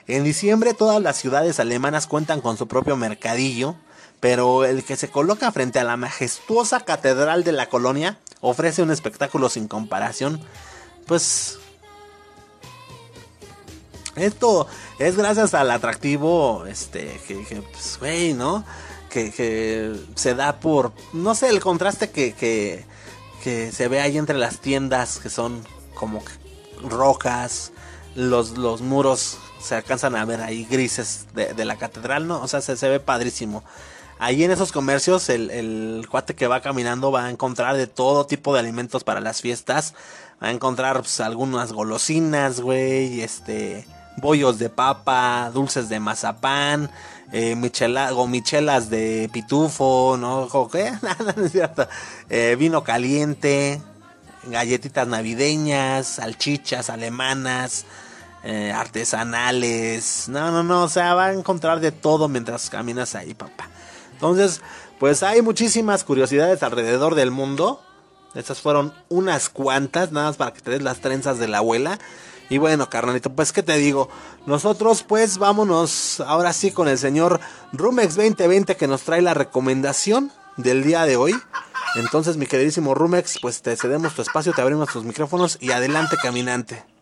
En 0.08 0.24
diciembre 0.24 0.74
todas 0.74 1.02
las 1.02 1.18
ciudades 1.18 1.60
alemanas 1.60 2.08
cuentan 2.08 2.40
con 2.40 2.58
su 2.58 2.68
propio 2.68 2.96
mercadillo, 2.96 3.76
pero 4.22 4.64
el 4.64 4.86
que 4.86 4.96
se 4.96 5.10
coloca 5.10 5.52
frente 5.52 5.80
a 5.80 5.84
la 5.84 5.98
majestuosa 5.98 6.80
catedral 6.80 7.44
de 7.44 7.52
la 7.52 7.68
colonia 7.68 8.18
ofrece 8.44 8.84
un 8.84 8.92
espectáculo 8.92 9.50
sin 9.50 9.68
comparación. 9.68 10.40
Pues 11.08 11.58
esto 14.16 14.68
es 15.00 15.18
gracias 15.18 15.54
al 15.56 15.72
atractivo, 15.72 16.66
este, 16.68 17.20
que, 17.28 17.44
que, 17.46 17.62
pues, 17.62 17.98
güey, 18.00 18.34
¿no? 18.34 18.64
Que, 19.10 19.96
se 20.16 20.36
da 20.36 20.60
por, 20.60 20.92
no 21.14 21.36
sé, 21.36 21.50
el 21.50 21.60
contraste 21.60 22.12
que, 22.12 22.34
que, 22.34 22.86
se 23.72 23.88
ve 23.88 24.00
ahí 24.00 24.18
entre 24.18 24.38
las 24.38 24.60
tiendas 24.60 25.20
que 25.20 25.30
son 25.30 25.66
como 25.96 26.24
que 26.24 26.32
rojas, 26.88 27.72
los, 28.16 28.58
los 28.58 28.82
muros 28.82 29.38
se 29.60 29.76
alcanzan 29.76 30.16
a 30.16 30.24
ver 30.26 30.42
ahí 30.42 30.66
grises 30.70 31.28
de, 31.34 31.54
de 31.54 31.66
la 31.66 31.78
catedral, 31.78 32.28
¿no? 32.28 32.42
O 32.42 32.48
sea, 32.48 32.62
se, 32.62 32.78
se 32.78 32.90
ve 32.90 33.00
padrísimo. 33.00 33.64
Ahí 34.24 34.42
en 34.46 34.52
esos 34.52 34.72
comercios 34.72 35.28
el, 35.28 35.52
el, 35.52 36.08
cuate 36.10 36.34
que 36.34 36.48
va 36.48 36.62
caminando 36.62 37.12
va 37.12 37.26
a 37.26 37.30
encontrar 37.30 37.76
de 37.76 37.88
todo 37.88 38.26
tipo 38.26 38.54
de 38.54 38.62
alimentos 38.62 39.04
para 39.04 39.20
las 39.20 39.42
fiestas. 39.42 39.96
Va 40.42 40.48
a 40.48 40.52
encontrar 40.52 40.96
pues, 41.00 41.20
algunas 41.20 41.74
golosinas, 41.74 42.62
güey, 42.62 43.20
este, 43.20 43.86
bollos 44.16 44.60
de 44.60 44.70
papa, 44.70 45.52
dulces 45.54 45.90
de 45.90 46.00
mazapán, 46.00 46.90
eh, 47.34 47.58
michela, 47.58 48.12
gomichelas 48.12 48.90
de 48.90 49.30
pitufo, 49.34 50.16
¿no? 50.18 50.48
¿Qué? 50.72 50.94
Nada, 51.02 51.34
no 51.36 51.44
es 51.44 51.52
cierto. 51.52 51.86
Eh, 52.30 52.56
vino 52.58 52.82
caliente, 52.82 53.82
galletitas 54.44 55.06
navideñas, 55.06 56.08
salchichas 56.08 56.90
alemanas, 56.90 57.86
eh, 58.46 58.72
artesanales. 58.72 60.30
No, 60.30 60.50
no, 60.50 60.64
no, 60.64 60.84
o 60.84 60.88
sea, 60.88 61.14
va 61.14 61.26
a 61.26 61.34
encontrar 61.34 61.82
de 61.82 61.92
todo 61.92 62.30
mientras 62.30 62.70
caminas 62.70 63.16
ahí, 63.16 63.34
papá. 63.34 63.68
Entonces, 64.24 64.62
pues 65.00 65.22
hay 65.22 65.42
muchísimas 65.42 66.06
curiosidades 66.06 66.64
alrededor 66.64 67.14
del 67.14 67.30
mundo. 67.30 67.82
Estas 68.36 68.62
fueron 68.62 68.94
unas 69.10 69.50
cuantas, 69.50 70.14
nada 70.14 70.28
más 70.28 70.38
para 70.38 70.54
que 70.54 70.62
te 70.62 70.72
des 70.72 70.82
las 70.82 71.02
trenzas 71.02 71.40
de 71.40 71.50
la 71.50 71.58
abuela. 71.58 72.00
Y 72.50 72.58
bueno, 72.58 72.90
carnalito, 72.90 73.34
pues 73.34 73.52
qué 73.52 73.64
te 73.64 73.76
digo. 73.76 74.08
Nosotros 74.46 75.04
pues 75.04 75.40
vámonos 75.40 76.22
ahora 76.22 76.54
sí 76.54 76.72
con 76.72 76.88
el 76.88 76.98
señor 76.98 77.42
Rumex 77.74 78.16
2020 78.16 78.78
que 78.78 78.88
nos 78.88 79.02
trae 79.02 79.22
la 79.22 79.34
recomendación 79.34 80.32
del 80.56 80.86
día 80.86 81.04
de 81.06 81.18
hoy. 81.18 81.36
Entonces, 81.96 82.38
mi 82.38 82.46
queridísimo 82.46 82.96
Rumex, 82.96 83.40
pues 83.42 83.62
te 83.62 83.76
cedemos 83.76 84.16
tu 84.16 84.22
espacio, 84.22 84.54
te 84.54 84.62
abrimos 84.62 84.88
tus 84.88 85.04
micrófonos 85.04 85.58
y 85.60 85.72
adelante 85.72 86.16
caminante. 86.16 86.93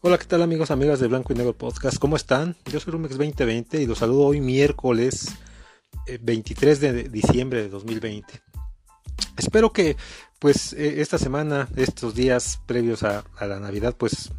Hola, 0.00 0.16
¿qué 0.16 0.26
tal 0.26 0.42
amigos, 0.42 0.70
amigas 0.70 1.00
de 1.00 1.08
Blanco 1.08 1.32
y 1.32 1.36
Negro 1.36 1.58
Podcast? 1.58 1.98
¿Cómo 1.98 2.14
están? 2.14 2.54
Yo 2.70 2.78
soy 2.78 2.92
Rumex 2.92 3.18
2020 3.18 3.82
y 3.82 3.86
los 3.86 3.98
saludo 3.98 4.26
hoy 4.26 4.40
miércoles 4.40 5.34
eh, 6.06 6.20
23 6.22 6.80
de 6.80 7.02
diciembre 7.08 7.62
de 7.62 7.68
2020. 7.68 8.32
Espero 9.36 9.72
que 9.72 9.96
pues 10.38 10.72
eh, 10.74 11.00
esta 11.00 11.18
semana, 11.18 11.68
estos 11.74 12.14
días 12.14 12.60
previos 12.66 13.02
a, 13.02 13.24
a 13.38 13.46
la 13.46 13.58
Navidad, 13.58 13.96
pues 13.98 14.30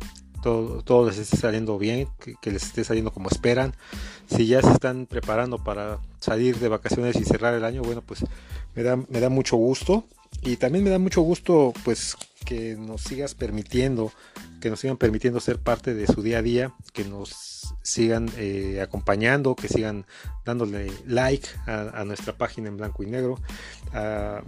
todo, 0.42 0.82
todo, 0.82 1.10
les 1.10 1.18
esté 1.18 1.36
saliendo 1.36 1.78
bien, 1.78 2.08
que, 2.22 2.36
que, 2.42 2.52
les 2.52 2.64
esté 2.64 2.86
saliendo 2.86 3.12
como 3.12 3.28
esperan. 3.28 3.76
Si 4.34 4.48
ya 4.48 4.62
se 4.62 4.72
están 4.72 5.08
preparando 5.08 5.62
para 5.62 6.00
salir 6.22 6.58
de 6.60 6.70
vacaciones 6.70 7.18
y 7.18 7.26
cerrar 7.26 7.54
el 7.54 7.66
año, 7.66 7.82
bueno, 7.82 8.02
pues 8.02 8.24
me 8.76 8.84
da, 8.84 8.96
me 8.96 9.20
da 9.20 9.28
mucho 9.28 9.58
gusto. 9.58 10.06
Y 10.42 10.58
también 10.58 10.84
me 10.84 10.90
da 10.90 11.00
mucho 11.00 11.22
gusto 11.22 11.74
pues 11.84 12.16
que 12.46 12.76
nos 12.76 13.02
sigas 13.02 13.36
permitiendo, 13.36 14.12
que 14.62 14.70
nos 14.70 14.80
sigan 14.80 14.98
permitiendo 14.98 15.40
ser 15.40 15.60
parte 15.60 15.94
de 15.94 16.08
su 16.08 16.22
día 16.22 16.40
a 16.40 16.42
día, 16.42 16.74
que 16.94 17.04
nos 17.04 17.76
sigan 17.84 18.30
eh, 18.38 18.80
acompañando, 18.82 19.56
que 19.56 19.68
sigan 19.68 20.06
dándole 20.46 20.92
like 21.06 21.48
a, 21.68 22.04
nuestra 22.06 22.38
página 22.38 22.70
en 22.70 22.78
blanco 22.78 23.04
y 23.04 23.08
negro, 23.08 23.40
a, 23.94 24.42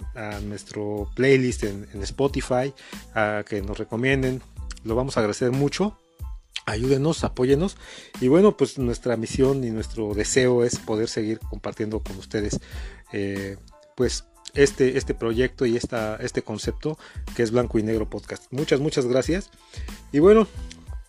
nuestro 0.44 1.10
playlist 1.16 1.64
en, 1.64 1.88
en 1.94 2.02
Spotify, 2.04 2.74
a 3.14 3.44
que 3.48 3.62
nos 3.62 3.78
recomienden. 3.78 4.42
Lo 4.84 4.96
vamos 4.96 5.18
a 5.18 5.20
agradecer 5.20 5.52
mucho 5.52 5.98
ayúdenos, 6.66 7.24
apóyenos. 7.24 7.78
Y 8.20 8.28
bueno, 8.28 8.56
pues 8.58 8.78
nuestra 8.78 9.18
misión 9.18 9.64
y 9.64 9.72
nuestro 9.72 10.14
deseo 10.14 10.64
es 10.64 10.80
poder 10.80 11.10
seguir 11.10 11.40
compartiendo 11.40 12.00
con 12.00 12.18
ustedes, 12.18 12.60
eh, 13.12 13.58
pues 13.96 14.26
este, 14.54 14.97
este 14.97 15.14
proyecto 15.14 15.66
y 15.66 15.78
esta, 15.78 16.18
este 16.18 16.41
concepto 16.41 16.97
que 17.36 17.43
es 17.43 17.52
Blanco 17.52 17.80
y 17.80 17.84
Negro 17.84 18.10
Podcast. 18.10 18.52
Muchas, 18.52 18.80
muchas 18.80 19.06
gracias. 19.06 19.49
Y 20.12 20.20
bueno, 20.20 20.47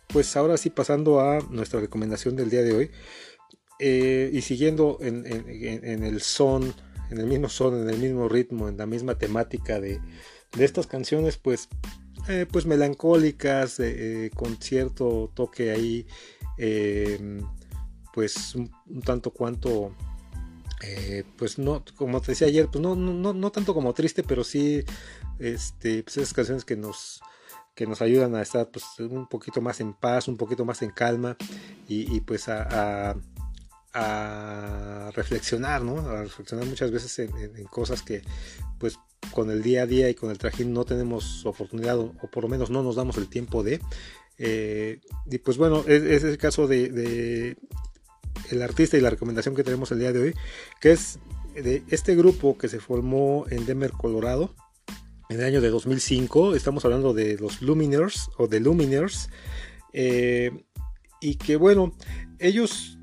pues 0.08 0.36
ahora 0.36 0.56
sí 0.56 0.70
pasando 0.70 1.20
a 1.20 1.40
nuestra 1.50 1.80
recomendación 1.80 2.36
del 2.36 2.50
día 2.50 2.62
de 2.62 2.74
hoy. 2.74 2.90
Eh, 3.78 4.30
y 4.32 4.42
siguiendo 4.42 4.98
en, 5.00 5.26
el 5.26 6.20
son, 6.20 6.72
en 7.10 7.18
el 7.18 7.26
mismo 7.26 7.48
son, 7.48 7.82
en 7.82 7.90
el 7.90 7.98
mismo 7.98 8.28
ritmo, 8.28 8.68
en 8.68 8.76
la 8.76 8.86
misma 8.86 9.18
temática 9.18 9.80
de, 9.80 9.98
de 10.56 10.64
estas 10.64 10.86
canciones, 10.86 11.36
pues 11.36 11.68
eh, 12.28 12.46
pues 12.48 12.64
melancólicas, 12.64 13.80
eh, 13.80 14.30
con 14.36 14.56
cierto 14.58 15.32
toque 15.34 15.72
ahí, 15.72 16.06
pues 18.14 18.54
un, 18.54 18.70
un, 18.88 19.02
tanto 19.02 19.32
cuanto, 19.32 19.92
pues 21.36 21.58
no, 21.58 21.84
como 21.96 22.20
te 22.20 22.32
decía 22.32 22.48
ayer, 22.48 22.68
pues 22.68 22.82
no, 22.82 22.94
no, 22.96 23.32
no 23.32 23.52
tanto 23.52 23.74
como 23.74 23.94
triste, 23.94 24.22
pero 24.22 24.44
sí, 24.44 24.84
este, 25.38 26.02
pues 26.02 26.16
esas 26.16 26.34
canciones 26.34 26.64
que 26.64 26.76
nos, 26.76 27.20
que 27.74 27.86
nos 27.86 28.02
ayudan 28.02 28.34
a 28.34 28.42
estar 28.42 28.70
pues, 28.70 28.84
un 28.98 29.26
poquito 29.26 29.60
más 29.60 29.80
en 29.80 29.94
paz, 29.94 30.28
un 30.28 30.36
poquito 30.36 30.64
más 30.64 30.82
en 30.82 30.90
calma 30.90 31.36
y, 31.88 32.20
pues 32.20 32.48
a, 32.48 33.16
reflexionar, 35.14 35.82
¿no? 35.82 35.98
A 35.98 36.22
reflexionar 36.22 36.66
muchas 36.66 36.90
veces 36.90 37.18
en, 37.18 37.64
cosas 37.64 38.02
que 38.02 38.22
pues 38.78 38.98
con 39.32 39.50
el 39.50 39.62
día 39.62 39.82
a 39.82 39.86
día 39.86 40.08
y 40.08 40.14
con 40.14 40.30
el 40.30 40.38
trajín 40.38 40.72
no 40.72 40.84
tenemos 40.84 41.44
oportunidad 41.44 41.98
o, 41.98 42.12
por 42.32 42.44
lo 42.44 42.48
menos 42.48 42.70
no 42.70 42.82
nos 42.82 42.96
damos 42.96 43.16
el 43.18 43.28
tiempo 43.28 43.62
de. 43.62 43.80
Eh, 44.38 45.00
y 45.30 45.38
pues 45.38 45.58
bueno, 45.58 45.84
es, 45.86 46.24
el 46.24 46.38
caso 46.38 46.66
de, 46.66 47.56
el 48.52 48.62
artista 48.62 48.96
y 48.96 49.00
la 49.00 49.10
recomendación 49.10 49.54
que 49.54 49.64
tenemos 49.64 49.90
el 49.92 49.98
día 49.98 50.12
de 50.12 50.20
hoy, 50.20 50.34
que 50.80 50.92
es 50.92 51.18
de 51.54 51.82
este 51.88 52.14
grupo 52.14 52.56
que 52.56 52.68
se 52.68 52.80
formó 52.80 53.46
en 53.50 53.66
Denver, 53.66 53.92
Colorado, 53.92 54.54
en 55.28 55.40
el 55.40 55.46
año 55.46 55.60
de 55.60 55.70
2005. 55.70 56.54
Estamos 56.54 56.84
hablando 56.84 57.14
de 57.14 57.36
los 57.38 57.62
Luminers 57.62 58.30
o 58.38 58.46
de 58.46 58.60
Luminers. 58.60 59.28
Eh, 59.92 60.50
y 61.20 61.36
que 61.36 61.56
bueno, 61.56 61.92
ellos, 62.38 62.98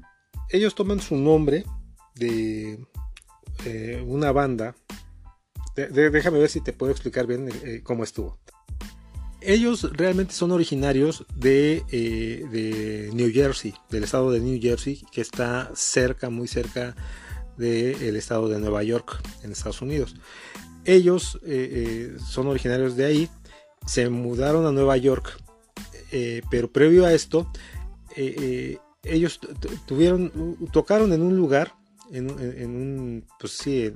ellos 0.50 0.76
toman 0.76 1.00
su 1.00 1.16
nombre 1.16 1.66
de 2.16 2.80
eh, 3.66 4.04
una 4.06 4.32
banda 4.32 4.76
déjame 5.88 6.40
ver 6.40 6.50
si 6.50 6.62
te 6.62 6.74
puedo 6.74 6.92
explicar 6.92 7.28
bien 7.28 7.50
eh, 7.64 7.82
cómo 7.84 8.04
estuvo. 8.04 8.38
Ellos 9.42 9.90
realmente 9.94 10.34
son 10.34 10.52
originarios 10.52 11.26
de, 11.34 11.84
eh, 11.92 12.46
de, 12.52 13.10
New 13.14 13.32
Jersey, 13.32 13.74
del 13.90 14.04
estado 14.04 14.32
de 14.32 14.42
New 14.42 14.60
Jersey, 14.62 15.02
que 15.12 15.22
está 15.22 15.72
cerca, 15.76 16.30
muy 16.30 16.48
cerca 16.48 16.96
del 17.58 17.98
de 18.14 18.20
estado 18.20 18.50
de 18.50 18.60
Nueva 18.60 18.84
York, 18.84 19.22
en 19.44 19.52
Estados 19.52 19.82
Unidos. 19.82 20.16
Ellos 20.84 21.40
eh, 21.46 22.18
son 22.28 22.48
originarios 22.48 22.98
de 22.98 23.06
ahí, 23.06 23.30
se 23.86 24.10
mudaron 24.10 24.66
a 24.66 24.72
Nueva 24.72 24.98
York, 24.98 25.38
pero 26.50 26.72
previo 26.72 27.06
a 27.06 27.14
esto, 27.14 27.50
ellos 29.04 29.40
tuvieron, 29.86 30.58
tocaron 30.72 31.14
en 31.14 31.22
un 31.22 31.38
lugar, 31.38 31.76
en, 32.12 32.30
en, 32.30 32.70
un, 32.72 33.28
pues 33.40 33.54
sí, 33.54 33.94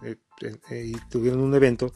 tuvieron 1.10 1.42
un 1.42 1.56
evento. 1.56 1.94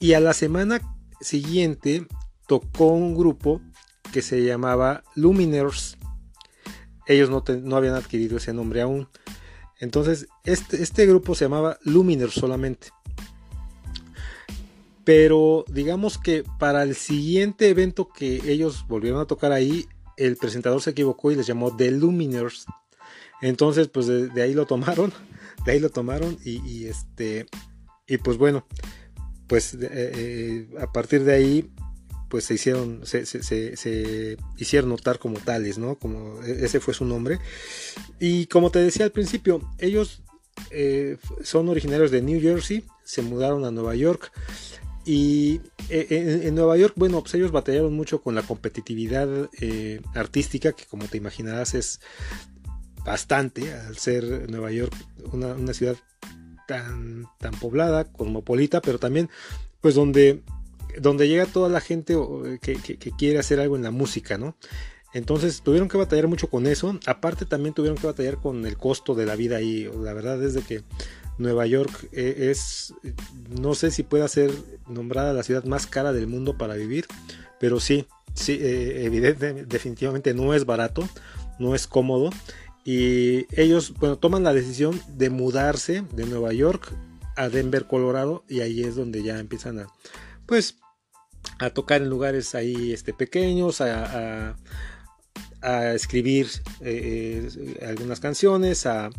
Y 0.00 0.14
a 0.14 0.20
la 0.20 0.32
semana 0.32 0.80
siguiente 1.22 2.06
tocó 2.46 2.88
un 2.88 3.16
grupo 3.16 3.60
que 4.12 4.22
se 4.22 4.44
llamaba 4.44 5.02
Luminers. 5.14 5.96
Ellos 7.06 7.30
no, 7.30 7.42
no 7.62 7.76
habían 7.76 7.94
adquirido 7.94 8.36
ese 8.36 8.52
nombre 8.52 8.82
aún. 8.82 9.08
Entonces, 9.80 10.28
este, 10.44 10.82
este, 10.82 11.06
grupo 11.06 11.34
se 11.34 11.46
llamaba 11.46 11.78
Luminers 11.82 12.34
solamente. 12.34 12.88
Pero 15.04 15.64
digamos 15.68 16.18
que 16.18 16.44
para 16.60 16.84
el 16.84 16.94
siguiente 16.94 17.68
evento 17.68 18.08
que 18.08 18.52
ellos 18.52 18.86
volvieron 18.86 19.20
a 19.20 19.26
tocar 19.26 19.50
ahí, 19.50 19.86
el 20.16 20.36
presentador 20.36 20.80
se 20.80 20.90
equivocó 20.90 21.32
y 21.32 21.36
les 21.36 21.46
llamó 21.46 21.74
The 21.74 21.90
Luminers. 21.90 22.66
Entonces, 23.40 23.88
pues 23.88 24.06
de, 24.06 24.28
de 24.28 24.42
ahí 24.42 24.54
lo 24.54 24.66
tomaron, 24.66 25.12
de 25.66 25.72
ahí 25.72 25.80
lo 25.80 25.90
tomaron 25.90 26.38
y, 26.44 26.60
y 26.64 26.86
este, 26.86 27.46
y 28.06 28.18
pues 28.18 28.38
bueno, 28.38 28.64
pues 29.52 29.74
eh, 29.74 29.78
eh, 29.92 30.66
a 30.80 30.90
partir 30.90 31.24
de 31.24 31.34
ahí, 31.34 31.70
pues 32.30 32.46
se 32.46 32.54
hicieron, 32.54 33.02
se, 33.04 34.38
hicieron 34.56 34.88
notar 34.88 35.18
como 35.18 35.40
tales, 35.40 35.76
¿no? 35.76 35.96
Como 35.96 36.42
e- 36.42 36.64
ese 36.64 36.80
fue 36.80 36.94
su 36.94 37.04
nombre. 37.04 37.38
Y 38.18 38.46
como 38.46 38.70
te 38.70 38.78
decía 38.78 39.04
al 39.04 39.12
principio, 39.12 39.60
ellos 39.76 40.22
eh, 40.70 41.18
son 41.42 41.68
originarios 41.68 42.10
de 42.10 42.22
New 42.22 42.40
Jersey, 42.40 42.86
se 43.04 43.20
mudaron 43.20 43.66
a 43.66 43.70
Nueva 43.70 43.94
York. 43.94 44.32
Y 45.04 45.60
en, 45.90 46.54
Nueva 46.54 46.78
York, 46.78 46.94
bueno, 46.96 47.20
pues 47.20 47.34
ellos 47.34 47.52
batallaron 47.52 47.92
mucho 47.92 48.22
con 48.22 48.34
la 48.34 48.42
competitividad 48.42 49.50
artística, 50.14 50.72
que 50.72 50.86
como 50.86 51.08
te 51.08 51.18
imaginarás 51.18 51.74
es 51.74 52.00
bastante, 53.04 53.70
al 53.70 53.98
ser 53.98 54.50
Nueva 54.50 54.72
York 54.72 54.94
una 55.30 55.74
ciudad 55.74 55.98
tan, 56.72 57.26
tan 57.38 57.52
poblada, 57.60 58.04
cosmopolita, 58.04 58.80
pero 58.80 58.98
también 58.98 59.28
pues 59.82 59.94
donde, 59.94 60.42
donde 61.00 61.28
llega 61.28 61.44
toda 61.46 61.68
la 61.68 61.80
gente 61.80 62.14
eh, 62.14 62.58
que, 62.62 62.74
que- 62.76 62.96
que 62.96 63.10
quiere 63.10 63.38
hacer 63.38 63.60
algo 63.60 63.76
en 63.76 63.82
la 63.82 63.90
música, 63.90 64.38
¿no? 64.38 64.56
Entonces 65.14 65.60
tuvieron 65.62 65.88
que 65.88 65.98
batallar 65.98 66.26
mucho 66.28 66.48
con 66.48 66.66
eso. 66.66 66.98
Aparte 67.06 67.44
también 67.44 67.74
tuvieron 67.74 67.98
que 67.98 68.06
batallar 68.06 68.38
con 68.38 68.64
el 68.64 68.78
costo 68.78 69.14
de 69.14 69.26
la 69.26 69.36
vida 69.36 69.56
ahí. 69.56 69.86
La 70.02 70.14
verdad 70.14 70.42
es 70.42 70.54
de 70.54 70.62
que 70.62 70.82
Nueva 71.36 71.66
York 71.66 72.08
eh, 72.12 72.48
es, 72.50 72.94
no 73.60 73.74
sé 73.74 73.90
si 73.90 74.02
pueda 74.04 74.26
ser 74.28 74.50
nombrada 74.88 75.34
la 75.34 75.42
ciudad 75.42 75.64
más 75.64 75.86
cara 75.86 76.14
del 76.14 76.26
mundo 76.28 76.56
para 76.56 76.74
vivir, 76.76 77.04
pero 77.60 77.78
sí, 77.78 78.06
sí, 78.32 78.58
eh, 78.60 79.04
evidentemente, 79.04 79.66
definitivamente 79.66 80.32
no 80.32 80.54
es 80.54 80.64
barato, 80.64 81.06
no 81.58 81.74
es 81.74 81.86
cómodo. 81.86 82.30
Y 82.84 83.46
ellos, 83.60 83.94
bueno, 83.94 84.16
toman 84.18 84.42
la 84.44 84.52
decisión 84.52 85.00
de 85.16 85.30
mudarse 85.30 86.02
de 86.14 86.26
Nueva 86.26 86.52
York 86.52 86.92
a 87.36 87.48
Denver, 87.48 87.86
Colorado, 87.86 88.44
y 88.48 88.60
ahí 88.60 88.82
es 88.82 88.96
donde 88.96 89.22
ya 89.22 89.38
empiezan 89.38 89.78
a, 89.78 89.86
pues, 90.46 90.78
a 91.58 91.70
tocar 91.70 92.02
en 92.02 92.08
lugares 92.10 92.54
ahí 92.54 92.92
este, 92.92 93.14
pequeños, 93.14 93.80
a, 93.80 94.56
a- 95.62 95.94
escribir 95.94 96.48
eh, 96.80 97.48
eh, 97.56 97.86
algunas 97.86 98.18
canciones, 98.18 98.84
a, 98.86 99.10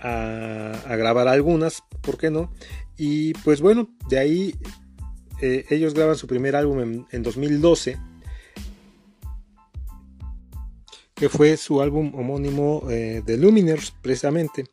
a- 0.00 0.96
grabar 0.96 1.28
algunas, 1.28 1.82
¿por 2.02 2.18
qué 2.18 2.30
no? 2.30 2.52
Y 2.96 3.32
pues 3.44 3.60
bueno, 3.60 3.88
de 4.08 4.18
ahí 4.18 4.54
eh, 5.40 5.64
ellos 5.70 5.94
graban 5.94 6.16
su 6.16 6.26
primer 6.26 6.56
álbum 6.56 7.06
en 7.12 7.22
2012, 7.22 7.96
que 11.18 11.28
fue 11.28 11.56
su 11.56 11.80
álbum 11.80 12.12
homónimo 12.14 12.84
eh, 12.90 13.22
The 13.24 13.36
Luminers, 13.36 13.92
precisamente. 14.02 14.64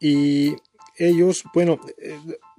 Y 0.00 0.54
ellos, 0.96 1.44
bueno, 1.54 1.80
eh, 1.98 2.18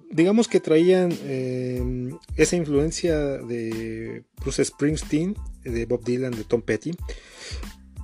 digamos 0.09 0.47
que 0.47 0.59
traían 0.59 1.11
eh, 1.23 2.11
esa 2.35 2.55
influencia 2.55 3.15
de 3.17 4.23
Bruce 4.41 4.65
Springsteen, 4.65 5.35
de 5.63 5.85
Bob 5.85 6.03
Dylan, 6.03 6.31
de 6.31 6.43
Tom 6.43 6.61
Petty, 6.61 6.91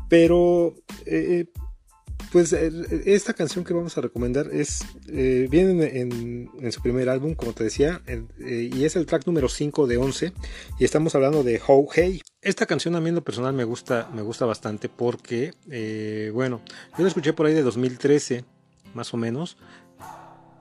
pero 0.07 0.76
pues 2.36 2.51
eh, 2.51 2.69
esta 3.05 3.33
canción 3.33 3.63
que 3.63 3.73
vamos 3.73 3.97
a 3.97 4.01
recomendar 4.01 4.49
es 4.51 4.81
eh, 5.07 5.47
viene 5.49 6.01
en, 6.01 6.51
en 6.59 6.71
su 6.73 6.81
primer 6.81 7.07
álbum, 7.07 7.33
como 7.33 7.53
te 7.53 7.63
decía, 7.63 8.01
en- 8.07 8.27
eh, 8.41 8.69
y 8.73 8.83
es 8.83 8.97
el 8.97 9.05
track 9.05 9.25
número 9.25 9.47
5 9.47 9.88
de 9.88 9.95
11, 9.95 10.33
y 10.77 10.83
estamos 10.83 11.15
hablando 11.15 11.43
de 11.43 11.61
How 11.65 11.88
Hey. 11.93 12.21
Esta 12.41 12.65
canción 12.65 12.93
a 12.97 12.99
mí 12.99 13.07
en 13.07 13.15
lo 13.15 13.23
personal 13.23 13.53
me 13.53 13.63
gusta, 13.63 14.09
me 14.13 14.21
gusta 14.21 14.45
bastante 14.45 14.89
porque, 14.89 15.53
eh, 15.71 16.29
bueno, 16.33 16.59
yo 16.97 17.03
la 17.03 17.07
escuché 17.07 17.31
por 17.31 17.45
ahí 17.45 17.53
de 17.53 17.63
2013, 17.63 18.43
más 18.93 19.13
o 19.13 19.17
menos, 19.17 19.55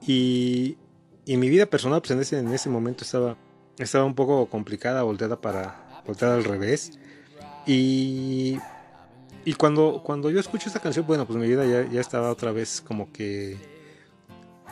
y, 0.07 0.77
y 1.25 1.35
mi 1.35 1.49
vida 1.49 1.65
personal 1.65 1.99
pues 2.01 2.11
en 2.11 2.21
ese, 2.21 2.39
en 2.39 2.53
ese 2.53 2.69
momento 2.69 3.03
estaba, 3.03 3.35
estaba 3.79 4.05
un 4.05 4.15
poco 4.15 4.45
complicada, 4.45 5.03
volteada 5.03 5.41
para 5.41 6.01
volteada 6.07 6.35
al 6.35 6.45
revés, 6.45 6.97
y 7.67 8.59
y 9.45 9.53
cuando, 9.53 10.01
cuando 10.03 10.31
yo 10.31 10.39
escucho 10.39 10.67
esta 10.67 10.79
canción, 10.79 11.05
bueno, 11.05 11.27
pues 11.27 11.37
mi 11.37 11.47
vida 11.47 11.65
ya, 11.65 11.87
ya 11.87 12.01
estaba 12.01 12.31
otra 12.31 12.51
vez 12.51 12.81
como 12.81 13.11
que, 13.11 13.57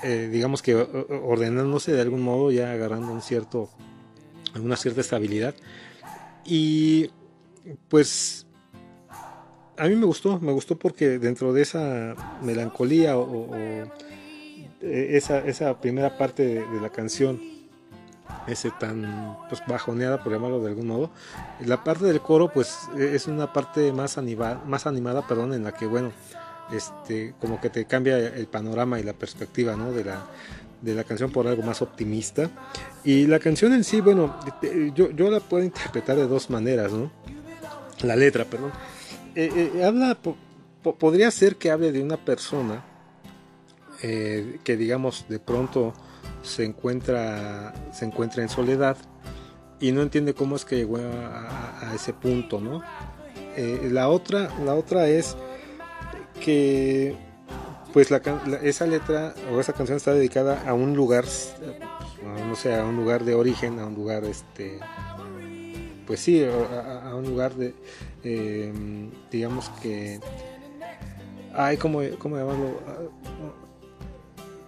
eh, 0.04 0.30
digamos 0.32 0.64
que 0.64 0.76
ordenándose 0.76 1.92
de 1.92 2.02
algún 2.02 2.22
modo, 2.22 2.52
ya 2.52 2.72
agarrando 2.72 3.12
un 3.12 3.22
cierto, 3.22 3.70
una 4.60 4.76
cierta 4.76 5.02
estabilidad. 5.02 5.54
Y 6.44 7.12
pues 7.88 8.48
a 9.78 9.88
mí 9.88 9.96
me 9.96 10.06
gustó, 10.06 10.40
me 10.40 10.52
gustó 10.52 10.78
porque 10.78 11.20
dentro 11.20 11.54
de 11.54 11.62
esa 11.62 12.16
melancolía 12.42 13.18
o, 13.18 13.56
eh, 13.56 13.86
esa, 14.82 15.38
esa 15.40 15.80
primera 15.80 16.18
parte 16.18 16.44
de 16.44 16.82
la 16.82 16.90
canción, 16.90 17.40
ese 18.48 18.72
tan 18.80 19.38
pues, 19.50 19.62
bajoneada, 19.68 20.22
por 20.24 20.34
llamarlo 20.34 20.60
de 20.62 20.70
algún 20.70 20.88
modo, 20.88 21.10
la 21.66 21.84
parte 21.84 22.06
del 22.06 22.22
coro, 22.22 22.50
pues 22.50 22.78
e- 22.98 23.16
es 23.16 23.28
una 23.28 23.52
parte 23.54 23.92
más 23.94 24.18
animada, 24.18 24.62
más 24.66 24.86
animada, 24.88 25.26
perdón, 25.28 25.54
en 25.54 25.64
la 25.64 25.74
que, 25.74 25.86
bueno, 25.86 26.12
este, 26.72 27.34
como 27.40 27.60
que 27.62 27.70
te 27.70 27.86
cambia 27.86 28.18
el 28.18 28.48
panorama 28.48 29.00
y 29.00 29.04
la 29.04 29.14
perspectiva, 29.14 29.76
¿no? 29.76 29.92
De 29.92 30.04
la, 30.04 30.26
de 30.82 30.94
la 30.96 31.04
canción 31.04 31.32
por 31.32 31.48
algo 31.48 31.64
más 31.64 31.82
optimista. 31.82 32.50
Y 33.04 33.28
la 33.28 33.40
canción 33.40 33.74
en 33.74 33.84
sí, 33.84 34.02
bueno, 34.02 34.36
yo, 34.96 35.12
yo 35.12 35.30
la 35.30 35.40
puedo 35.40 35.64
interpretar 35.64 36.16
de 36.18 36.28
dos 36.28 36.50
maneras, 36.50 36.92
¿no? 36.92 37.12
La 38.02 38.16
letra, 38.16 38.46
perdón. 38.46 38.72
Eh, 39.36 39.72
eh, 39.76 39.84
habla, 39.86 40.16
po- 40.16 40.36
po- 40.82 40.96
podría 40.96 41.32
ser 41.32 41.56
que 41.56 41.72
hable 41.72 41.92
de 41.92 42.02
una 42.04 42.18
persona 42.18 42.84
eh, 44.02 44.60
que, 44.64 44.76
digamos, 44.78 45.26
de 45.30 45.40
pronto 45.40 45.94
se 46.44 46.64
encuentra, 46.66 47.74
se 47.92 48.06
encuentra 48.06 48.44
en 48.44 48.50
soledad 48.50 48.98
y 49.80 49.92
no 49.92 50.02
entiende 50.02 50.34
cómo 50.34 50.56
es 50.56 50.66
que 50.66 50.76
llegó 50.76 50.98
a, 50.98 51.92
ese 51.96 52.14
punto, 52.14 52.60
¿no? 52.62 52.82
Eh, 53.56 53.90
la 53.92 54.10
otra, 54.10 54.50
la 54.66 54.76
otra 54.76 55.08
es 55.08 55.36
que 56.40 57.16
pues 57.94 58.10
la, 58.10 58.22
la- 58.48 58.58
esa 58.58 58.86
letra 58.88 59.34
o 59.54 59.60
esa 59.60 59.74
canción 59.74 59.98
está 59.98 60.14
dedicada 60.14 60.64
a 60.68 60.74
un 60.74 60.96
lugar, 60.96 61.26
eh, 61.26 61.80
no 62.48 62.56
sé, 62.56 62.76
a 62.76 62.84
un 62.86 62.96
lugar 62.96 63.24
de 63.24 63.36
origen, 63.36 63.80
a 63.80 63.86
un 63.86 63.94
lugar, 63.96 64.24
este, 64.26 64.80
pues 66.08 66.20
sí, 66.20 66.44
a 66.44 67.14
un 67.16 67.26
lugar 67.26 67.54
de, 67.54 67.76
eh, 68.24 68.74
digamos 69.32 69.70
que, 69.82 70.20
ay, 71.54 71.78
¿cómo, 71.78 72.02
cómo 72.18 72.38
llamarlo? 72.38 72.80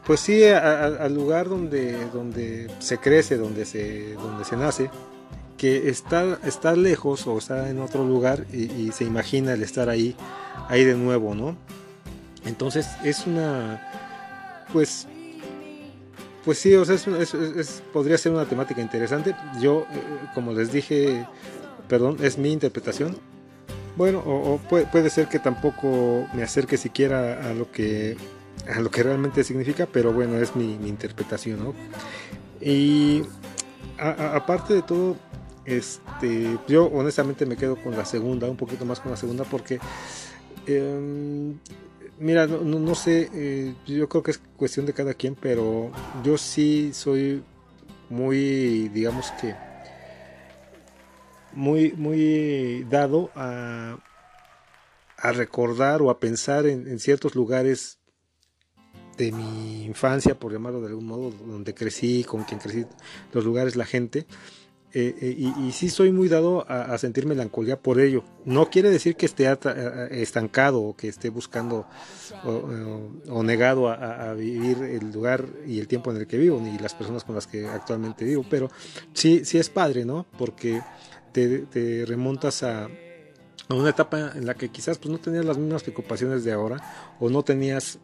Pues 0.05 0.19
sí, 0.19 0.43
a- 0.45 0.59
a- 0.59 0.85
al 1.05 1.13
lugar 1.15 1.49
donde, 1.49 1.97
donde 2.13 2.69
se 2.79 2.97
crece, 2.99 3.37
donde 3.37 3.65
se, 3.65 4.13
donde 4.13 4.45
se 4.45 4.55
nace, 4.55 4.89
que 5.57 5.89
está, 5.89 6.37
está 6.45 6.75
lejos 6.75 7.25
o 7.27 7.37
está 7.37 7.69
en 7.69 7.79
otro 7.79 8.05
lugar 8.05 8.45
y, 8.53 8.65
y 8.71 8.91
se 8.91 9.03
imagina 9.03 9.53
el 9.53 9.63
estar 9.63 9.89
ahí, 9.89 10.15
ahí 10.69 10.83
de 10.83 10.95
nuevo, 10.95 11.33
¿no? 11.33 11.57
Entonces 12.45 12.87
es 13.03 13.25
una, 13.25 13.81
pues, 14.71 15.07
pues 16.43 16.59
sí, 16.59 16.75
o 16.75 16.85
sea, 16.85 16.95
es, 16.95 17.07
es- 17.07 17.33
es- 17.33 17.83
podría 17.91 18.17
ser 18.19 18.31
una 18.33 18.45
temática 18.45 18.81
interesante. 18.81 19.35
Yo, 19.59 19.87
eh, 19.91 20.01
como 20.35 20.51
les 20.53 20.71
dije, 20.71 21.25
perdón, 21.87 22.17
es 22.21 22.37
mi 22.37 22.51
interpretación. 22.51 23.17
Bueno, 23.95 24.19
o, 24.19 24.53
o 24.53 24.57
puede, 24.59 24.85
puede 24.85 25.09
ser 25.09 25.27
que 25.29 25.39
tampoco 25.39 26.27
me 26.33 26.43
acerque 26.43 26.77
siquiera 26.77 27.49
a 27.49 27.53
lo 27.53 27.71
que 27.71 28.17
a 28.73 28.79
lo 28.79 28.89
que 28.89 29.03
realmente 29.03 29.43
significa, 29.43 29.85
pero 29.85 30.11
bueno, 30.11 30.37
es 30.37 30.55
mi, 30.55 30.73
interpretación, 30.73 31.63
¿no? 31.63 31.73
Y 32.59 33.23
aparte 33.97 34.73
de 34.73 34.81
todo, 34.81 35.17
este, 35.65 36.57
yo 36.67 36.85
honestamente 36.85 37.45
me 37.45 37.57
quedo 37.57 37.75
con 37.75 37.95
la 37.95 38.05
segunda, 38.05 38.49
un 38.49 38.57
poquito 38.57 38.85
más 38.85 38.99
con 38.99 39.11
la 39.11 39.17
segunda, 39.17 39.43
porque 39.43 39.79
em, 40.65 41.59
mira, 42.19 42.47
no, 42.47 42.95
sé, 42.95 43.29
eh, 43.33 43.75
yo 43.85 44.09
creo 44.09 44.23
que 44.23 44.31
es 44.31 44.41
cuestión 44.57 44.85
de 44.85 44.93
cada 44.93 45.13
quien, 45.13 45.35
pero 45.35 45.91
yo 46.23 46.37
sí 46.37 46.91
soy 46.93 47.43
muy, 48.09 48.89
digamos 48.89 49.31
que, 49.41 49.55
muy, 51.53 51.93
muy 51.93 52.85
dado 52.89 53.29
a, 53.35 53.97
a 55.17 55.31
recordar 55.31 56.01
o 56.01 56.09
a 56.09 56.19
pensar 56.19 56.65
en, 56.65 56.87
en 56.87 56.99
ciertos 56.99 57.35
lugares 57.35 57.99
de 59.17 59.31
mi 59.31 59.85
infancia, 59.85 60.35
por 60.35 60.51
llamarlo 60.51 60.81
de 60.81 60.87
algún 60.87 61.05
modo, 61.05 61.31
donde 61.31 61.73
crecí, 61.73 62.23
con 62.23 62.43
quien 62.43 62.59
crecí, 62.59 62.85
los 63.33 63.45
lugares, 63.45 63.75
la 63.75 63.85
gente. 63.85 64.25
Eh, 64.97 65.13
eh, 65.19 65.35
y, 65.37 65.67
y 65.67 65.71
sí 65.73 65.89
soy 65.89 66.13
muy 66.13 66.29
dado 66.29 66.65
a, 66.69 66.97
sentir 66.97 67.25
melancolía 67.25 67.77
por 67.77 67.99
ello. 67.99 68.23
No 68.45 68.69
quiere 68.69 68.89
decir 68.89 69.17
que 69.17 69.25
esté 69.25 69.45
eh, 69.45 70.07
estancado 70.11 70.81
o 70.81 70.95
que 70.95 71.09
esté 71.09 71.29
buscando 71.29 71.85
o, 72.45 73.43
negado 73.43 73.89
a, 73.89 74.33
vivir 74.35 74.77
el 74.83 75.11
lugar 75.11 75.47
y 75.67 75.79
el 75.79 75.89
tiempo 75.89 76.11
en 76.11 76.17
el 76.17 76.27
que 76.27 76.37
vivo, 76.37 76.61
ni 76.61 76.77
las 76.77 76.93
personas 76.93 77.25
con 77.25 77.35
las 77.35 77.45
que 77.45 77.67
actualmente 77.67 78.23
vivo, 78.23 78.45
pero 78.49 78.71
sí, 79.11 79.43
sí 79.43 79.57
es 79.57 79.69
padre, 79.69 80.05
¿no? 80.05 80.25
Porque 80.37 80.81
te, 81.33 81.59
te 81.65 82.05
remontas 82.05 82.63
a, 82.63 82.85
a 82.85 83.73
una 83.73 83.89
etapa 83.89 84.31
en 84.33 84.45
la 84.45 84.53
que 84.53 84.69
quizás 84.69 84.97
pues, 84.97 85.11
no 85.11 85.17
tenías 85.17 85.43
las 85.43 85.57
mismas 85.57 85.83
preocupaciones 85.83 86.45
de 86.45 86.53
ahora 86.53 87.15
o 87.19 87.29
no 87.29 87.43
tenías 87.43 87.99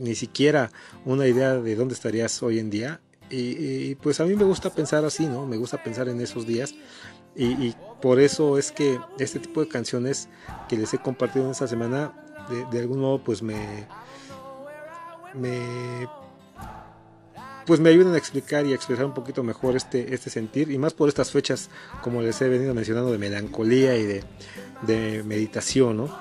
ni 0.00 0.14
siquiera 0.14 0.70
una 1.04 1.26
idea 1.26 1.54
de 1.54 1.76
dónde 1.76 1.94
estarías 1.94 2.42
hoy 2.42 2.58
en 2.58 2.70
día. 2.70 3.00
Y, 3.30 3.94
pues 3.96 4.20
a 4.20 4.24
mí 4.24 4.34
me 4.34 4.44
gusta 4.44 4.70
pensar 4.70 5.04
así, 5.04 5.26
¿no? 5.26 5.46
Me 5.46 5.58
gusta 5.58 5.82
pensar 5.82 6.08
en 6.08 6.20
esos 6.20 6.46
días. 6.46 6.74
Y, 7.36 7.74
por 8.00 8.20
eso 8.20 8.58
es 8.58 8.72
que 8.72 8.98
este 9.18 9.38
tipo 9.40 9.60
de 9.60 9.68
canciones 9.68 10.28
que 10.68 10.76
les 10.76 10.94
he 10.94 10.98
compartido 10.98 11.44
en 11.44 11.50
esta 11.50 11.66
semana, 11.66 12.12
de, 12.48 12.64
de 12.66 12.78
algún 12.80 13.00
modo 13.00 13.22
pues 13.22 13.42
me... 13.42 13.86
me 15.34 16.08
pues 17.68 17.80
me 17.80 17.90
ayudan 17.90 18.14
a 18.14 18.16
explicar 18.16 18.64
y 18.64 18.72
a 18.72 18.74
expresar 18.74 19.04
un 19.04 19.12
poquito 19.12 19.42
mejor 19.42 19.76
este, 19.76 20.14
este 20.14 20.30
sentir 20.30 20.70
y 20.70 20.78
más 20.78 20.94
por 20.94 21.06
estas 21.06 21.30
fechas 21.30 21.68
como 22.00 22.22
les 22.22 22.40
he 22.40 22.48
venido 22.48 22.72
mencionando 22.72 23.12
de 23.12 23.18
melancolía 23.18 23.94
y 23.94 24.04
de, 24.04 24.24
de 24.86 25.22
meditación, 25.22 25.98
¿no? 25.98 26.18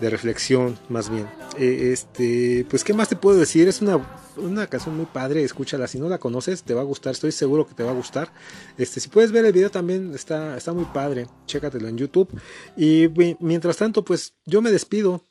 De 0.00 0.10
reflexión 0.10 0.78
más 0.88 1.10
bien. 1.10 1.26
Eh, 1.58 1.90
este, 1.92 2.64
pues 2.70 2.84
qué 2.84 2.92
más 2.94 3.08
te 3.08 3.16
puedo 3.16 3.36
decir, 3.38 3.66
es 3.66 3.82
una, 3.82 3.98
una 4.36 4.66
canción 4.68 4.96
muy 4.96 5.06
padre, 5.06 5.42
escúchala, 5.42 5.88
si 5.88 5.98
no 5.98 6.08
la 6.08 6.18
conoces 6.18 6.62
te 6.62 6.72
va 6.74 6.82
a 6.82 6.84
gustar, 6.84 7.12
estoy 7.12 7.32
seguro 7.32 7.66
que 7.66 7.74
te 7.74 7.82
va 7.82 7.90
a 7.90 7.94
gustar. 7.94 8.32
Este, 8.76 9.00
si 9.00 9.08
puedes 9.08 9.32
ver 9.32 9.44
el 9.44 9.52
video 9.52 9.70
también 9.70 10.14
está, 10.14 10.56
está 10.56 10.72
muy 10.72 10.84
padre, 10.84 11.26
chécatelo 11.46 11.88
en 11.88 11.98
YouTube. 11.98 12.28
Y 12.76 13.08
mi- 13.16 13.36
mientras 13.40 13.76
tanto, 13.76 14.04
pues 14.04 14.34
yo 14.46 14.62
me 14.62 14.70
despido. 14.70 15.24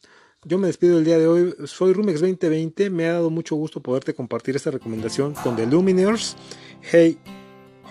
Yo 0.44 0.58
me 0.58 0.68
despido 0.68 0.98
el 1.00 1.04
día 1.06 1.18
de 1.18 1.28
hoy. 1.28 1.56
Soy 1.66 1.94
Rumex 1.94 2.20
2020. 2.22 2.90
Me 2.90 3.08
ha 3.08 3.14
dado 3.14 3.30
mucho 3.30 3.56
gusto 3.56 3.82
poderte 3.82 4.14
compartir 4.14 4.56
esta 4.56 4.70
recomendación 4.72 5.34
con 5.34 5.56
The 5.56 5.66
Lumineers. 5.66 6.36
Hey, 6.82 7.18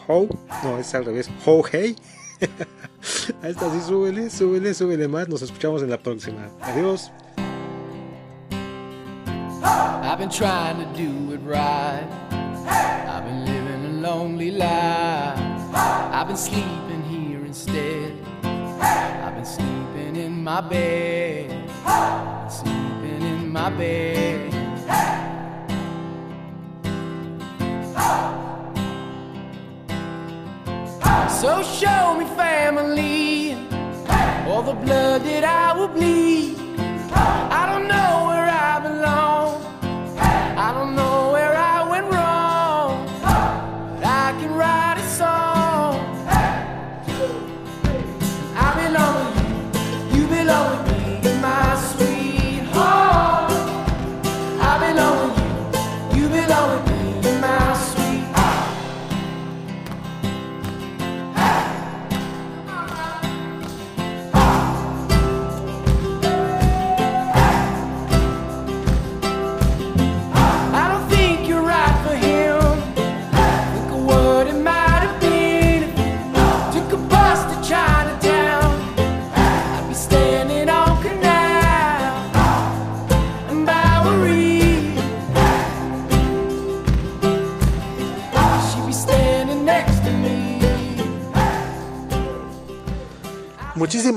Ho. 0.07 0.29
No, 0.63 0.79
es 0.79 0.95
al 0.95 1.05
revés. 1.05 1.29
Ho, 1.45 1.63
hey. 1.71 1.97
Ahí 3.43 3.51
está, 3.51 3.71
sí, 3.71 3.81
súbele, 3.81 4.31
súbele, 4.31 4.75
súbele 4.75 5.09
más. 5.09 5.29
Nos 5.29 5.43
escuchamos 5.43 5.83
en 5.83 5.91
la 5.91 5.99
próxima. 5.99 6.49
Adiós. 6.61 7.11
I've 10.03 10.19
been 10.19 10.31
trying 10.31 10.79
to 10.79 10.87
do 10.97 11.33
it 11.35 11.41
right. 11.45 12.07
I've 12.31 13.25
been 13.25 13.45
living 13.45 13.85
a 13.85 14.09
lonely 14.09 14.51
life. 14.53 15.39
I've 15.75 16.27
been 16.29 16.37
sleeping 16.37 17.03
here 17.09 17.45
instead. 17.45 18.13
I've 18.43 19.35
been 19.35 19.45
sleeping 19.45 20.17
in 20.17 20.43
my 20.43 20.61
bed. 20.61 21.51
Sleeping 22.49 23.23
in 23.23 23.53
my 23.53 23.71
bed. 23.71 24.37
So 31.41 31.63
show 31.63 32.17
me 32.19 32.25
family, 32.37 33.55
all 34.49 34.63
the 34.63 34.73
blood 34.73 35.23
that 35.23 35.45
I 35.45 35.79
will 35.79 35.89
bleed. 35.89 36.57
I 37.59 37.67
don't 37.71 37.89
know 37.89 38.27
where 38.29 38.46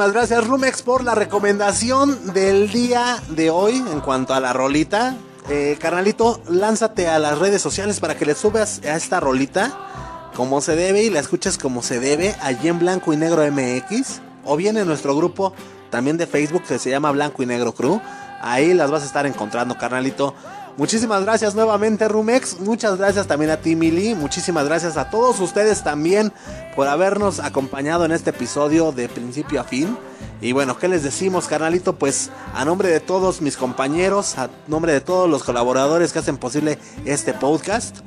Gracias 0.07 0.47
Rumex 0.47 0.81
por 0.81 1.03
la 1.03 1.13
recomendación 1.13 2.33
del 2.33 2.71
día 2.71 3.21
de 3.31 3.49
hoy 3.49 3.83
en 3.91 3.99
cuanto 3.99 4.33
a 4.33 4.39
la 4.39 4.53
rolita. 4.53 5.17
Eh, 5.49 5.77
carnalito, 5.77 6.41
lánzate 6.49 7.09
a 7.09 7.19
las 7.19 7.37
redes 7.37 7.61
sociales 7.61 7.99
para 7.99 8.15
que 8.15 8.25
le 8.25 8.33
subas 8.33 8.81
a 8.85 8.95
esta 8.95 9.19
rolita 9.19 10.31
como 10.35 10.61
se 10.61 10.77
debe 10.77 11.03
y 11.03 11.09
la 11.09 11.19
escuches 11.19 11.57
como 11.57 11.83
se 11.83 11.99
debe 11.99 12.33
allí 12.41 12.69
en 12.69 12.79
Blanco 12.79 13.11
y 13.11 13.17
Negro 13.17 13.43
MX 13.51 14.21
o 14.45 14.55
bien 14.55 14.77
en 14.77 14.87
nuestro 14.87 15.17
grupo 15.17 15.53
también 15.89 16.15
de 16.15 16.27
Facebook 16.27 16.63
que 16.63 16.79
se 16.79 16.89
llama 16.89 17.11
Blanco 17.11 17.43
y 17.43 17.45
Negro 17.45 17.73
Crew. 17.73 17.99
Ahí 18.41 18.73
las 18.73 18.89
vas 18.89 19.03
a 19.03 19.05
estar 19.05 19.25
encontrando, 19.25 19.77
carnalito. 19.77 20.33
Muchísimas 20.79 21.23
gracias 21.23 21.55
nuevamente 21.55 22.07
Rumex, 22.07 22.61
muchas 22.61 22.97
gracias 22.97 23.27
también 23.27 23.51
a 23.51 23.57
ti 23.57 23.75
Mili, 23.75 24.15
muchísimas 24.15 24.63
gracias 24.63 24.95
a 24.95 25.09
todos 25.09 25.41
ustedes 25.41 25.83
también 25.83 26.31
por 26.73 26.87
habernos 26.87 27.41
acompañado 27.41 28.05
en 28.05 28.13
este 28.13 28.29
episodio 28.29 28.93
de 28.93 29.09
principio 29.09 29.59
a 29.59 29.65
fin. 29.65 29.97
Y 30.39 30.53
bueno, 30.53 30.77
¿qué 30.77 30.87
les 30.87 31.03
decimos 31.03 31.47
carnalito? 31.47 31.99
Pues 31.99 32.29
a 32.53 32.63
nombre 32.63 32.87
de 32.87 33.01
todos 33.01 33.41
mis 33.41 33.57
compañeros, 33.57 34.37
a 34.37 34.49
nombre 34.67 34.93
de 34.93 35.01
todos 35.01 35.29
los 35.29 35.43
colaboradores 35.43 36.13
que 36.13 36.19
hacen 36.19 36.37
posible 36.37 36.79
este 37.03 37.33
podcast, 37.33 37.97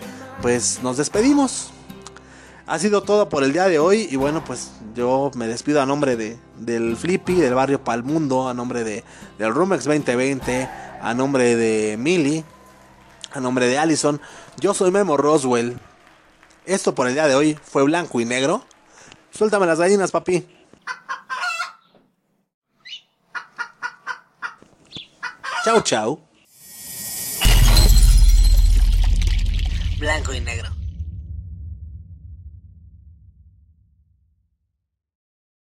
pues 0.41 0.83
nos 0.83 0.97
despedimos. 0.97 1.73
Ha 2.67 2.79
sido 2.79 3.03
todo 3.03 3.29
por 3.29 3.45
el 3.45 3.53
día 3.53 3.69
de 3.69 3.81
hoy 3.81 4.09
y 4.11 4.17
bueno, 4.17 4.43
pues 4.47 4.71
yo 4.95 5.31
me 5.35 5.47
despido 5.47 5.83
a 5.83 5.85
nombre 5.85 6.17
de, 6.17 6.39
del 6.57 6.97
Flippy, 6.97 7.35
del 7.35 7.53
barrio 7.53 7.85
Palmundo, 7.85 8.49
a 8.49 8.55
nombre 8.55 8.83
de, 8.83 9.05
del 9.39 9.53
Rumex 9.53 9.85
2020, 9.85 10.71
a 11.03 11.13
nombre 11.13 11.55
de 11.55 11.99
Mili, 11.99 12.43
a 13.35 13.41
nombre 13.41 13.67
de 13.67 13.79
Allison. 13.79 14.21
Yo 14.59 14.75
soy 14.75 14.91
Memo 14.91 15.17
Roswell. 15.17 15.79
Esto 16.65 16.95
por 16.95 17.09
el 17.09 17.15
día 17.15 17.27
de 17.27 17.35
hoy 17.35 17.59
fue 17.63 17.83
blanco 17.83 18.21
y 18.21 18.25
negro. 18.25 18.65
Suéltame 19.31 19.67
las 19.67 19.79
gallinas, 19.79 20.11
papi. 20.11 20.47
Chau, 25.65 25.81
chau. 25.83 26.21
Blanco 29.99 30.35
y 30.35 30.41
negro. 30.41 30.82